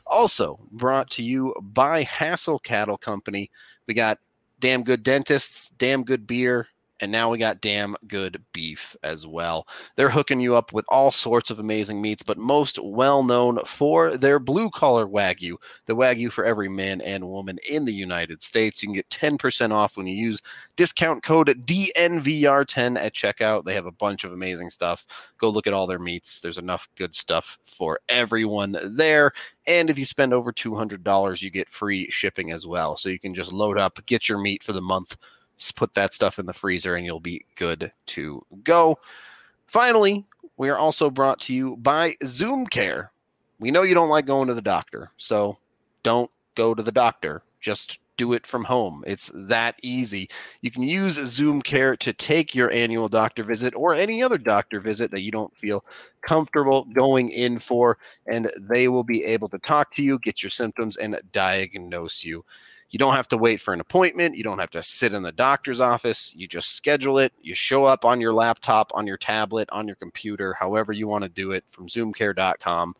Also 0.09 0.59
brought 0.71 1.09
to 1.11 1.23
you 1.23 1.53
by 1.61 2.03
Hassel 2.03 2.59
Cattle 2.59 2.97
Company. 2.97 3.49
We 3.87 3.93
got 3.93 4.19
damn 4.59 4.83
good 4.83 5.03
dentists, 5.03 5.69
damn 5.77 6.03
good 6.03 6.25
beer, 6.25 6.67
and 6.99 7.11
now 7.11 7.29
we 7.29 7.37
got 7.37 7.61
damn 7.61 7.95
good 8.07 8.43
beef 8.53 8.95
as 9.03 9.27
well. 9.27 9.67
They're 9.95 10.09
hooking 10.09 10.39
you 10.39 10.55
up 10.55 10.73
with 10.73 10.85
all 10.89 11.11
sorts 11.11 11.49
of 11.49 11.59
amazing 11.59 12.01
meats, 12.01 12.23
but 12.23 12.37
most 12.37 12.79
well 12.81 13.23
known 13.23 13.59
for 13.65 14.17
their 14.17 14.39
blue 14.39 14.69
collar 14.69 15.05
Wagyu, 15.05 15.55
the 15.85 15.95
Wagyu 15.95 16.31
for 16.31 16.45
every 16.45 16.69
man 16.69 17.01
and 17.01 17.27
woman 17.27 17.59
in 17.69 17.85
the 17.85 17.93
United 17.93 18.41
States. 18.41 18.81
You 18.81 18.87
can 18.87 18.93
get 18.93 19.09
10% 19.09 19.71
off 19.71 19.97
when 19.97 20.07
you 20.07 20.15
use 20.15 20.41
discount 20.75 21.23
code 21.23 21.47
DNVR10 21.65 22.97
at 22.97 23.13
checkout. 23.13 23.65
They 23.65 23.73
have 23.73 23.85
a 23.85 23.91
bunch 23.91 24.23
of 24.23 24.33
amazing 24.33 24.69
stuff. 24.69 25.05
Go 25.37 25.49
look 25.49 25.67
at 25.67 25.73
all 25.73 25.87
their 25.87 25.99
meats. 25.99 26.39
There's 26.39 26.57
enough 26.57 26.87
good 26.95 27.13
stuff 27.13 27.59
for 27.65 27.99
everyone 28.09 28.77
there. 28.83 29.31
And 29.67 29.89
if 29.89 29.97
you 29.97 30.05
spend 30.05 30.33
over 30.33 30.51
$200, 30.51 31.41
you 31.41 31.49
get 31.49 31.69
free 31.69 32.09
shipping 32.09 32.51
as 32.51 32.65
well. 32.65 32.97
So 32.97 33.09
you 33.09 33.19
can 33.19 33.35
just 33.35 33.51
load 33.51 33.77
up, 33.77 33.99
get 34.05 34.29
your 34.29 34.37
meat 34.37 34.63
for 34.63 34.73
the 34.73 34.81
month, 34.81 35.17
just 35.57 35.75
put 35.75 35.93
that 35.95 36.13
stuff 36.13 36.39
in 36.39 36.45
the 36.45 36.53
freezer, 36.53 36.95
and 36.95 37.05
you'll 37.05 37.19
be 37.19 37.45
good 37.55 37.91
to 38.07 38.45
go. 38.63 38.99
Finally, 39.67 40.25
we 40.57 40.69
are 40.69 40.77
also 40.77 41.09
brought 41.09 41.39
to 41.41 41.53
you 41.53 41.77
by 41.77 42.15
Zoom 42.25 42.65
Care. 42.67 43.11
We 43.59 43.71
know 43.71 43.83
you 43.83 43.93
don't 43.93 44.09
like 44.09 44.25
going 44.25 44.47
to 44.47 44.53
the 44.53 44.61
doctor, 44.61 45.11
so 45.17 45.57
don't 46.03 46.31
go 46.55 46.73
to 46.73 46.83
the 46.83 46.91
doctor. 46.91 47.43
Just 47.59 47.99
do 48.17 48.33
it 48.33 48.47
from 48.47 48.63
home. 48.63 49.03
It's 49.05 49.31
that 49.33 49.75
easy. 49.83 50.27
You 50.61 50.71
can 50.71 50.81
use 50.81 51.15
Zoom 51.15 51.61
Care 51.61 51.95
to 51.97 52.13
take 52.13 52.55
your 52.55 52.71
annual 52.71 53.07
doctor 53.07 53.43
visit 53.43 53.75
or 53.75 53.93
any 53.93 54.23
other 54.23 54.39
doctor 54.39 54.79
visit 54.79 55.11
that 55.11 55.21
you 55.21 55.31
don't 55.31 55.55
feel 55.55 55.85
comfortable 56.21 56.85
going 56.93 57.29
in 57.29 57.59
for, 57.59 57.97
and 58.25 58.51
they 58.57 58.87
will 58.87 59.03
be 59.03 59.23
able 59.23 59.49
to 59.49 59.59
talk 59.59 59.91
to 59.91 60.03
you, 60.03 60.17
get 60.19 60.41
your 60.41 60.49
symptoms, 60.49 60.97
and 60.97 61.19
diagnose 61.31 62.23
you. 62.23 62.43
You 62.89 62.99
don't 62.99 63.15
have 63.15 63.27
to 63.29 63.37
wait 63.37 63.59
for 63.59 63.73
an 63.73 63.81
appointment. 63.81 64.37
You 64.37 64.43
don't 64.43 64.59
have 64.59 64.69
to 64.71 64.81
sit 64.81 65.13
in 65.13 65.21
the 65.21 65.31
doctor's 65.31 65.81
office. 65.81 66.33
You 66.37 66.47
just 66.47 66.75
schedule 66.75 67.19
it. 67.19 67.33
You 67.41 67.53
show 67.53 67.83
up 67.83 68.05
on 68.05 68.21
your 68.21 68.33
laptop, 68.33 68.91
on 68.93 69.05
your 69.05 69.17
tablet, 69.17 69.69
on 69.71 69.87
your 69.87 69.97
computer, 69.97 70.53
however 70.53 70.93
you 70.93 71.07
want 71.07 71.23
to 71.23 71.29
do 71.29 71.51
it 71.51 71.65
from 71.67 71.87
zoomcare.com 71.87 72.95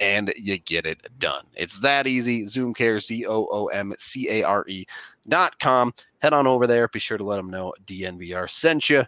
and 0.00 0.32
you 0.36 0.58
get 0.58 0.84
it 0.84 1.06
done. 1.18 1.46
It's 1.54 1.80
that 1.80 2.06
easy. 2.06 2.44
Zoomcare, 2.44 3.00
Z 3.00 3.26
O 3.26 3.48
O 3.50 3.66
M 3.66 3.94
C 3.98 4.28
A 4.28 4.42
R 4.42 4.64
E 4.68 4.84
dot 5.28 5.58
com. 5.60 5.94
Head 6.20 6.32
on 6.32 6.46
over 6.46 6.66
there. 6.66 6.88
Be 6.88 6.98
sure 6.98 7.18
to 7.18 7.24
let 7.24 7.36
them 7.36 7.50
know 7.50 7.72
DNVR 7.86 8.50
sent 8.50 8.90
you. 8.90 9.04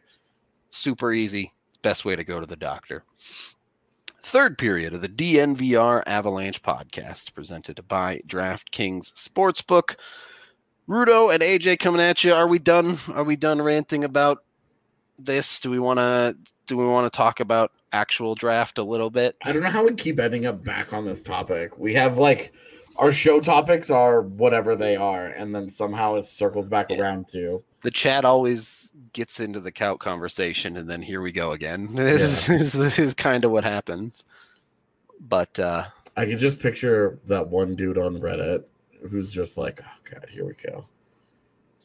Super 0.70 1.12
easy. 1.12 1.52
Best 1.82 2.04
way 2.04 2.16
to 2.16 2.24
go 2.24 2.40
to 2.40 2.46
the 2.46 2.56
doctor. 2.56 3.04
Third 4.24 4.56
period 4.58 4.94
of 4.94 5.02
the 5.02 5.08
DNVR 5.08 6.02
Avalanche 6.06 6.62
podcast 6.62 7.34
presented 7.34 7.86
by 7.86 8.20
DraftKings 8.26 9.12
Sportsbook. 9.12 9.96
Rudo 10.88 11.32
and 11.32 11.42
AJ 11.42 11.78
coming 11.78 12.00
at 12.00 12.24
you. 12.24 12.32
Are 12.32 12.48
we 12.48 12.58
done? 12.58 12.98
Are 13.12 13.22
we 13.22 13.36
done 13.36 13.60
ranting 13.60 14.02
about 14.02 14.38
this? 15.18 15.60
Do 15.60 15.70
we 15.70 15.78
want 15.78 15.98
to 15.98 16.36
do 16.66 16.76
we 16.76 16.86
want 16.86 17.10
to 17.10 17.16
talk 17.16 17.40
about 17.40 17.70
actual 17.92 18.34
draft 18.34 18.78
a 18.78 18.82
little 18.82 19.10
bit? 19.10 19.36
I 19.44 19.52
don't 19.52 19.62
know 19.62 19.70
how 19.70 19.84
we 19.84 19.92
keep 19.94 20.18
ending 20.18 20.46
up 20.46 20.64
back 20.64 20.92
on 20.92 21.04
this 21.04 21.22
topic. 21.22 21.78
We 21.78 21.94
have 21.94 22.16
like 22.18 22.52
our 22.96 23.12
show 23.12 23.40
topics 23.40 23.90
are 23.90 24.22
whatever 24.22 24.74
they 24.74 24.96
are, 24.96 25.26
and 25.26 25.54
then 25.54 25.68
somehow 25.68 26.16
it 26.16 26.24
circles 26.24 26.68
back 26.68 26.86
Yeah. 26.90 27.00
around 27.00 27.28
to 27.28 27.62
the 27.84 27.90
chat 27.90 28.24
always 28.24 28.92
gets 29.12 29.38
into 29.40 29.60
the 29.60 29.70
Kaut 29.70 30.00
conversation 30.00 30.76
and 30.78 30.88
then 30.90 31.02
here 31.02 31.20
we 31.20 31.30
go 31.32 31.52
again. 31.52 31.88
This 31.94 32.48
is, 32.48 32.72
this 32.72 32.98
is 32.98 33.14
kind 33.14 33.44
of 33.44 33.50
what 33.52 33.62
happens. 33.64 34.24
But 35.20 35.58
uh 35.58 35.84
I 36.16 36.24
can 36.26 36.38
just 36.38 36.58
picture 36.60 37.18
that 37.28 37.46
one 37.48 37.76
dude 37.76 37.98
on 37.98 38.18
Reddit 38.20 38.64
who's 39.10 39.30
just 39.32 39.56
like, 39.58 39.80
oh 39.84 39.98
god, 40.10 40.26
here 40.30 40.44
we 40.46 40.54
go. 40.54 40.86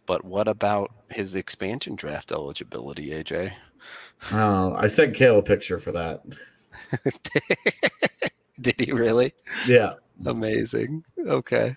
but 0.05 0.23
what 0.23 0.47
about 0.47 0.91
his 1.09 1.35
expansion 1.35 1.95
draft 1.95 2.31
eligibility 2.31 3.09
aj 3.11 3.51
Oh, 4.31 4.73
I 4.75 4.87
sent 4.87 5.15
Kale 5.15 5.39
a 5.39 5.43
picture 5.43 5.79
for 5.79 5.91
that. 5.93 6.23
did 8.61 8.75
he 8.79 8.91
really? 8.91 9.33
Yeah. 9.67 9.93
amazing. 10.25 11.03
Okay. 11.19 11.75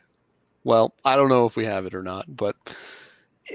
Well 0.65 0.95
i 1.05 1.17
don't 1.17 1.29
know 1.29 1.45
if 1.47 1.57
we 1.57 1.65
have 1.65 1.87
it 1.87 1.95
or 1.95 2.03
not 2.05 2.25
but 2.37 2.55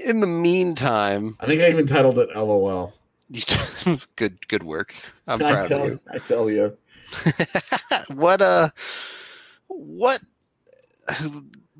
in 0.04 0.20
the 0.20 0.26
meantime 0.26 1.36
I 1.40 1.46
think 1.46 1.60
I 1.62 1.68
even 1.68 1.86
titled 1.86 2.18
it 2.18 2.28
LOL. 2.34 2.92
good 4.16 4.48
good 4.48 4.62
work 4.62 4.94
i'm 5.26 5.42
I 5.42 5.50
proud 5.52 5.68
tell, 5.68 5.82
of 5.82 5.88
you 5.90 6.00
I 6.10 6.18
tell 6.18 6.50
you. 6.50 6.76
what 8.08 8.40
uh 8.40 8.70
what 9.66 10.20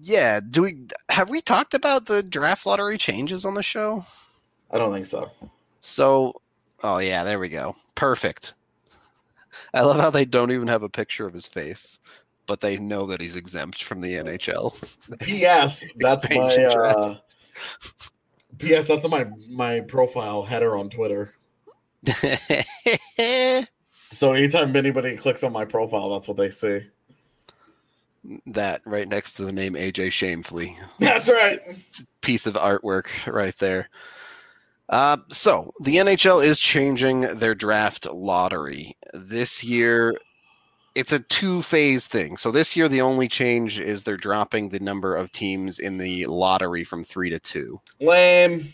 yeah 0.03 0.41
do 0.41 0.63
we 0.63 0.77
have 1.09 1.31
we 1.31 1.41
talked 1.41 1.73
about 1.75 2.05
the 2.07 2.23
draft 2.23 2.67
lottery 2.67 2.99
changes 2.99 3.45
on 3.47 3.55
the 3.55 3.63
show 3.63 4.05
I 4.71 4.77
don't 4.77 4.93
think 4.93 5.07
so. 5.07 5.31
so 5.81 6.35
oh 6.83 6.99
yeah 6.99 7.25
there 7.25 7.39
we 7.39 7.49
go 7.49 7.75
perfect 7.95 8.53
i 9.73 9.81
love 9.81 9.99
how 9.99 10.11
they 10.11 10.27
don't 10.27 10.53
even 10.53 10.69
have 10.69 10.83
a 10.83 10.89
picture 10.91 11.27
of 11.27 11.33
his 11.33 11.47
face 11.47 11.99
but 12.47 12.61
they 12.61 12.77
know 12.79 13.07
that 13.07 13.21
he's 13.23 13.37
exempt 13.37 13.83
from 13.83 14.03
the 14.03 14.15
nhl 14.15 14.75
P.S. 15.21 15.85
That's 15.97 16.29
my 16.29 16.37
uh 16.65 17.17
P.S. 18.59 18.87
That's 18.89 19.09
my 19.09 19.27
my 19.51 19.81
profile 19.81 20.43
header 20.43 20.77
on 20.77 20.91
Twitter. 20.91 21.35
So 24.11 24.33
anytime 24.33 24.75
anybody 24.75 25.17
clicks 25.17 25.45
on 25.45 25.53
my 25.53 25.67
profile, 25.67 26.11
that's 26.11 26.27
what 26.27 26.37
they 26.39 26.51
see. 26.51 26.81
that 28.47 28.81
right 28.85 29.09
next 29.09 29.35
to 29.35 29.45
the 29.45 29.53
name 29.53 29.75
aj 29.75 30.11
shamefully 30.13 30.77
That's 30.99 31.29
right. 31.29 31.61
piece 32.21 32.47
of 32.47 32.55
artwork 32.55 33.07
right 33.27 33.57
there. 33.59 33.89
Uh, 34.89 35.19
so 35.31 35.73
the 35.83 35.97
NHL 35.97 36.43
is 36.45 36.59
changing 36.59 37.21
their 37.21 37.55
draft 37.55 38.07
lottery 38.11 38.97
this 39.13 39.63
year. 39.63 40.17
It's 40.99 41.13
a 41.13 41.21
two-phase 41.21 42.09
thing. 42.09 42.37
So 42.37 42.51
this 42.51 42.75
year, 42.75 42.89
the 42.89 43.01
only 43.03 43.29
change 43.29 43.79
is 43.79 44.03
they're 44.03 44.17
dropping 44.17 44.71
the 44.71 44.81
number 44.81 45.15
of 45.15 45.31
teams 45.31 45.79
in 45.79 45.97
the 45.99 46.27
lottery 46.27 46.83
from 46.83 47.05
three 47.05 47.31
to 47.31 47.39
two. 47.39 47.81
Lame. 48.01 48.73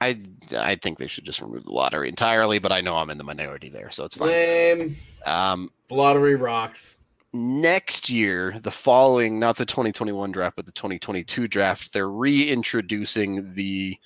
I 0.00 0.18
I 0.58 0.74
think 0.74 0.98
they 0.98 1.06
should 1.06 1.24
just 1.24 1.40
remove 1.40 1.62
the 1.64 1.72
lottery 1.72 2.08
entirely, 2.08 2.58
but 2.58 2.72
I 2.72 2.80
know 2.80 2.96
I'm 2.96 3.10
in 3.10 3.18
the 3.18 3.22
minority 3.22 3.68
there, 3.68 3.92
so 3.92 4.02
it's 4.04 4.16
fine. 4.16 4.28
Lame. 4.30 4.96
Um, 5.24 5.70
Lottery 5.88 6.34
rocks. 6.34 6.96
next 7.32 8.10
year, 8.10 8.58
the 8.60 8.70
following, 8.72 9.38
not 9.38 9.56
the 9.56 9.64
2021 9.64 10.32
draft, 10.32 10.56
but 10.56 10.66
the 10.66 10.72
2022 10.72 11.46
draft, 11.46 11.92
they're 11.92 12.10
reintroducing 12.10 13.54
the 13.54 13.96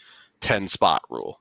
10 0.41 0.69
spot 0.69 1.01
rule. 1.09 1.41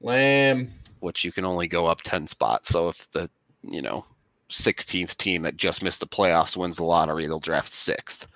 Lame. 0.00 0.72
which 0.98 1.22
you 1.24 1.30
can 1.30 1.44
only 1.44 1.68
go 1.68 1.86
up 1.86 2.02
10 2.02 2.26
spots. 2.26 2.70
So 2.70 2.88
if 2.88 3.08
the, 3.12 3.30
you 3.62 3.82
know, 3.82 4.04
16th 4.50 5.16
team 5.16 5.42
that 5.42 5.56
just 5.56 5.82
missed 5.82 6.00
the 6.00 6.06
playoffs 6.06 6.56
wins 6.56 6.76
the 6.76 6.84
lottery, 6.84 7.26
they'll 7.26 7.40
draft 7.40 7.72
sixth. 7.72 8.26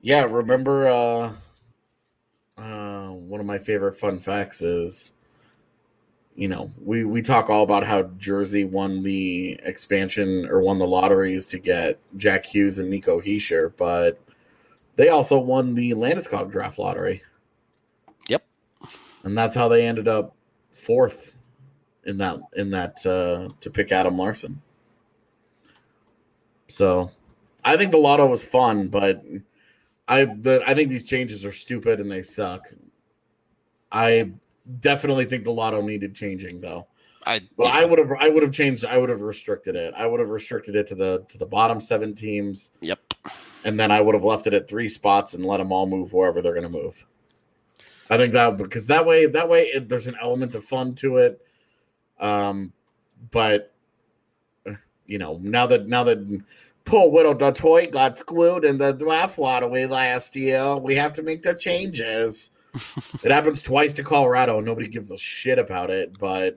Yeah, 0.00 0.24
remember 0.24 0.88
uh 0.88 1.32
uh 2.56 3.08
one 3.08 3.40
of 3.40 3.46
my 3.46 3.58
favorite 3.58 3.96
fun 3.96 4.18
facts 4.18 4.62
is 4.62 5.12
you 6.40 6.48
know, 6.48 6.70
we 6.82 7.04
we 7.04 7.20
talk 7.20 7.50
all 7.50 7.62
about 7.62 7.86
how 7.86 8.04
Jersey 8.16 8.64
won 8.64 9.02
the 9.02 9.60
expansion 9.62 10.46
or 10.48 10.60
won 10.60 10.78
the 10.78 10.86
lotteries 10.86 11.46
to 11.48 11.58
get 11.58 11.98
Jack 12.16 12.46
Hughes 12.46 12.78
and 12.78 12.88
Nico 12.88 13.20
Hischier, 13.20 13.72
but 13.76 14.18
they 14.96 15.08
also 15.08 15.38
won 15.38 15.74
the 15.74 15.90
Landeskog 15.90 16.50
draft 16.50 16.78
lottery. 16.78 17.22
Yep. 18.28 18.42
And 19.24 19.36
that's 19.36 19.54
how 19.54 19.68
they 19.68 19.86
ended 19.86 20.08
up 20.08 20.34
fourth 20.70 21.34
in 22.04 22.16
that 22.18 22.40
in 22.56 22.70
that 22.70 23.04
uh 23.04 23.50
to 23.60 23.70
pick 23.70 23.92
Adam 23.92 24.16
Larsson. 24.16 24.62
So 26.70 27.10
I 27.64 27.76
think 27.76 27.92
the 27.92 27.98
lotto 27.98 28.26
was 28.26 28.44
fun, 28.44 28.88
but 28.88 29.22
I 30.08 30.24
the 30.24 30.62
I 30.66 30.74
think 30.74 30.88
these 30.88 31.04
changes 31.04 31.44
are 31.44 31.52
stupid 31.52 32.00
and 32.00 32.10
they 32.10 32.22
suck. 32.22 32.68
I 33.92 34.30
definitely 34.80 35.24
think 35.24 35.44
the 35.44 35.52
lotto 35.52 35.82
needed 35.82 36.14
changing 36.14 36.60
though. 36.60 36.86
I 37.26 37.40
Well, 37.56 37.68
I 37.68 37.84
would 37.84 37.98
have 37.98 38.12
I 38.18 38.28
would 38.28 38.42
have 38.42 38.52
changed 38.52 38.84
I 38.84 38.98
would 38.98 39.08
have 39.08 39.20
restricted 39.20 39.76
it. 39.76 39.92
I 39.96 40.06
would 40.06 40.20
have 40.20 40.30
restricted 40.30 40.76
it 40.76 40.86
to 40.88 40.94
the 40.94 41.24
to 41.28 41.38
the 41.38 41.46
bottom 41.46 41.80
7 41.80 42.14
teams 42.14 42.70
Yep. 42.80 42.98
and 43.64 43.78
then 43.78 43.90
I 43.90 44.00
would 44.00 44.14
have 44.14 44.24
left 44.24 44.46
it 44.46 44.54
at 44.54 44.68
3 44.68 44.88
spots 44.88 45.34
and 45.34 45.44
let 45.44 45.58
them 45.58 45.72
all 45.72 45.86
move 45.86 46.12
wherever 46.12 46.40
they're 46.40 46.54
going 46.54 46.62
to 46.62 46.68
move. 46.68 47.04
I 48.08 48.16
think 48.16 48.32
that 48.32 48.56
because 48.56 48.86
that 48.86 49.04
way 49.04 49.26
that 49.26 49.48
way 49.48 49.64
it, 49.66 49.88
there's 49.88 50.06
an 50.06 50.16
element 50.20 50.54
of 50.54 50.64
fun 50.64 50.94
to 50.96 51.18
it. 51.18 51.44
Um 52.18 52.72
but 53.30 53.69
you 55.10 55.18
know, 55.18 55.38
now 55.42 55.66
that 55.66 55.88
now 55.88 56.04
that 56.04 56.42
poor 56.84 57.10
little 57.10 57.34
Detroit 57.34 57.90
got 57.90 58.18
screwed 58.20 58.64
in 58.64 58.78
the 58.78 58.92
draft 58.92 59.38
lottery 59.38 59.86
last 59.86 60.36
year, 60.36 60.76
we 60.76 60.94
have 60.94 61.12
to 61.14 61.22
make 61.22 61.42
the 61.42 61.54
changes. 61.54 62.50
it 63.24 63.32
happens 63.32 63.62
twice 63.62 63.92
to 63.94 64.04
Colorado, 64.04 64.58
and 64.58 64.66
nobody 64.66 64.88
gives 64.88 65.10
a 65.10 65.18
shit 65.18 65.58
about 65.58 65.90
it, 65.90 66.16
but 66.18 66.56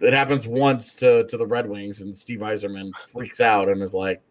it 0.00 0.14
happens 0.14 0.46
once 0.46 0.94
to, 0.94 1.26
to 1.26 1.36
the 1.36 1.46
Red 1.46 1.68
Wings, 1.68 2.00
and 2.00 2.16
Steve 2.16 2.40
Yzerman 2.40 2.92
freaks 3.12 3.40
out 3.40 3.68
and 3.68 3.82
is 3.82 3.94
like, 3.94 4.22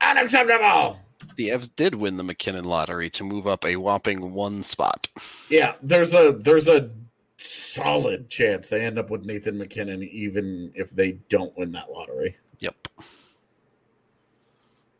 unacceptable. 0.00 0.98
the 1.36 1.50
Evs 1.50 1.70
did 1.76 1.94
win 1.94 2.16
the 2.16 2.24
MacKinnon 2.24 2.64
lottery 2.64 3.08
to 3.10 3.24
move 3.24 3.46
up 3.46 3.64
a 3.64 3.76
whopping 3.76 4.32
one 4.32 4.64
spot. 4.64 5.08
Yeah, 5.48 5.74
there's 5.82 6.12
a 6.12 6.36
there's 6.38 6.66
a 6.66 6.90
solid 7.36 8.28
chance 8.28 8.68
they 8.68 8.84
end 8.84 8.98
up 8.98 9.10
with 9.10 9.24
Nathan 9.24 9.58
MacKinnon, 9.58 10.02
even 10.02 10.72
if 10.74 10.90
they 10.90 11.12
don't 11.28 11.56
win 11.56 11.72
that 11.72 11.90
lottery. 11.90 12.36
Yep. 12.60 12.88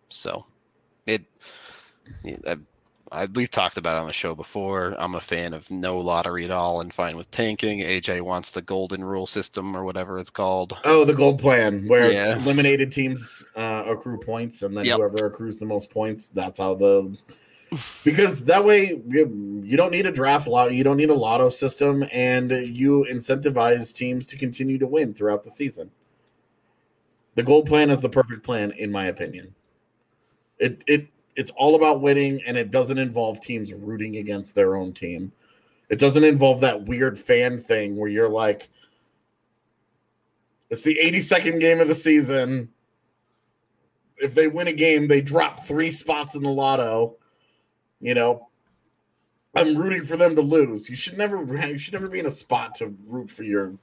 So, 0.09 0.45
it. 1.07 1.23
I, 2.47 2.57
I, 3.11 3.27
we've 3.27 3.51
talked 3.51 3.77
about 3.77 3.97
it 3.97 4.01
on 4.01 4.07
the 4.07 4.13
show 4.13 4.35
before. 4.35 4.95
I'm 4.99 5.15
a 5.15 5.21
fan 5.21 5.55
of 5.55 5.71
no 5.71 5.99
lottery 5.99 6.45
at 6.45 6.51
all 6.51 6.81
and 6.81 6.93
fine 6.93 7.17
with 7.17 7.31
tanking. 7.31 7.81
AJ 7.81 8.21
wants 8.23 8.51
the 8.51 8.63
golden 8.63 9.05
rule 9.05 9.27
system 9.27 9.77
or 9.77 9.85
whatever 9.85 10.19
it's 10.19 10.31
called. 10.31 10.77
Oh, 10.85 11.05
the 11.05 11.15
gold 11.15 11.39
plan 11.39 11.87
where 11.87 12.13
Yeah. 12.13 12.37
eliminated 12.37 12.93
teams 12.93 13.45
uh, 13.57 13.85
accrue 13.87 14.19
points, 14.19 14.63
and 14.63 14.77
then 14.77 14.85
Yep. 14.87 14.97
whoever 14.99 15.27
accrues 15.27 15.59
the 15.59 15.67
most 15.67 15.91
points, 15.91 16.29
that's 16.29 16.59
how 16.59 16.75
the. 16.75 17.17
Because 18.05 18.45
that 18.45 18.65
way 18.65 19.03
you, 19.09 19.63
you 19.65 19.77
don't 19.77 19.91
need 19.91 20.07
a 20.07 20.13
draft 20.13 20.47
lot, 20.47 20.73
you 20.73 20.85
don't 20.85 20.97
need 20.97 21.11
a 21.11 21.15
lotto 21.15 21.51
system, 21.51 22.05
and 22.13 22.51
you 22.51 23.07
incentivize 23.11 23.93
teams 23.95 24.27
to 24.29 24.37
continue 24.37 24.79
to 24.79 24.87
win 24.87 25.13
throughout 25.13 25.45
the 25.45 25.51
season. 25.51 25.91
The 27.39 27.45
gold 27.45 27.67
plan 27.67 27.89
is 27.89 28.01
the 28.01 28.09
perfect 28.09 28.43
plan, 28.43 28.73
in 28.73 28.91
my 28.91 29.07
opinion. 29.07 29.55
It 30.59 30.83
it 30.89 31.07
it's 31.37 31.53
all 31.53 31.77
about 31.77 32.01
winning, 32.01 32.43
and 32.45 32.57
it 32.57 32.73
doesn't 32.73 32.99
involve 32.99 33.41
teams 33.41 33.73
rooting 33.73 34.17
against 34.17 34.57
their 34.57 34.75
own 34.75 34.93
team. 34.93 35.31
It 35.89 36.01
doesn't 36.01 36.25
involve 36.25 36.59
that 36.63 36.87
weird 36.87 37.17
fan 37.17 37.61
thing 37.61 37.97
where 37.97 38.11
you're 38.11 38.29
like, 38.29 38.69
it's 40.69 40.83
the 40.83 40.99
82nd 41.01 41.61
game 41.61 41.79
of 41.79 41.87
the 41.87 41.95
season. 41.95 42.71
If 44.17 44.35
they 44.35 44.49
win 44.49 44.67
a 44.67 44.73
game, 44.73 45.07
they 45.07 45.21
drop 45.21 45.65
three 45.65 45.93
spots 45.93 46.35
in 46.35 46.43
the 46.43 46.51
lotto. 46.51 47.19
You 48.01 48.15
know, 48.15 48.49
I'm 49.55 49.79
rooting 49.79 50.05
for 50.05 50.17
them 50.17 50.35
to 50.35 50.43
lose. 50.43 50.91
You 50.91 50.97
should 50.97 51.17
never 51.17 51.41
you 51.69 51.79
should 51.79 51.95
never 51.95 52.09
be 52.09 52.19
in 52.19 52.27
a 52.27 52.33
spot 52.33 52.75
to 52.79 52.97
root 53.07 53.31
for 53.31 53.45
your 53.45 53.75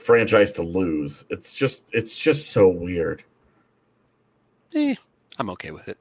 franchise 0.00 0.52
to 0.52 0.62
lose. 0.62 1.24
It's 1.30 1.52
just 1.52 1.84
it's 1.92 2.16
just 2.18 2.50
so 2.50 2.68
weird. 2.68 3.22
Eh, 4.74 4.94
I'm 5.38 5.50
okay 5.50 5.70
with 5.70 5.88
it. 5.88 5.98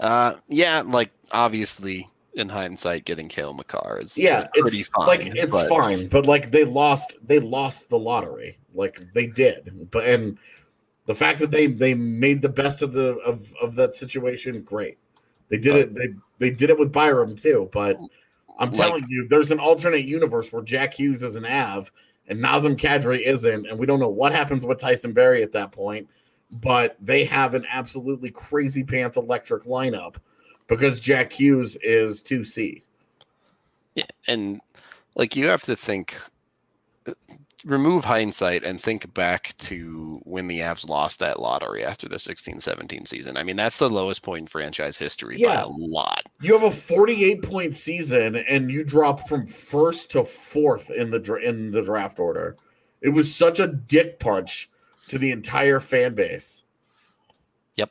Uh, 0.00 0.34
yeah, 0.48 0.82
like 0.86 1.10
obviously 1.32 2.08
in 2.34 2.48
hindsight, 2.48 3.04
getting 3.04 3.28
Cale 3.28 3.52
Makar 3.52 3.98
is 4.00 4.16
Yeah, 4.16 4.42
is 4.42 4.44
pretty 4.62 4.78
it's 4.78 4.88
fine. 4.90 5.06
like 5.06 5.20
it's 5.26 5.50
but- 5.52 5.68
fine, 5.68 6.08
but 6.08 6.26
like 6.26 6.50
they 6.50 6.64
lost 6.64 7.16
they 7.26 7.40
lost 7.40 7.88
the 7.88 7.98
lottery. 7.98 8.58
Like 8.74 9.00
they 9.14 9.26
did. 9.26 9.90
But 9.90 10.06
and 10.06 10.38
the 11.06 11.14
fact 11.14 11.38
that 11.40 11.50
they 11.50 11.66
they 11.66 11.94
made 11.94 12.42
the 12.42 12.48
best 12.48 12.82
of 12.82 12.92
the 12.92 13.16
of 13.18 13.52
of 13.60 13.74
that 13.76 13.94
situation, 13.94 14.62
great. 14.62 14.98
They 15.48 15.56
did 15.58 15.74
it 15.76 15.94
they 15.94 16.08
they 16.38 16.50
did 16.50 16.70
it 16.70 16.78
with 16.78 16.92
Byram 16.92 17.36
too, 17.36 17.68
but 17.72 17.98
I'm 18.60 18.70
Like- 18.70 18.78
telling 18.80 19.04
you, 19.08 19.26
there's 19.28 19.50
an 19.50 19.58
alternate 19.58 20.04
universe 20.04 20.52
where 20.52 20.62
Jack 20.62 20.94
Hughes 20.94 21.22
is 21.22 21.34
an 21.34 21.44
Av 21.44 21.90
and 22.28 22.38
Nazem 22.38 22.76
Kadri 22.76 23.26
isn't, 23.26 23.66
and 23.66 23.78
we 23.78 23.86
don't 23.86 24.00
know 24.00 24.08
what 24.08 24.32
happens 24.32 24.64
with 24.64 24.78
Tyson 24.78 25.12
Barrie 25.12 25.42
at 25.42 25.52
that 25.52 25.72
point. 25.72 26.08
But 26.50 26.96
they 27.00 27.24
have 27.26 27.54
an 27.54 27.66
absolutely 27.70 28.30
crazy 28.30 28.82
pants 28.82 29.16
electric 29.16 29.64
lineup 29.64 30.16
because 30.66 31.00
Jack 31.00 31.32
Hughes 31.32 31.76
is 31.82 32.22
2C. 32.22 32.82
Yeah, 33.94 34.04
and 34.26 34.60
like 35.14 35.36
you 35.36 35.46
have 35.48 35.62
to 35.62 35.76
think, 35.76 36.16
remove 37.68 38.04
hindsight 38.06 38.64
and 38.64 38.80
think 38.80 39.12
back 39.12 39.54
to 39.58 40.20
when 40.24 40.48
the 40.48 40.60
Avs 40.60 40.88
lost 40.88 41.18
that 41.18 41.38
lottery 41.38 41.84
after 41.84 42.08
the 42.08 42.16
16-17 42.16 43.06
season. 43.06 43.36
I 43.36 43.42
mean, 43.42 43.56
that's 43.56 43.76
the 43.76 43.90
lowest 43.90 44.22
point 44.22 44.40
in 44.42 44.46
franchise 44.46 44.96
history 44.96 45.36
by 45.36 45.42
Yeah. 45.42 45.64
a 45.64 45.68
lot. 45.68 46.22
You 46.40 46.54
have 46.54 46.62
a 46.62 46.70
48 46.70 47.42
point 47.42 47.76
season 47.76 48.36
and 48.36 48.70
you 48.70 48.84
drop 48.84 49.28
from 49.28 49.46
first 49.46 50.10
to 50.12 50.24
fourth 50.24 50.90
in 50.90 51.10
the 51.10 51.20
in 51.44 51.70
the 51.70 51.82
draft 51.82 52.18
order. 52.18 52.56
It 53.02 53.10
was 53.10 53.32
such 53.32 53.60
a 53.60 53.66
dick 53.68 54.18
punch 54.18 54.70
to 55.08 55.18
the 55.18 55.30
entire 55.30 55.78
fan 55.78 56.14
base. 56.14 56.62
Yep. 57.76 57.90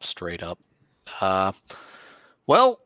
Straight 0.00 0.42
up. 0.42 0.58
Uh, 1.22 1.52
well, 2.46 2.80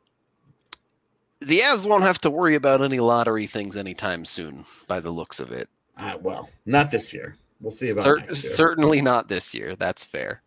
the 1.41 1.59
Avs 1.59 1.87
won't 1.87 2.05
have 2.05 2.21
to 2.21 2.31
worry 2.31 2.55
about 2.55 2.83
any 2.83 3.01
lottery 3.01 3.47
things 3.47 3.77
anytime 3.77 4.25
soon, 4.25 4.65
by 4.87 5.01
the 5.01 5.11
looks 5.11 5.41
of 5.41 5.51
it. 5.53 5.69
Uh, 5.97 6.19
well, 6.21 6.49
not 6.67 6.91
this 6.91 7.13
year. 7.13 7.37
We'll 7.61 7.71
see 7.71 7.91
about 7.91 8.03
Cer- 8.03 8.19
next 8.19 8.45
year. 8.45 8.53
certainly 8.53 9.01
not 9.01 9.29
this 9.29 9.55
year. 9.55 9.77
That's 9.77 10.05
fair. 10.05 10.43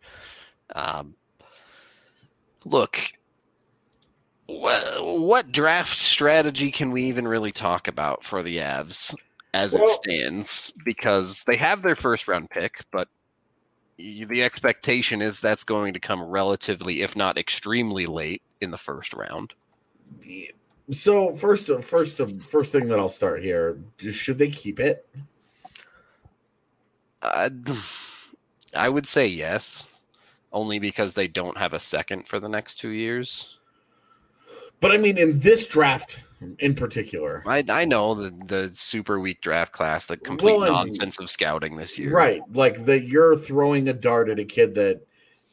Um, 0.74 1.14
look, 2.64 3.00
wha- 4.46 5.00
what 5.00 5.50
draft 5.50 5.96
strategy 5.98 6.70
can 6.70 6.90
we 6.90 7.02
even 7.04 7.26
really 7.26 7.52
talk 7.52 7.88
about 7.88 8.24
for 8.24 8.42
the 8.42 8.58
Avs 8.58 9.14
as 9.54 9.74
it 9.74 9.88
stands? 9.88 10.72
Because 10.84 11.44
they 11.44 11.56
have 11.56 11.82
their 11.82 11.96
first 11.96 12.28
round 12.28 12.50
pick, 12.50 12.84
but 12.92 13.08
the 13.96 14.44
expectation 14.44 15.20
is 15.22 15.40
that's 15.40 15.64
going 15.64 15.92
to 15.94 16.00
come 16.00 16.22
relatively, 16.22 17.02
if 17.02 17.16
not 17.16 17.36
extremely 17.36 18.06
late 18.06 18.42
in 18.60 18.70
the 18.70 18.78
first 18.78 19.12
round. 19.12 19.54
So 20.90 21.34
first, 21.34 21.70
first, 21.82 22.20
first 22.48 22.72
thing 22.72 22.88
that 22.88 22.98
I'll 22.98 23.08
start 23.08 23.42
here: 23.42 23.78
should 23.98 24.38
they 24.38 24.48
keep 24.48 24.78
it? 24.78 25.06
Uh, 27.22 27.50
I 28.74 28.88
would 28.88 29.06
say 29.06 29.26
yes, 29.26 29.86
only 30.52 30.78
because 30.78 31.14
they 31.14 31.26
don't 31.28 31.56
have 31.56 31.72
a 31.72 31.80
second 31.80 32.28
for 32.28 32.38
the 32.38 32.48
next 32.48 32.76
two 32.76 32.90
years. 32.90 33.58
But 34.80 34.92
I 34.92 34.98
mean, 34.98 35.18
in 35.18 35.38
this 35.38 35.66
draft 35.66 36.18
in 36.60 36.74
particular, 36.74 37.42
I 37.46 37.64
I 37.68 37.84
know 37.84 38.14
the 38.14 38.30
the 38.44 38.70
super 38.74 39.18
weak 39.18 39.40
draft 39.40 39.72
class, 39.72 40.06
the 40.06 40.16
complete 40.16 40.58
Well, 40.58 40.70
nonsense 40.70 41.18
of 41.18 41.30
scouting 41.30 41.76
this 41.76 41.98
year. 41.98 42.12
right? 42.12 42.42
Like 42.54 42.84
that, 42.84 43.04
you're 43.04 43.36
throwing 43.36 43.88
a 43.88 43.92
dart 43.92 44.28
at 44.28 44.38
a 44.38 44.44
kid 44.44 44.74
that 44.76 45.00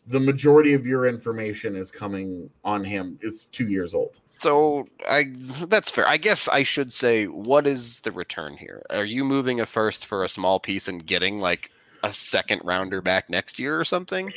the 0.07 0.19
majority 0.19 0.73
of 0.73 0.85
your 0.85 1.07
information 1.07 1.75
is 1.75 1.91
coming 1.91 2.49
on 2.63 2.83
him 2.83 3.17
is 3.21 3.47
two 3.47 3.67
years 3.67 3.93
old. 3.93 4.11
So 4.31 4.87
I 5.09 5.31
that's 5.67 5.89
fair. 5.89 6.07
I 6.07 6.17
guess 6.17 6.47
I 6.47 6.63
should 6.63 6.93
say 6.93 7.25
what 7.25 7.65
is 7.65 8.01
the 8.01 8.11
return 8.11 8.57
here? 8.57 8.83
Are 8.89 9.05
you 9.05 9.23
moving 9.23 9.61
a 9.61 9.65
first 9.65 10.05
for 10.05 10.23
a 10.23 10.29
small 10.29 10.59
piece 10.59 10.87
and 10.87 11.05
getting 11.05 11.39
like 11.39 11.71
a 12.03 12.11
second 12.11 12.61
rounder 12.63 13.01
back 13.01 13.29
next 13.29 13.57
year 13.57 13.79
or 13.79 13.83
something? 13.83 14.31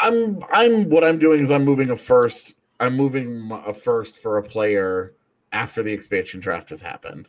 I'm 0.00 0.44
I'm 0.52 0.88
what 0.90 1.02
I'm 1.02 1.18
doing 1.18 1.40
is 1.40 1.50
I'm 1.50 1.64
moving 1.64 1.90
a 1.90 1.96
first. 1.96 2.54
I'm 2.78 2.94
moving 2.96 3.50
a 3.66 3.74
first 3.74 4.18
for 4.18 4.38
a 4.38 4.42
player 4.42 5.14
after 5.52 5.82
the 5.82 5.92
expansion 5.92 6.40
draft 6.40 6.68
has 6.68 6.80
happened. 6.80 7.26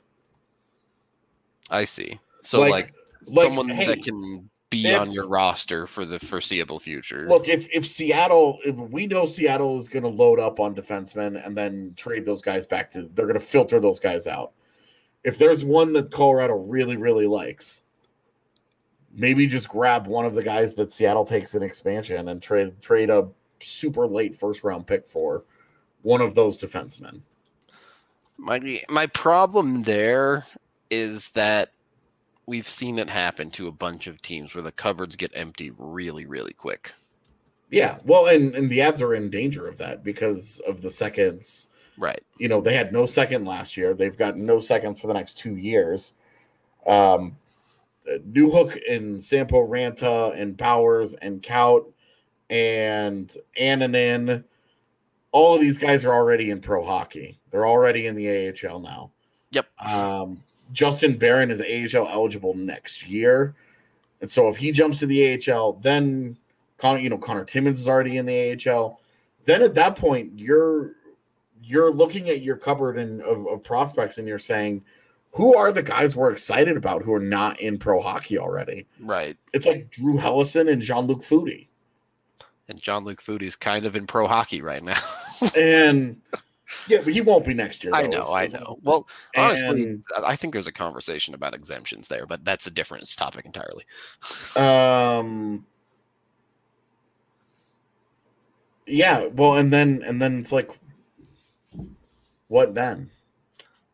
I 1.69 1.85
see. 1.85 2.19
So 2.41 2.59
Like- 2.59 2.71
like, 2.71 2.93
like, 3.27 3.45
someone 3.45 3.69
hey, 3.69 3.85
that 3.87 4.03
can 4.03 4.49
be 4.69 4.87
if- 4.87 4.99
on 4.99 5.11
your 5.11 5.27
roster 5.27 5.87
for 5.87 6.05
the 6.05 6.19
foreseeable 6.19 6.79
future. 6.79 7.27
Look, 7.27 7.47
if 7.47 7.67
if 7.71 7.85
Seattle, 7.85 8.59
if 8.63 8.75
we 8.75 9.07
know 9.07 9.25
Seattle 9.25 9.79
is 9.79 9.87
going 9.87 10.03
to 10.03 10.09
load 10.09 10.39
up 10.39 10.59
on 10.59 10.75
defensemen 10.75 11.43
and 11.45 11.55
then 11.55 11.93
trade 11.95 12.25
those 12.25 12.41
guys 12.41 12.65
back 12.65 12.91
to, 12.91 13.09
they're 13.13 13.25
going 13.25 13.39
to 13.39 13.45
filter 13.45 13.79
those 13.79 13.99
guys 13.99 14.27
out. 14.27 14.51
If 15.23 15.37
there's 15.37 15.65
one 15.65 15.93
that 15.93 16.11
Colorado 16.11 16.53
really 16.53 16.97
really 16.97 17.27
likes, 17.27 17.81
maybe 19.13 19.47
just 19.47 19.69
grab 19.69 20.07
one 20.07 20.25
of 20.25 20.35
the 20.35 20.43
guys 20.43 20.73
that 20.75 20.91
Seattle 20.91 21.25
takes 21.25 21.55
in 21.55 21.63
expansion 21.63 22.29
and 22.29 22.41
trade 22.41 22.81
trade 22.81 23.09
a 23.09 23.27
super 23.61 24.07
late 24.07 24.35
first 24.35 24.63
round 24.63 24.87
pick 24.87 25.07
for 25.07 25.43
one 26.01 26.21
of 26.21 26.35
those 26.35 26.57
defensemen. 26.57 27.21
My 28.37 28.81
my 28.89 29.07
problem 29.07 29.83
there 29.83 30.45
is 30.89 31.31
that 31.31 31.71
we've 32.49 32.67
seen 32.67 32.99
it 32.99 33.09
happen 33.09 33.49
to 33.51 33.67
a 33.67 33.71
bunch 33.71 34.07
of 34.07 34.21
teams 34.21 34.53
where 34.53 34.63
the 34.63 34.71
cupboards 34.71 35.15
get 35.15 35.31
empty 35.35 35.71
really, 35.77 36.25
really 36.25 36.53
quick. 36.53 36.93
Yeah, 37.71 37.99
well, 38.03 38.25
and 38.27 38.55
and 38.55 38.69
the 38.69 38.79
Avs 38.79 39.01
are 39.01 39.13
in 39.15 39.29
danger 39.29 39.67
of 39.67 39.77
that 39.77 40.03
because 40.03 40.59
of 40.67 40.81
the 40.81 40.89
seconds. 40.89 41.67
Right. 41.97 42.23
you 42.37 42.47
know 42.47 42.61
they 42.61 42.75
had 42.75 42.93
no 42.93 43.05
second 43.05 43.43
last 43.43 43.75
year 43.75 43.93
they've 43.93 44.15
got 44.15 44.37
no 44.37 44.61
seconds 44.61 45.01
for 45.01 45.07
the 45.07 45.13
next 45.13 45.37
two 45.37 45.57
years 45.57 46.13
um 46.87 47.35
new 48.23 48.49
hook 48.49 48.79
and 48.89 49.21
sampo 49.21 49.67
ranta 49.67 50.33
and 50.41 50.55
Bowers 50.55 51.13
and 51.15 51.43
Kaut 51.43 51.91
and 52.49 53.29
Annunen. 53.59 54.45
all 55.33 55.55
of 55.55 55.59
these 55.59 55.77
guys 55.77 56.05
are 56.05 56.13
already 56.13 56.51
in 56.51 56.61
pro 56.61 56.85
hockey 56.85 57.37
they're 57.51 57.67
already 57.67 58.07
in 58.07 58.15
the 58.15 58.29
ahl 58.47 58.79
now 58.79 59.11
Yep. 59.51 59.65
um 59.85 60.41
justin 60.71 61.17
barron 61.17 61.51
is 61.51 61.61
ahl 61.61 62.07
eligible 62.11 62.53
next 62.53 63.07
year 63.07 63.55
and 64.21 64.29
so 64.29 64.47
if 64.49 64.57
he 64.57 64.71
jumps 64.71 64.99
to 64.99 65.05
the 65.05 65.39
ahl 65.49 65.73
then 65.81 66.37
Con- 66.77 67.01
you 67.01 67.09
know 67.09 67.17
connor 67.17 67.43
timmins 67.45 67.79
is 67.79 67.87
already 67.87 68.17
in 68.17 68.25
the 68.25 68.53
ahl 68.67 69.01
then 69.45 69.61
at 69.61 69.75
that 69.75 69.95
point 69.95 70.31
you're 70.35 70.93
you're 71.63 71.91
looking 71.91 72.29
at 72.29 72.41
your 72.41 72.55
cupboard 72.55 72.97
and 72.97 73.21
of, 73.21 73.45
of 73.47 73.63
prospects 73.63 74.17
and 74.17 74.27
you're 74.27 74.39
saying 74.39 74.83
who 75.31 75.55
are 75.55 75.71
the 75.71 75.83
guys 75.83 76.15
we're 76.15 76.31
excited 76.31 76.75
about 76.77 77.03
who 77.03 77.13
are 77.13 77.19
not 77.19 77.59
in 77.59 77.77
pro 77.77 78.01
hockey 78.01 78.37
already 78.39 78.85
Right. 78.99 79.37
it's 79.53 79.65
like 79.65 79.89
drew 79.91 80.17
helleson 80.17 80.69
and 80.71 80.81
jean-luc 80.81 81.21
Foudy. 81.21 81.67
And 82.67 82.79
John 82.79 83.03
Luke 83.03 83.21
Foodie's 83.23 83.55
kind 83.55 83.87
of 83.87 83.95
in 83.95 84.05
pro 84.05 84.27
hockey 84.27 84.61
right 84.61 84.83
now. 84.83 84.99
and 85.55 86.21
yeah 86.87 86.99
but 87.03 87.13
he 87.13 87.21
won't 87.21 87.45
be 87.45 87.53
next 87.53 87.83
year 87.83 87.91
I 87.95 88.03
though. 88.03 88.09
know, 88.09 88.23
I 88.31 88.43
It's- 88.43 88.61
know. 88.61 88.77
Well, 88.83 89.07
honestly, 89.35 89.83
and, 89.83 90.03
I 90.25 90.35
think 90.35 90.53
there's 90.53 90.67
a 90.67 90.71
conversation 90.71 91.33
about 91.33 91.53
exemptions 91.53 92.07
there, 92.07 92.25
but 92.25 92.43
that's 92.45 92.67
a 92.67 92.71
different 92.71 93.07
topic 93.15 93.45
entirely. 93.45 93.85
um 94.55 95.65
yeah 98.87 99.27
well 99.27 99.55
and 99.55 99.71
then 99.71 100.01
and 100.05 100.21
then 100.21 100.39
it's 100.39 100.51
like 100.51 100.69
what 102.47 102.73
then 102.73 103.09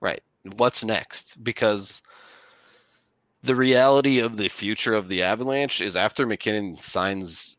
Right. 0.02 0.22
What's 0.58 0.84
next? 0.84 1.44
Because 1.44 2.02
the 3.42 3.56
reality 3.56 4.20
of 4.20 4.38
the 4.38 4.50
future 4.50 4.94
of 4.94 5.08
the 5.08 5.24
Avalanche 5.24 5.82
is 5.82 5.96
after 5.96 6.28
MacKinnon 6.28 6.78
signs 6.78 7.58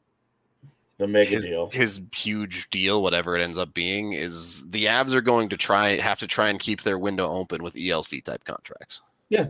the 0.98 1.06
mega 1.06 1.28
his, 1.30 1.44
deal 1.46 1.70
his 1.70 2.00
huge 2.14 2.70
deal, 2.70 3.02
whatever 3.02 3.36
it 3.36 3.42
ends 3.42 3.58
up 3.58 3.74
being, 3.74 4.12
is 4.12 4.66
the 4.68 4.86
Avs 4.86 5.12
are 5.12 5.20
going 5.20 5.48
to 5.50 5.56
try 5.56 5.98
have 5.98 6.18
to 6.20 6.26
try 6.26 6.48
and 6.48 6.58
keep 6.58 6.82
their 6.82 6.98
window 6.98 7.28
open 7.28 7.62
with 7.62 7.74
ELC 7.74 8.24
type 8.24 8.44
contracts. 8.44 9.02
Yeah. 9.28 9.48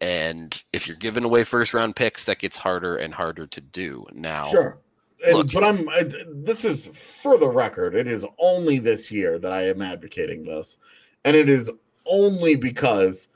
And 0.00 0.62
if 0.72 0.86
you're 0.86 0.96
giving 0.96 1.24
away 1.24 1.44
first 1.44 1.72
round 1.74 1.96
picks, 1.96 2.26
that 2.26 2.38
gets 2.38 2.56
harder 2.56 2.96
and 2.96 3.14
harder 3.14 3.46
to 3.46 3.60
do. 3.60 4.06
Now, 4.12 4.46
Sure. 4.50 4.78
And, 5.24 5.36
Look- 5.36 5.52
but 5.52 5.64
I'm. 5.64 5.88
I, 5.88 6.04
this 6.28 6.64
is 6.64 6.86
for 6.86 7.38
the 7.38 7.48
record. 7.48 7.94
It 7.94 8.06
is 8.06 8.26
only 8.38 8.78
this 8.78 9.10
year 9.10 9.38
that 9.38 9.50
I 9.52 9.62
am 9.62 9.80
advocating 9.80 10.44
this, 10.44 10.76
and 11.24 11.34
it 11.34 11.48
is 11.48 11.70
only 12.04 12.54
because 12.54 13.30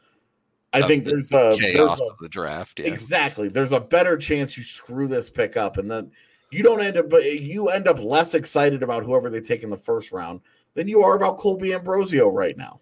I 0.73 0.87
think 0.87 1.05
the 1.05 1.11
there's 1.11 1.33
a, 1.33 1.35
there's 1.35 1.59
chaos 1.59 2.01
a 2.01 2.05
of 2.05 2.19
the 2.19 2.29
draft. 2.29 2.79
Yeah. 2.79 2.87
exactly. 2.87 3.49
There's 3.49 3.73
a 3.73 3.81
better 3.81 4.17
chance 4.17 4.57
you 4.57 4.63
screw 4.63 5.09
this 5.09 5.29
pick 5.29 5.57
up, 5.57 5.79
and 5.79 5.91
then 5.91 6.13
you 6.51 6.63
don't 6.63 6.81
end 6.81 6.97
up. 6.97 7.11
But 7.11 7.41
you 7.41 7.69
end 7.69 7.89
up 7.89 7.99
less 7.99 8.35
excited 8.35 8.83
about 8.83 9.05
whoever 9.05 9.31
they 9.31 9.41
take 9.41 9.63
in 9.63 9.71
the 9.71 9.77
first 9.77 10.13
round 10.13 10.41
than 10.75 10.87
you 10.87 11.03
are 11.03 11.17
about 11.17 11.39
Colby 11.39 11.75
Ambrosio 11.75 12.29
right 12.29 12.57
now. 12.57 12.81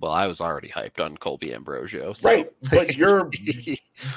Well, 0.00 0.12
I 0.12 0.26
was 0.26 0.40
already 0.40 0.68
hyped 0.68 1.04
on 1.04 1.18
Colby 1.18 1.52
Ambrosio. 1.52 2.14
So. 2.14 2.30
Right, 2.30 2.50
but 2.70 2.96
you're. 2.96 3.30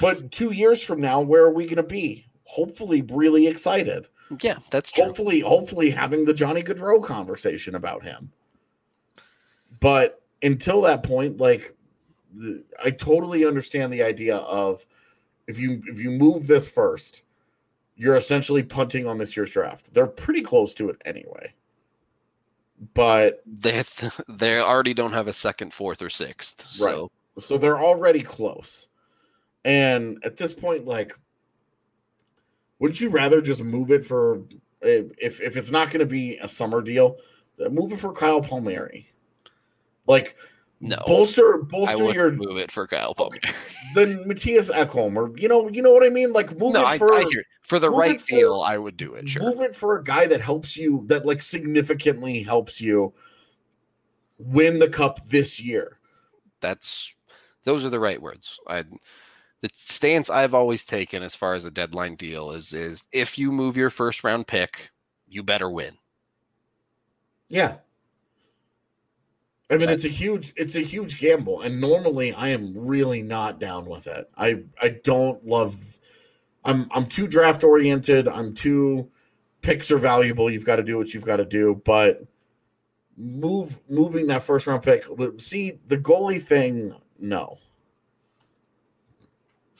but 0.00 0.32
two 0.32 0.52
years 0.52 0.82
from 0.82 1.00
now, 1.00 1.20
where 1.20 1.44
are 1.44 1.52
we 1.52 1.64
going 1.64 1.76
to 1.76 1.82
be? 1.82 2.26
Hopefully, 2.44 3.02
really 3.02 3.46
excited. 3.46 4.08
yeah, 4.40 4.58
that's 4.70 4.90
true. 4.90 5.04
hopefully 5.04 5.40
hopefully 5.40 5.90
having 5.90 6.24
the 6.24 6.32
Johnny 6.32 6.62
Gaudreau 6.62 7.04
conversation 7.04 7.74
about 7.74 8.02
him. 8.02 8.32
But 9.80 10.22
until 10.42 10.80
that 10.82 11.02
point, 11.02 11.38
like 11.38 11.76
the, 12.34 12.64
I 12.82 12.90
totally 12.90 13.46
understand 13.46 13.92
the 13.92 14.02
idea 14.02 14.36
of 14.36 14.84
if 15.46 15.58
you 15.58 15.82
if 15.86 15.98
you 15.98 16.10
move 16.10 16.46
this 16.46 16.68
first, 16.68 17.22
you're 17.96 18.16
essentially 18.16 18.62
punting 18.62 19.06
on 19.06 19.18
this 19.18 19.36
year's 19.36 19.52
draft. 19.52 19.92
They're 19.92 20.06
pretty 20.06 20.42
close 20.42 20.74
to 20.74 20.88
it 20.88 21.00
anyway. 21.04 21.52
But 22.94 23.42
They 23.46 23.82
they 24.28 24.58
already 24.58 24.94
don't 24.94 25.12
have 25.12 25.28
a 25.28 25.32
second, 25.32 25.72
fourth, 25.72 26.02
or 26.02 26.10
sixth. 26.10 26.66
So 26.70 27.10
so 27.38 27.58
they're 27.58 27.80
already 27.80 28.22
close. 28.22 28.86
And 29.64 30.18
at 30.24 30.36
this 30.36 30.52
point, 30.52 30.84
like, 30.84 31.18
wouldn't 32.78 33.00
you 33.00 33.08
rather 33.08 33.40
just 33.40 33.62
move 33.62 33.90
it 33.90 34.04
for 34.06 34.42
if 34.82 35.40
if 35.40 35.56
it's 35.56 35.70
not 35.70 35.88
going 35.88 36.00
to 36.00 36.06
be 36.06 36.36
a 36.38 36.48
summer 36.48 36.82
deal, 36.82 37.16
move 37.70 37.92
it 37.92 38.00
for 38.00 38.12
Kyle 38.12 38.40
Palmieri? 38.40 39.08
Like, 40.06 40.36
no, 40.84 40.98
bolster 41.06 41.62
I 41.62 41.66
bolster 41.66 42.04
would 42.04 42.14
your 42.14 42.32
move 42.32 42.58
it 42.58 42.70
for 42.70 42.86
Kyle 42.86 43.14
Palmieri. 43.14 43.40
then 43.94 44.18
Mattias 44.24 44.70
Ekholm 44.70 45.16
or 45.16 45.36
you 45.38 45.48
know 45.48 45.68
you 45.68 45.82
know 45.82 45.92
what 45.92 46.04
I 46.04 46.10
mean? 46.10 46.32
Like, 46.32 46.56
move 46.58 46.74
no, 46.74 46.86
it 46.86 46.98
for 46.98 47.12
I 47.12 47.24
hear 47.30 47.44
for 47.62 47.78
the 47.78 47.90
right 47.90 48.24
deal. 48.26 48.60
I 48.60 48.76
would 48.76 48.96
do 48.96 49.14
it. 49.14 49.28
Sure. 49.28 49.42
move 49.42 49.60
it 49.62 49.74
for 49.74 49.96
a 49.96 50.04
guy 50.04 50.26
that 50.26 50.40
helps 50.40 50.76
you 50.76 51.04
that 51.06 51.24
like 51.24 51.42
significantly 51.42 52.42
helps 52.42 52.80
you 52.80 53.14
win 54.38 54.78
the 54.78 54.88
cup 54.88 55.26
this 55.28 55.58
year. 55.58 55.98
That's 56.60 57.12
those 57.64 57.84
are 57.84 57.90
the 57.90 58.00
right 58.00 58.20
words. 58.20 58.58
I 58.66 58.84
the 59.62 59.70
stance 59.72 60.28
I've 60.28 60.52
always 60.52 60.84
taken 60.84 61.22
as 61.22 61.34
far 61.34 61.54
as 61.54 61.64
a 61.64 61.70
deadline 61.70 62.16
deal 62.16 62.50
is 62.50 62.74
is 62.74 63.04
if 63.12 63.38
you 63.38 63.50
move 63.50 63.76
your 63.78 63.90
first 63.90 64.22
round 64.22 64.46
pick, 64.46 64.90
you 65.26 65.42
better 65.42 65.70
win. 65.70 65.96
Yeah. 67.48 67.76
I 69.70 69.76
mean, 69.76 69.88
it's 69.88 70.04
a 70.04 70.08
huge, 70.08 70.52
it's 70.56 70.76
a 70.76 70.80
huge 70.80 71.18
gamble, 71.18 71.62
and 71.62 71.80
normally 71.80 72.32
I 72.34 72.48
am 72.48 72.74
really 72.76 73.22
not 73.22 73.58
down 73.58 73.86
with 73.86 74.06
it. 74.06 74.28
I, 74.36 74.62
I 74.80 74.88
don't 75.02 75.44
love. 75.46 75.98
I'm, 76.64 76.88
I'm 76.92 77.06
too 77.06 77.26
draft 77.26 77.64
oriented. 77.64 78.28
I'm 78.28 78.54
too 78.54 79.10
picks 79.62 79.90
are 79.90 79.98
valuable. 79.98 80.50
You've 80.50 80.66
got 80.66 80.76
to 80.76 80.82
do 80.82 80.98
what 80.98 81.14
you've 81.14 81.24
got 81.24 81.36
to 81.36 81.44
do, 81.44 81.80
but 81.84 82.22
move, 83.16 83.80
moving 83.88 84.26
that 84.28 84.42
first 84.42 84.66
round 84.66 84.82
pick. 84.82 85.06
See 85.38 85.78
the 85.88 85.98
goalie 85.98 86.42
thing. 86.42 86.94
No. 87.18 87.58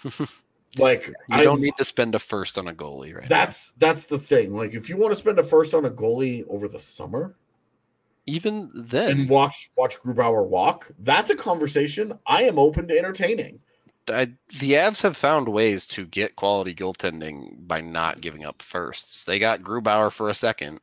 like 0.79 1.09
You 1.09 1.15
I 1.31 1.45
don't 1.45 1.61
need 1.61 1.77
to 1.79 1.85
spend 1.85 2.15
a 2.15 2.19
first 2.19 2.59
on 2.59 2.69
a 2.69 2.75
goalie, 2.75 3.15
right? 3.15 3.29
That's 3.29 3.73
that's 3.79 4.05
the 4.05 4.19
thing. 4.19 4.55
Like 4.55 4.75
if 4.75 4.89
you 4.89 4.97
want 4.97 5.13
to 5.13 5.17
spend 5.17 5.39
a 5.39 5.45
first 5.45 5.75
on 5.75 5.85
a 5.85 5.91
goalie 5.91 6.45
over 6.49 6.69
the 6.69 6.79
summer, 6.79 7.35
even 8.27 8.71
then. 8.75 9.11
and 9.21 9.29
watch 9.29 9.71
watch 9.77 9.99
Grubauer 10.01 10.47
walk, 10.47 10.91
that's 10.99 11.31
a 11.31 11.37
conversation 11.37 12.19
I 12.27 12.43
am 12.45 12.59
open 12.59 12.89
to 12.89 12.99
entertaining. 12.99 13.61
I, 14.09 14.27
the 14.61 14.73
Avs 14.73 15.03
have 15.03 15.17
found 15.17 15.49
ways 15.49 15.87
to 15.89 16.05
get 16.07 16.37
quality 16.37 16.75
goaltending 16.75 17.67
by 17.67 17.81
not 17.81 18.21
giving 18.21 18.45
up 18.45 18.61
firsts. 18.61 19.25
They 19.25 19.39
got 19.39 19.63
Grubauer 19.63 20.13
for 20.13 20.29
a 20.29 20.35
second. 20.35 20.81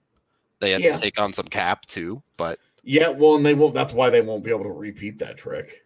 They 0.59 0.71
had 0.71 0.81
Yeah. 0.81 0.95
to 0.95 1.01
take 1.01 1.19
on 1.19 1.31
some 1.33 1.45
cap 1.47 1.85
too, 1.85 2.23
but 2.37 2.57
Yeah, 2.83 3.09
well, 3.09 3.35
and 3.35 3.45
they 3.45 3.53
won't. 3.53 3.75
That's 3.75 3.93
why 3.93 4.09
they 4.09 4.21
won't 4.21 4.43
be 4.43 4.49
able 4.49 4.63
to 4.63 4.71
repeat 4.71 5.19
that 5.19 5.37
trick. 5.37 5.85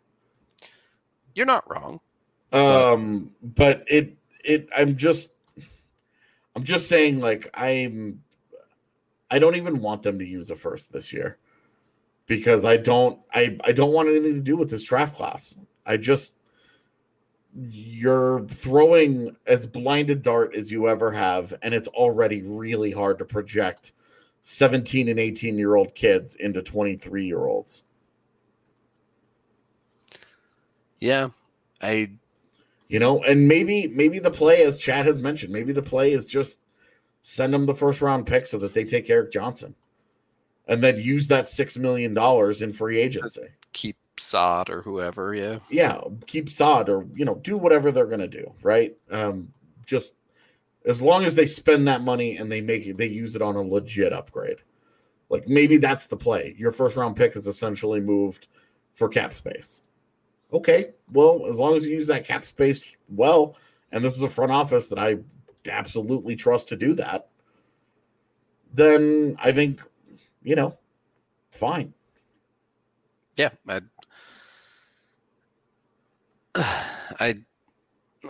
you're 1.33 1.45
not 1.45 1.69
wrong. 1.69 1.99
Um, 2.53 3.31
but 3.41 3.83
it 3.87 4.15
it 4.45 4.69
I'm 4.77 4.95
just 4.95 5.29
I'm 6.55 6.63
just 6.63 6.87
saying 6.87 7.19
like 7.19 7.49
I'm 7.53 8.23
I 9.29 9.39
don't 9.39 9.55
even 9.55 9.81
want 9.81 10.03
them 10.03 10.19
to 10.19 10.25
use 10.25 10.49
a 10.51 10.55
first 10.55 10.93
this 10.93 11.11
year 11.11 11.37
because 12.27 12.65
I 12.65 12.77
don't 12.77 13.19
I 13.33 13.57
I 13.63 13.71
don't 13.71 13.93
want 13.93 14.09
anything 14.09 14.35
to 14.35 14.41
do 14.41 14.57
with 14.57 14.69
this 14.69 14.83
draft 14.83 15.15
class. 15.15 15.55
I 15.85 15.97
just 15.97 16.33
you're 17.57 18.45
throwing 18.49 19.35
as 19.47 19.65
blind 19.65 20.09
a 20.09 20.15
dart 20.15 20.53
as 20.55 20.71
you 20.71 20.89
ever 20.89 21.11
have 21.11 21.53
and 21.61 21.73
it's 21.73 21.87
already 21.89 22.41
really 22.41 22.91
hard 22.91 23.17
to 23.19 23.25
project 23.25 23.93
17 24.43 25.07
and 25.09 25.19
18 25.19 25.57
year 25.57 25.75
old 25.75 25.95
kids 25.95 26.35
into 26.35 26.61
23 26.61 27.25
year 27.25 27.45
olds. 27.45 27.83
Yeah, 30.99 31.29
I 31.81 32.11
You 32.87 32.99
know, 32.99 33.23
and 33.23 33.47
maybe 33.47 33.87
maybe 33.87 34.19
the 34.19 34.31
play, 34.31 34.63
as 34.63 34.79
Chad 34.79 35.05
has 35.05 35.21
mentioned, 35.21 35.53
maybe 35.53 35.73
the 35.73 35.81
play 35.81 36.13
is 36.13 36.25
just 36.25 36.59
send 37.21 37.53
them 37.53 37.65
the 37.65 37.73
first 37.73 38.01
round 38.01 38.27
pick 38.27 38.47
so 38.47 38.57
that 38.59 38.73
they 38.73 38.83
take 38.83 39.09
Erik 39.09 39.31
Johnson, 39.31 39.75
and 40.67 40.83
then 40.83 40.97
use 40.97 41.27
that 41.27 41.47
six 41.47 41.77
million 41.77 42.13
dollars 42.13 42.61
in 42.61 42.73
free 42.73 42.99
agency. 42.99 43.41
keep 43.73 43.97
Saad 44.17 44.69
or 44.69 44.81
whoever. 44.81 45.33
Yeah, 45.33 45.59
Yeah, 45.69 46.01
keep 46.25 46.49
Saad 46.49 46.89
or 46.89 47.05
you 47.15 47.25
know 47.25 47.35
do 47.35 47.57
whatever 47.57 47.91
they're 47.91 48.05
gonna 48.05 48.27
do, 48.27 48.53
right? 48.61 48.95
Um, 49.11 49.51
just 49.85 50.15
as 50.85 51.01
long 51.01 51.25
as 51.25 51.35
they 51.35 51.45
spend 51.45 51.87
that 51.87 52.01
money 52.01 52.37
and 52.37 52.51
they 52.51 52.61
make 52.61 52.85
it, 52.85 52.97
they 52.97 53.07
use 53.07 53.35
it 53.35 53.41
on 53.41 53.55
a 53.55 53.61
legit 53.61 54.13
upgrade. 54.13 54.57
Like 55.29 55.47
maybe 55.47 55.77
that's 55.77 56.07
the 56.07 56.17
play. 56.17 56.55
Your 56.57 56.71
first 56.71 56.95
round 56.95 57.15
pick 57.15 57.35
is 57.35 57.47
essentially 57.47 57.99
moved 57.99 58.47
for 58.93 59.09
cap 59.09 59.33
space. 59.33 59.81
Okay, 60.53 60.91
well, 61.11 61.47
as 61.49 61.57
long 61.57 61.75
as 61.75 61.83
you 61.83 61.91
use 61.91 62.07
that 62.07 62.25
cap 62.25 62.45
space 62.45 62.83
well, 63.09 63.57
and 63.91 64.03
this 64.03 64.15
is 64.15 64.21
a 64.21 64.29
front 64.29 64.51
office 64.51 64.87
that 64.87 64.99
I 64.99 65.17
absolutely 65.69 66.35
trust 66.35 66.69
to 66.69 66.75
do 66.75 66.93
that, 66.95 67.27
then 68.73 69.35
I 69.39 69.51
think, 69.51 69.81
you 70.45 70.55
know, 70.55 70.77
fine. 71.51 71.93
yeah. 73.35 73.49
I, 73.67 73.81
I 77.19 77.35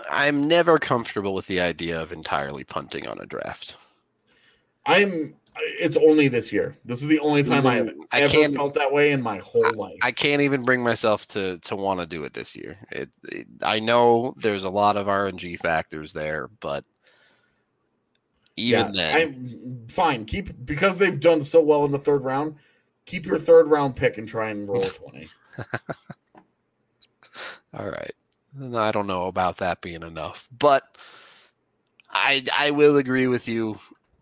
I'm 0.09 0.47
never 0.47 0.79
comfortable 0.79 1.33
with 1.33 1.47
the 1.47 1.59
idea 1.61 2.01
of 2.01 2.11
entirely 2.11 2.63
punting 2.63 3.07
on 3.07 3.19
a 3.19 3.25
draft. 3.25 3.75
I'm. 4.85 5.35
It's 5.57 5.95
only 5.95 6.27
this 6.27 6.51
year. 6.51 6.75
This 6.83 7.01
is 7.01 7.07
the 7.07 7.19
only 7.19 7.41
time 7.41 7.63
mm-hmm. 7.63 7.67
I 7.67 7.75
have 7.75 7.89
I 8.11 8.21
ever 8.23 8.33
can't- 8.33 8.55
felt 8.55 8.73
that 8.73 8.91
way 8.91 9.11
in 9.11 9.21
my 9.21 9.37
whole 9.37 9.71
life. 9.73 9.95
I 10.01 10.11
can't 10.11 10.41
even 10.41 10.63
bring 10.63 10.83
myself 10.83 11.27
to 11.29 11.59
to 11.59 11.75
want 11.77 12.01
to 12.01 12.05
do 12.05 12.23
it 12.25 12.33
this 12.33 12.55
year. 12.55 12.77
It, 12.91 13.09
it- 13.23 13.47
I 13.61 13.79
know 13.79 14.33
there's 14.37 14.65
a 14.65 14.69
lot 14.69 14.97
of 14.97 15.07
RNG 15.07 15.59
factors 15.59 16.11
there, 16.11 16.49
but 16.59 16.83
even 18.57 18.93
then, 18.93 19.15
I'm 19.15 19.87
fine. 19.87 20.25
Keep 20.25 20.65
because 20.65 20.97
they've 20.97 21.19
done 21.19 21.41
so 21.41 21.61
well 21.61 21.85
in 21.85 21.91
the 21.91 21.99
third 21.99 22.23
round. 22.23 22.55
Keep 23.05 23.25
your 23.25 23.37
third 23.37 23.67
round 23.67 23.95
pick 23.95 24.17
and 24.17 24.27
try 24.27 24.49
and 24.49 24.67
roll 24.67 24.83
a 24.83 24.89
twenty. 24.89 25.29
all 27.73 27.89
right. 27.89 28.13
I 28.73 28.91
don't 28.91 29.07
know 29.07 29.25
about 29.25 29.57
that 29.57 29.81
being 29.81 30.03
enough, 30.03 30.47
but 30.57 30.97
I 32.09 32.43
I 32.57 32.71
will 32.71 32.97
agree 32.97 33.27
with 33.27 33.47
you. 33.47 33.79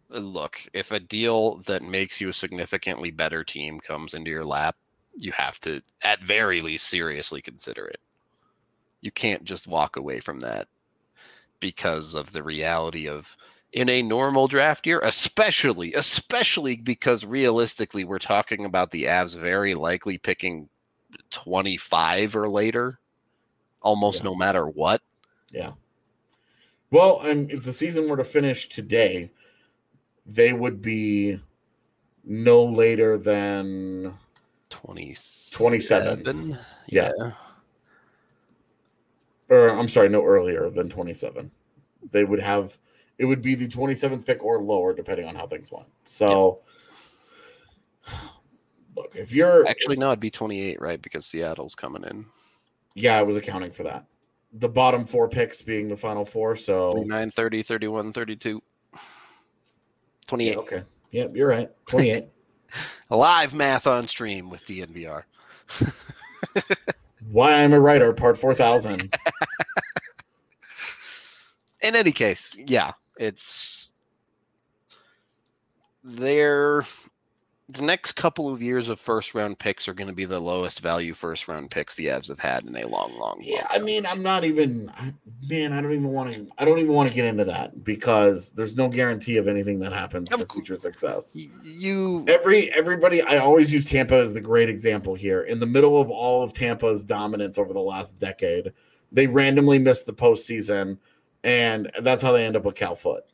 Look, 0.09 0.59
if 0.73 0.91
a 0.91 0.99
deal 0.99 1.57
that 1.65 1.81
makes 1.81 2.19
you 2.19 2.29
a 2.29 2.33
significantly 2.33 3.11
better 3.11 3.43
team 3.43 3.79
comes 3.79 4.13
into 4.13 4.29
your 4.31 4.45
lap, 4.45 4.75
you 5.15 5.31
have 5.31 5.59
to 5.61 5.81
at 6.03 6.21
very 6.21 6.61
least 6.61 6.87
seriously 6.87 7.41
consider 7.41 7.85
it. 7.85 7.99
You 9.01 9.11
can't 9.11 9.43
just 9.43 9.67
walk 9.67 9.95
away 9.95 10.19
from 10.19 10.39
that 10.41 10.67
because 11.59 12.13
of 12.15 12.31
the 12.31 12.43
reality 12.43 13.07
of 13.07 13.35
in 13.73 13.89
a 13.89 14.01
normal 14.03 14.47
draft 14.47 14.85
year, 14.87 14.99
especially 15.03 15.93
especially 15.93 16.77
because 16.77 17.25
realistically 17.25 18.03
we're 18.05 18.19
talking 18.19 18.65
about 18.65 18.91
the 18.91 19.05
Avs 19.05 19.37
very 19.37 19.73
likely 19.73 20.17
picking 20.17 20.69
25 21.31 22.35
or 22.35 22.47
later 22.49 22.99
almost 23.81 24.19
Yeah. 24.19 24.29
no 24.29 24.35
matter 24.35 24.67
what. 24.67 25.01
Yeah. 25.51 25.71
Well, 26.91 27.21
and 27.21 27.51
if 27.51 27.63
the 27.63 27.73
season 27.73 28.07
were 28.07 28.17
to 28.17 28.23
finish 28.23 28.69
today, 28.69 29.31
they 30.25 30.53
would 30.53 30.81
be 30.81 31.39
no 32.23 32.63
later 32.63 33.17
than 33.17 34.13
27. 34.69 36.57
Yeah. 36.87 37.11
or 39.49 39.69
I'm 39.69 39.89
sorry, 39.89 40.09
no 40.09 40.23
earlier 40.23 40.69
than 40.69 40.89
27. 40.89 41.51
They 42.11 42.23
would 42.23 42.39
have 42.39 42.77
it 43.23 43.25
would 43.25 43.41
be 43.41 43.55
the 43.55 43.69
27th 43.69 44.25
pick 44.25 44.43
or 44.43 44.61
lower, 44.61 44.93
depending 44.93 45.29
on 45.29 45.33
how 45.33 45.47
things 45.47 45.71
went. 45.71 45.87
So 46.03 46.59
look, 48.97 49.15
if 49.15 49.31
you're 49.31 49.65
Actually, 49.65 49.95
no, 49.95 50.07
it'd 50.07 50.19
be 50.19 50.29
28, 50.29 50.81
right? 50.81 51.01
Because 51.01 51.25
Seattle's 51.25 51.73
coming 51.73 52.03
in. 52.03 52.25
yeah, 52.95 53.17
I 53.17 53.23
was 53.23 53.37
accounting 53.37 53.71
for 53.71 53.83
that. 53.83 54.03
The 54.59 54.67
bottom 54.67 55.05
four 55.05 55.29
picks 55.29 55.61
being 55.61 55.87
the 55.87 55.95
final 55.95 56.25
four. 56.25 56.57
So 56.57 56.91
29, 56.91 57.31
30, 57.31 57.63
31, 57.63 58.11
32. 58.11 58.61
28. 60.27 60.51
yeah, 60.51 60.57
okay. 60.57 60.83
Yep, 61.11 61.31
you're 61.33 61.47
right. 61.47 61.71
28. 61.87 62.25
Live 63.09 63.53
math 63.53 63.87
on 63.87 64.05
stream 64.05 64.49
with 64.49 64.65
DNVR. 64.65 65.23
Why 67.31 67.53
I'm 67.53 67.71
a 67.71 67.79
writer, 67.79 68.11
part 68.11 68.37
4000. 68.37 69.15
In 71.83 71.95
any 71.95 72.11
case, 72.11 72.57
yeah, 72.65 72.91
it's 73.17 73.93
there. 76.03 76.85
The 77.69 77.81
next 77.81 78.13
couple 78.13 78.49
of 78.49 78.61
years 78.61 78.89
of 78.89 78.99
first 78.99 79.33
round 79.33 79.57
picks 79.57 79.87
are 79.87 79.93
going 79.93 80.09
to 80.09 80.13
be 80.13 80.25
the 80.25 80.39
lowest 80.39 80.81
value 80.81 81.13
first 81.13 81.47
round 81.47 81.71
picks 81.71 81.95
the 81.95 82.07
Avs 82.07 82.27
have 82.27 82.39
had 82.39 82.65
in 82.65 82.75
a 82.75 82.85
long, 82.85 83.17
long, 83.17 83.39
Yeah, 83.41 83.59
long 83.59 83.67
I 83.69 83.79
mean, 83.79 84.05
I'm 84.05 84.21
not 84.21 84.43
even 84.43 84.91
I- 84.97 85.13
man. 85.47 85.71
I 85.71 85.81
don't 85.81 85.93
even 85.93 86.09
want 86.09 86.33
to. 86.33 86.45
I 86.57 86.65
don't 86.65 86.77
even 86.79 86.91
want 86.91 87.07
to 87.07 87.15
get 87.15 87.23
into 87.23 87.45
that 87.45 87.83
because 87.85 88.49
there's 88.51 88.75
no 88.75 88.89
guarantee 88.89 89.37
of 89.37 89.47
anything 89.47 89.79
that 89.79 89.93
happens 89.93 90.31
Of 90.33 90.41
for 90.41 90.45
future 90.47 90.75
success. 90.75 91.37
You 91.63 92.25
Every 92.27 92.69
everybody, 92.73 93.21
I 93.21 93.37
always 93.37 93.71
use 93.71 93.85
Tampa 93.85 94.15
as 94.15 94.33
the 94.33 94.41
great 94.41 94.69
example 94.69 95.15
here. 95.15 95.43
In 95.43 95.59
the 95.61 95.65
middle 95.65 95.99
of 95.99 96.11
all 96.11 96.43
of 96.43 96.53
Tampa's 96.53 97.03
dominance 97.05 97.57
over 97.57 97.71
the 97.71 97.79
last 97.79 98.19
decade, 98.19 98.73
they 99.13 99.25
randomly 99.25 99.79
missed 99.79 100.05
the 100.05 100.13
postseason, 100.13 100.97
and 101.43 101.91
that's 102.01 102.21
how 102.23 102.31
they 102.31 102.45
end 102.45 102.55
up 102.55 102.63
with 102.63 102.75
Cal 102.75 102.95
Foote. 102.95 103.25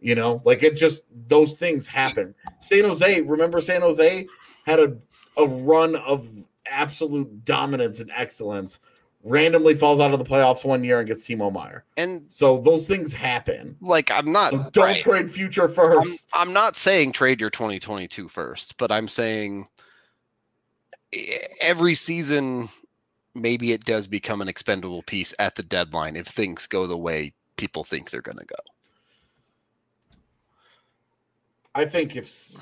You 0.00 0.14
know, 0.14 0.40
like 0.44 0.62
it 0.62 0.76
just 0.76 1.02
those 1.26 1.54
things 1.54 1.86
happen. 1.86 2.34
San 2.60 2.84
Jose, 2.84 3.20
remember 3.22 3.60
San 3.60 3.82
Jose 3.82 4.26
had 4.64 4.78
a 4.80 4.96
a 5.36 5.46
run 5.46 5.96
of 5.96 6.28
absolute 6.66 7.44
dominance 7.44 8.00
and 8.00 8.10
excellence. 8.14 8.80
Randomly 9.24 9.74
falls 9.74 9.98
out 9.98 10.12
of 10.12 10.20
the 10.20 10.24
playoffs 10.24 10.64
one 10.64 10.84
year 10.84 11.00
and 11.00 11.08
gets 11.08 11.24
Timo 11.26 11.52
Meier. 11.52 11.84
and 11.96 12.24
So 12.28 12.60
those 12.60 12.86
things 12.86 13.12
happen. 13.12 13.76
like 13.80 14.10
I'm 14.12 14.30
not 14.30 14.50
So 14.50 14.70
don't 14.70 14.84
right. 14.84 15.00
trade 15.00 15.30
future 15.30 15.64
I'm, 15.64 15.72
first. 15.74 16.28
I'm 16.32 16.52
not 16.52 16.76
saying 16.76 17.12
trade 17.12 17.40
your 17.40 17.50
2022 17.50 18.28
first, 18.28 18.76
but 18.76 18.92
I'm 18.92 19.08
saying 19.08 19.66
every 21.60 21.96
season 21.96 22.68
maybe 23.40 23.72
it 23.72 23.84
does 23.84 24.06
become 24.06 24.40
an 24.40 24.48
expendable 24.48 25.02
piece 25.02 25.34
at 25.38 25.56
the 25.56 25.62
deadline 25.62 26.16
if 26.16 26.26
things 26.26 26.66
go 26.66 26.86
the 26.86 26.96
way 26.96 27.32
people 27.56 27.84
think 27.84 28.10
they're 28.10 28.22
going 28.22 28.38
to 28.38 28.44
go. 28.44 28.56
I 31.74 31.84
think 31.84 32.16
if 32.16 32.52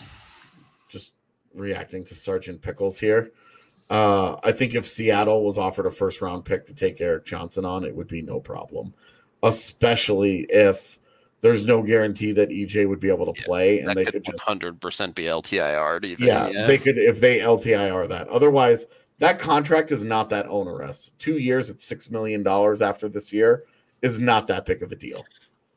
just 0.89 1.13
reacting 1.55 2.05
to 2.07 2.15
Sergeant 2.15 2.61
Pickles 2.61 2.99
here, 2.99 3.31
uh, 3.89 4.37
I 4.43 4.53
think 4.53 4.75
if 4.75 4.87
Seattle 4.87 5.45
was 5.45 5.59
offered 5.59 5.87
a 5.87 5.91
first 5.91 6.21
round 6.21 6.45
pick 6.45 6.67
to 6.67 6.75
take 6.75 7.01
Erik 7.01 7.25
Johnson 7.25 7.65
on, 7.65 7.85
it 7.85 7.95
would 7.95 8.09
be 8.09 8.21
no 8.21 8.41
problem, 8.41 8.95
especially 9.43 10.41
if 10.49 10.99
there's 11.41 11.65
no 11.65 11.83
guarantee 11.83 12.33
that 12.33 12.49
EJ 12.49 12.89
would 12.89 12.99
be 12.99 13.09
able 13.09 13.33
to 13.33 13.43
play 13.43 13.79
and 13.79 13.91
that 13.91 13.95
they 13.95 14.05
could 14.05 14.25
could 14.25 14.25
just 14.25 14.39
100% 14.39 15.15
be 15.15 15.25
LTIR'd 15.25 16.05
even. 16.05 16.27
yeah, 16.27 16.67
they 16.67 16.79
could 16.79 16.99
if 16.99 17.21
they 17.21 17.39
LTIR 17.39 18.09
that. 18.09 18.29
Otherwise, 18.29 18.87
that 19.19 19.39
contract 19.39 19.93
is 19.93 20.05
not 20.05 20.31
that 20.31 20.47
onerous. 20.49 21.11
Two 21.19 21.39
years 21.39 21.71
at 21.71 21.81
six 21.81 22.11
million 22.11 22.43
dollars 22.43 22.83
after 22.83 23.09
this 23.09 23.33
year 23.33 23.65
is 24.03 24.19
not 24.19 24.47
that 24.49 24.67
big 24.67 24.83
of 24.83 24.93
a 24.93 24.97
deal 24.97 25.25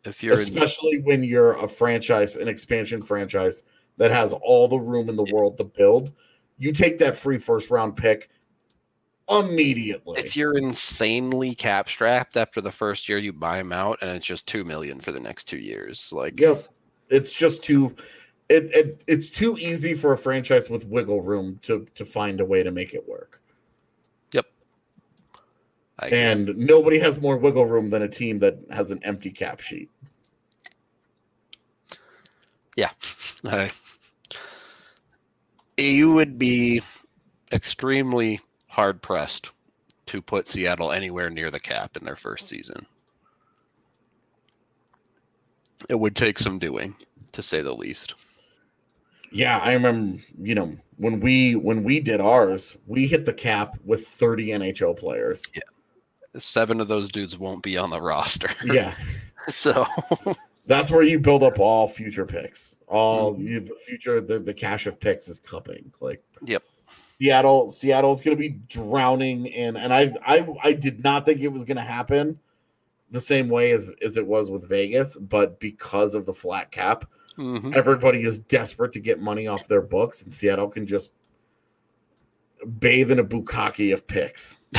if 0.04 0.24
you're 0.24 0.34
in, 0.34 0.40
especially 0.40 1.00
when 1.00 1.24
you're 1.24 1.54
a 1.54 1.68
franchise, 1.68 2.36
an 2.36 2.48
expansion 2.48 3.02
franchise 3.02 3.64
that 3.98 4.12
has 4.12 4.34
all 4.34 4.68
the 4.68 4.80
room 4.80 5.10
in 5.10 5.16
the 5.16 5.28
world 5.32 5.58
to 5.58 5.64
build. 5.64 6.12
You 6.58 6.74
take 6.74 6.98
that 7.00 7.16
free 7.16 7.38
first 7.38 7.70
round 7.70 7.96
pick 7.96 8.30
immediately. 9.30 10.20
if 10.20 10.36
you're 10.36 10.58
insanely 10.58 11.54
cap 11.54 11.88
strapped 11.88 12.36
after 12.36 12.62
the 12.62 12.72
first 12.72 13.08
year 13.08 13.20
you 13.20 13.32
buy 13.32 13.60
him 13.60 13.72
out 13.72 14.00
and 14.02 14.10
it's 14.10 14.26
just 14.26 14.48
2 14.48 14.64
million 14.64 15.00
for 15.00 15.12
the 15.12 15.20
next 15.20 15.44
2 15.44 15.60
years 15.60 16.12
like 16.12 16.40
yep, 16.40 16.68
it's 17.10 17.34
just 17.34 17.64
too. 17.64 17.96
It, 18.50 18.66
it 18.74 19.04
it's 19.08 19.30
too 19.30 19.58
easy 19.58 19.94
for 19.94 20.12
a 20.14 20.18
franchise 20.18 20.70
with 20.70 20.86
wiggle 20.86 21.22
room 21.22 21.60
to 21.64 21.88
to 21.96 22.04
find 22.04 22.42
a 22.42 22.46
way 22.46 22.64
to 22.64 22.72
make 22.72 22.94
it 22.94 23.08
work. 23.08 23.40
I, 26.02 26.08
And 26.08 26.58
nobody 26.58 26.98
has 27.00 27.20
more 27.20 27.38
wiggle 27.38 27.66
room 27.66 27.90
than 27.90 28.02
a 28.02 28.08
team 28.08 28.40
that 28.40 28.58
has 28.72 28.92
an 28.92 29.02
empty 29.04 29.32
cap 29.32 29.60
sheet. 29.60 29.90
I- 33.46 33.72
you 35.78 36.14
would 36.14 36.38
be 36.38 36.82
extremely 37.52 38.40
hard 38.68 39.02
pressed 39.02 39.52
to 40.08 40.22
put 40.22 40.48
Seattle 40.48 40.92
anywhere 40.92 41.30
near 41.30 41.52
the 41.52 41.60
cap 41.60 41.96
in 41.98 42.04
their 42.04 42.16
first 42.16 42.48
season. 42.48 42.86
It 45.90 45.96
would 45.96 46.16
take 46.16 46.40
some 46.40 46.60
doing, 46.60 46.96
to 47.32 47.44
say 47.44 47.62
the 47.62 47.74
least. 47.76 48.16
Yeah, 49.32 49.58
I 49.60 49.74
remember. 49.74 50.22
You 50.42 50.56
know, 50.56 50.76
when 50.98 51.20
we 51.20 51.56
when 51.56 51.84
we 51.84 52.00
did 52.00 52.20
ours, 52.22 52.78
we 52.88 53.08
hit 53.08 53.26
the 53.26 53.34
cap 53.34 53.78
with 53.86 54.08
30 54.08 54.48
NHL 54.50 54.98
players. 54.98 55.44
Seven 56.38 56.80
of 56.80 56.88
those 56.88 57.10
dudes 57.10 57.38
won't 57.38 57.64
be 57.64 57.78
on 57.78 57.90
the 57.90 58.02
roster. 58.02 58.50
Yeah, 58.64 58.94
So 59.50 59.86
that's 60.68 60.92
where 60.92 61.02
you 61.04 61.20
build 61.20 61.42
up 61.44 61.60
all 61.60 61.88
future 61.88 62.26
picks. 62.26 62.78
All 62.88 63.34
Mhm. 63.34 63.40
you, 63.44 63.60
the 63.62 63.76
future, 63.86 64.22
the, 64.22 64.38
the 64.40 64.54
cache 64.54 64.86
of 64.86 65.00
picks 65.00 65.28
is 65.28 65.40
coming. 65.40 65.92
Like, 66.00 66.24
Yep. 66.46 66.64
Seattle, 67.20 67.70
Seattle's 67.72 68.22
going 68.22 68.38
to 68.38 68.40
be 68.40 68.60
drowning 68.70 69.48
in, 69.48 69.76
and 69.76 69.92
I, 69.94 70.14
I, 70.26 70.48
I 70.64 70.74
did 70.74 71.04
not 71.04 71.26
think 71.26 71.42
it 71.42 71.50
was 71.50 71.64
going 71.66 71.78
to 71.78 71.84
happen 71.84 72.40
the 73.12 73.20
same 73.20 73.50
way 73.50 73.72
as 73.72 73.90
as 74.04 74.16
it 74.16 74.26
was 74.26 74.50
with 74.52 74.70
Vegas, 74.70 75.18
but 75.18 75.60
because 75.60 76.14
of 76.16 76.26
the 76.28 76.34
flat 76.34 76.72
cap, 76.72 77.06
mhm. 77.38 77.76
everybody 77.76 78.24
is 78.24 78.40
desperate 78.40 78.94
to 78.94 79.00
get 79.00 79.20
money 79.22 79.48
off 79.48 79.68
their 79.68 79.82
books, 79.82 80.22
and 80.22 80.34
Seattle 80.34 80.70
can 80.70 80.88
just 80.88 81.12
bathe 82.80 83.12
in 83.12 83.20
a 83.20 83.24
bukkake 83.24 83.94
of 83.94 84.08
picks. 84.08 84.58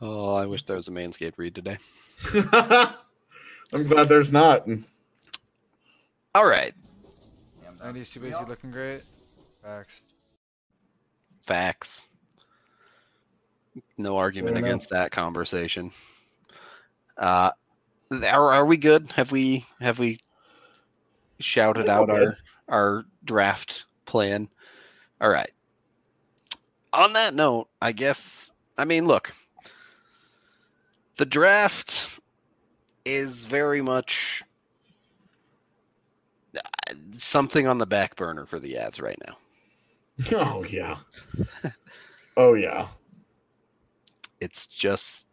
oh, 0.00 0.34
I 0.34 0.46
wish 0.46 0.64
there 0.64 0.76
was 0.76 0.88
a 0.88 0.92
Manscaped 0.92 1.38
read 1.38 1.54
today. 1.54 1.78
I'm 2.52 3.86
glad 3.88 4.08
there's 4.08 4.32
not. 4.32 4.66
All 6.34 6.48
right. 6.48 6.74
90s 7.86 8.12
too 8.12 8.20
busy 8.20 8.44
looking 8.46 8.70
great. 8.70 9.02
Facts. 9.62 10.02
Facts. 11.42 12.08
No 13.96 14.16
argument 14.16 14.56
against 14.56 14.90
that 14.90 15.10
conversation. 15.10 15.90
Uh 17.16 17.50
are, 18.10 18.52
are 18.52 18.66
we 18.66 18.76
good? 18.76 19.10
Have 19.12 19.32
we 19.32 19.64
have 19.80 19.98
we 19.98 20.20
shouted 21.40 21.88
out 21.88 22.10
our 22.10 22.18
good. 22.18 22.36
our 22.68 23.04
draft 23.24 23.86
plan? 24.04 24.48
All 25.20 25.30
right. 25.30 25.50
On 26.92 27.12
that 27.14 27.34
note, 27.34 27.68
I 27.80 27.92
guess 27.92 28.52
I 28.78 28.84
mean 28.84 29.06
look. 29.06 29.32
The 31.16 31.26
draft 31.26 32.20
is 33.04 33.46
very 33.46 33.80
much 33.80 34.42
uh, 36.54 36.94
something 37.16 37.66
on 37.66 37.78
the 37.78 37.86
back 37.86 38.16
burner 38.16 38.44
for 38.44 38.58
the 38.58 38.74
Avs 38.74 39.00
right 39.00 39.18
now. 39.26 39.36
Oh 40.32 40.64
yeah. 40.64 40.96
Oh 42.38 42.54
yeah. 42.54 42.88
It's 44.40 44.66
just 44.66 45.26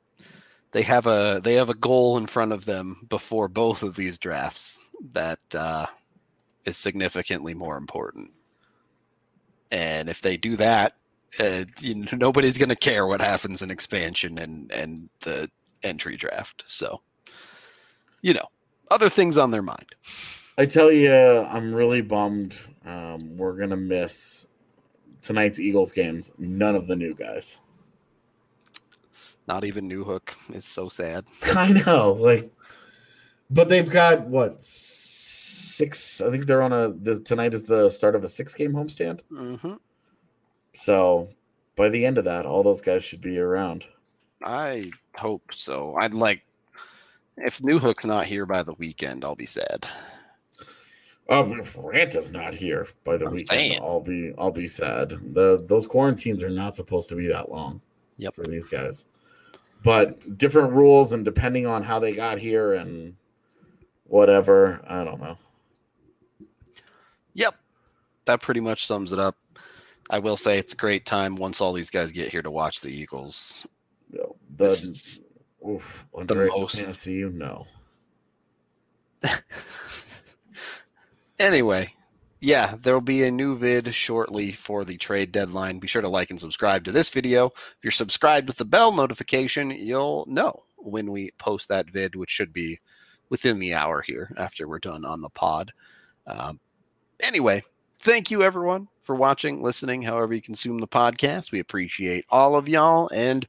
they 0.71 0.81
have 0.81 1.07
a 1.07 1.39
they 1.43 1.53
have 1.53 1.69
a 1.69 1.75
goal 1.75 2.17
in 2.17 2.25
front 2.25 2.51
of 2.51 2.65
them 2.65 3.05
before 3.09 3.47
both 3.47 3.83
of 3.83 3.95
these 3.95 4.17
drafts 4.17 4.79
that 5.13 5.39
uh, 5.55 5.85
is 6.65 6.77
significantly 6.77 7.53
more 7.53 7.77
important. 7.77 8.31
And 9.71 10.09
if 10.09 10.21
they 10.21 10.37
do 10.37 10.55
that, 10.57 10.95
uh, 11.39 11.65
you 11.79 12.05
nobody's 12.13 12.57
going 12.57 12.69
to 12.69 12.75
care 12.75 13.07
what 13.07 13.21
happens 13.21 13.61
in 13.61 13.71
expansion 13.71 14.37
and 14.37 14.71
and 14.71 15.09
the 15.21 15.49
entry 15.83 16.17
draft. 16.17 16.63
So, 16.67 17.01
you 18.21 18.33
know, 18.33 18.47
other 18.89 19.09
things 19.09 19.37
on 19.37 19.51
their 19.51 19.61
mind. 19.61 19.95
I 20.57 20.65
tell 20.65 20.91
you, 20.91 21.13
I'm 21.13 21.73
really 21.73 22.01
bummed. 22.01 22.57
Um, 22.85 23.37
we're 23.37 23.57
gonna 23.57 23.77
miss 23.77 24.47
tonight's 25.21 25.59
Eagles 25.59 25.91
games. 25.91 26.31
None 26.37 26.75
of 26.75 26.87
the 26.87 26.95
new 26.95 27.15
guys. 27.15 27.59
Not 29.47 29.65
even 29.65 29.89
Newhook 29.89 30.33
is 30.53 30.65
so 30.65 30.89
sad. 30.89 31.25
I 31.43 31.71
know, 31.85 32.13
like, 32.13 32.51
but 33.49 33.69
they've 33.69 33.89
got 33.89 34.25
what 34.27 34.63
six? 34.63 36.21
I 36.21 36.29
think 36.31 36.45
they're 36.45 36.61
on 36.61 36.73
a. 36.73 36.89
The, 36.93 37.19
tonight 37.19 37.53
is 37.53 37.63
the 37.63 37.89
start 37.89 38.15
of 38.15 38.23
a 38.23 38.29
six-game 38.29 38.73
homestand. 38.73 39.19
hmm 39.29 39.73
So 40.73 41.29
by 41.75 41.89
the 41.89 42.05
end 42.05 42.17
of 42.17 42.25
that, 42.25 42.45
all 42.45 42.63
those 42.63 42.81
guys 42.81 43.03
should 43.03 43.21
be 43.21 43.37
around. 43.39 43.85
I 44.43 44.91
hope 45.15 45.51
so. 45.53 45.95
I'd 45.99 46.13
like 46.13 46.43
if 47.37 47.59
Newhook's 47.59 48.05
not 48.05 48.25
here 48.25 48.45
by 48.45 48.63
the 48.63 48.73
weekend, 48.73 49.25
I'll 49.25 49.35
be 49.35 49.45
sad. 49.45 49.85
Um, 51.29 51.53
if 51.59 51.75
Ranta's 51.79 52.31
not 52.31 52.53
here 52.53 52.87
by 53.05 53.15
the 53.17 53.25
I'm 53.25 53.31
weekend, 53.31 53.47
saying. 53.47 53.79
I'll 53.81 54.01
be 54.01 54.33
I'll 54.37 54.51
be 54.51 54.67
sad. 54.67 55.09
The 55.33 55.63
those 55.67 55.87
quarantines 55.87 56.43
are 56.43 56.49
not 56.49 56.75
supposed 56.75 57.09
to 57.09 57.15
be 57.15 57.27
that 57.27 57.49
long. 57.49 57.81
Yep. 58.17 58.35
For 58.35 58.43
these 58.45 58.67
guys, 58.67 59.07
but 59.83 60.37
different 60.37 60.73
rules 60.73 61.11
and 61.11 61.23
depending 61.25 61.65
on 61.65 61.83
how 61.83 61.99
they 61.99 62.13
got 62.13 62.37
here 62.39 62.73
and 62.73 63.15
whatever, 64.05 64.81
I 64.87 65.03
don't 65.03 65.21
know. 65.21 65.37
Yep. 67.33 67.55
That 68.25 68.41
pretty 68.41 68.59
much 68.61 68.85
sums 68.85 69.11
it 69.11 69.19
up. 69.19 69.35
I 70.09 70.19
will 70.19 70.37
say 70.37 70.57
it's 70.57 70.73
a 70.73 70.77
great 70.77 71.05
time 71.05 71.35
once 71.35 71.61
all 71.61 71.73
these 71.73 71.89
guys 71.89 72.11
get 72.11 72.29
here 72.29 72.41
to 72.41 72.51
watch 72.51 72.81
the 72.81 72.89
Eagles. 72.89 73.65
The 74.57 75.19
oof, 75.67 76.05
the 76.25 76.35
most- 76.35 76.79
Fantasy, 76.79 77.13
you 77.13 77.29
know. 77.29 77.65
Anyway, 81.39 81.91
yeah, 82.43 82.75
there'll 82.81 82.99
be 82.99 83.23
a 83.23 83.31
new 83.31 83.57
vid 83.57 83.95
shortly 83.95 84.51
for 84.51 84.83
the 84.83 84.97
trade 84.97 85.31
deadline. 85.31 85.79
Be 85.79 85.87
sure 85.87 86.01
to 86.01 86.09
like 86.09 86.29
and 86.29 86.37
subscribe 86.37 86.83
to 86.83 86.91
this 86.91 87.09
video. 87.09 87.45
If 87.45 87.77
you're 87.83 87.91
subscribed 87.91 88.49
with 88.49 88.57
the 88.57 88.65
bell 88.65 88.91
notification, 88.91 89.71
you'll 89.71 90.25
know 90.27 90.65
when 90.75 91.09
we 91.09 91.31
post 91.37 91.69
that 91.69 91.89
vid, 91.89 92.17
which 92.17 92.29
should 92.29 92.51
be 92.51 92.81
within 93.29 93.59
the 93.59 93.73
hour 93.73 94.01
here 94.01 94.29
after 94.35 94.67
we're 94.67 94.79
done 94.79 95.05
on 95.05 95.21
the 95.21 95.29
pod. 95.29 95.71
Um, 96.27 96.59
anyway, 97.21 97.63
thank 97.99 98.29
you 98.29 98.43
everyone 98.43 98.89
for 99.01 99.15
watching, 99.15 99.61
listening, 99.61 100.01
however 100.01 100.33
you 100.33 100.41
consume 100.41 100.79
the 100.79 100.87
podcast. 100.87 101.53
We 101.53 101.59
appreciate 101.59 102.25
all 102.29 102.57
of 102.57 102.67
y'all 102.67 103.09
and 103.13 103.47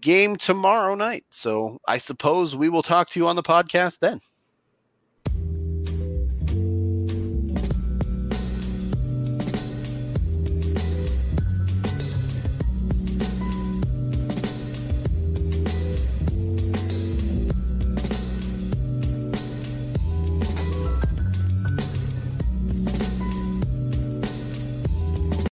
game 0.00 0.34
tomorrow 0.34 0.96
night. 0.96 1.26
So 1.30 1.78
I 1.86 1.98
suppose 1.98 2.56
we 2.56 2.70
will 2.70 2.82
talk 2.82 3.08
to 3.10 3.20
you 3.20 3.28
on 3.28 3.36
the 3.36 3.42
podcast 3.44 4.00
then. 4.00 4.20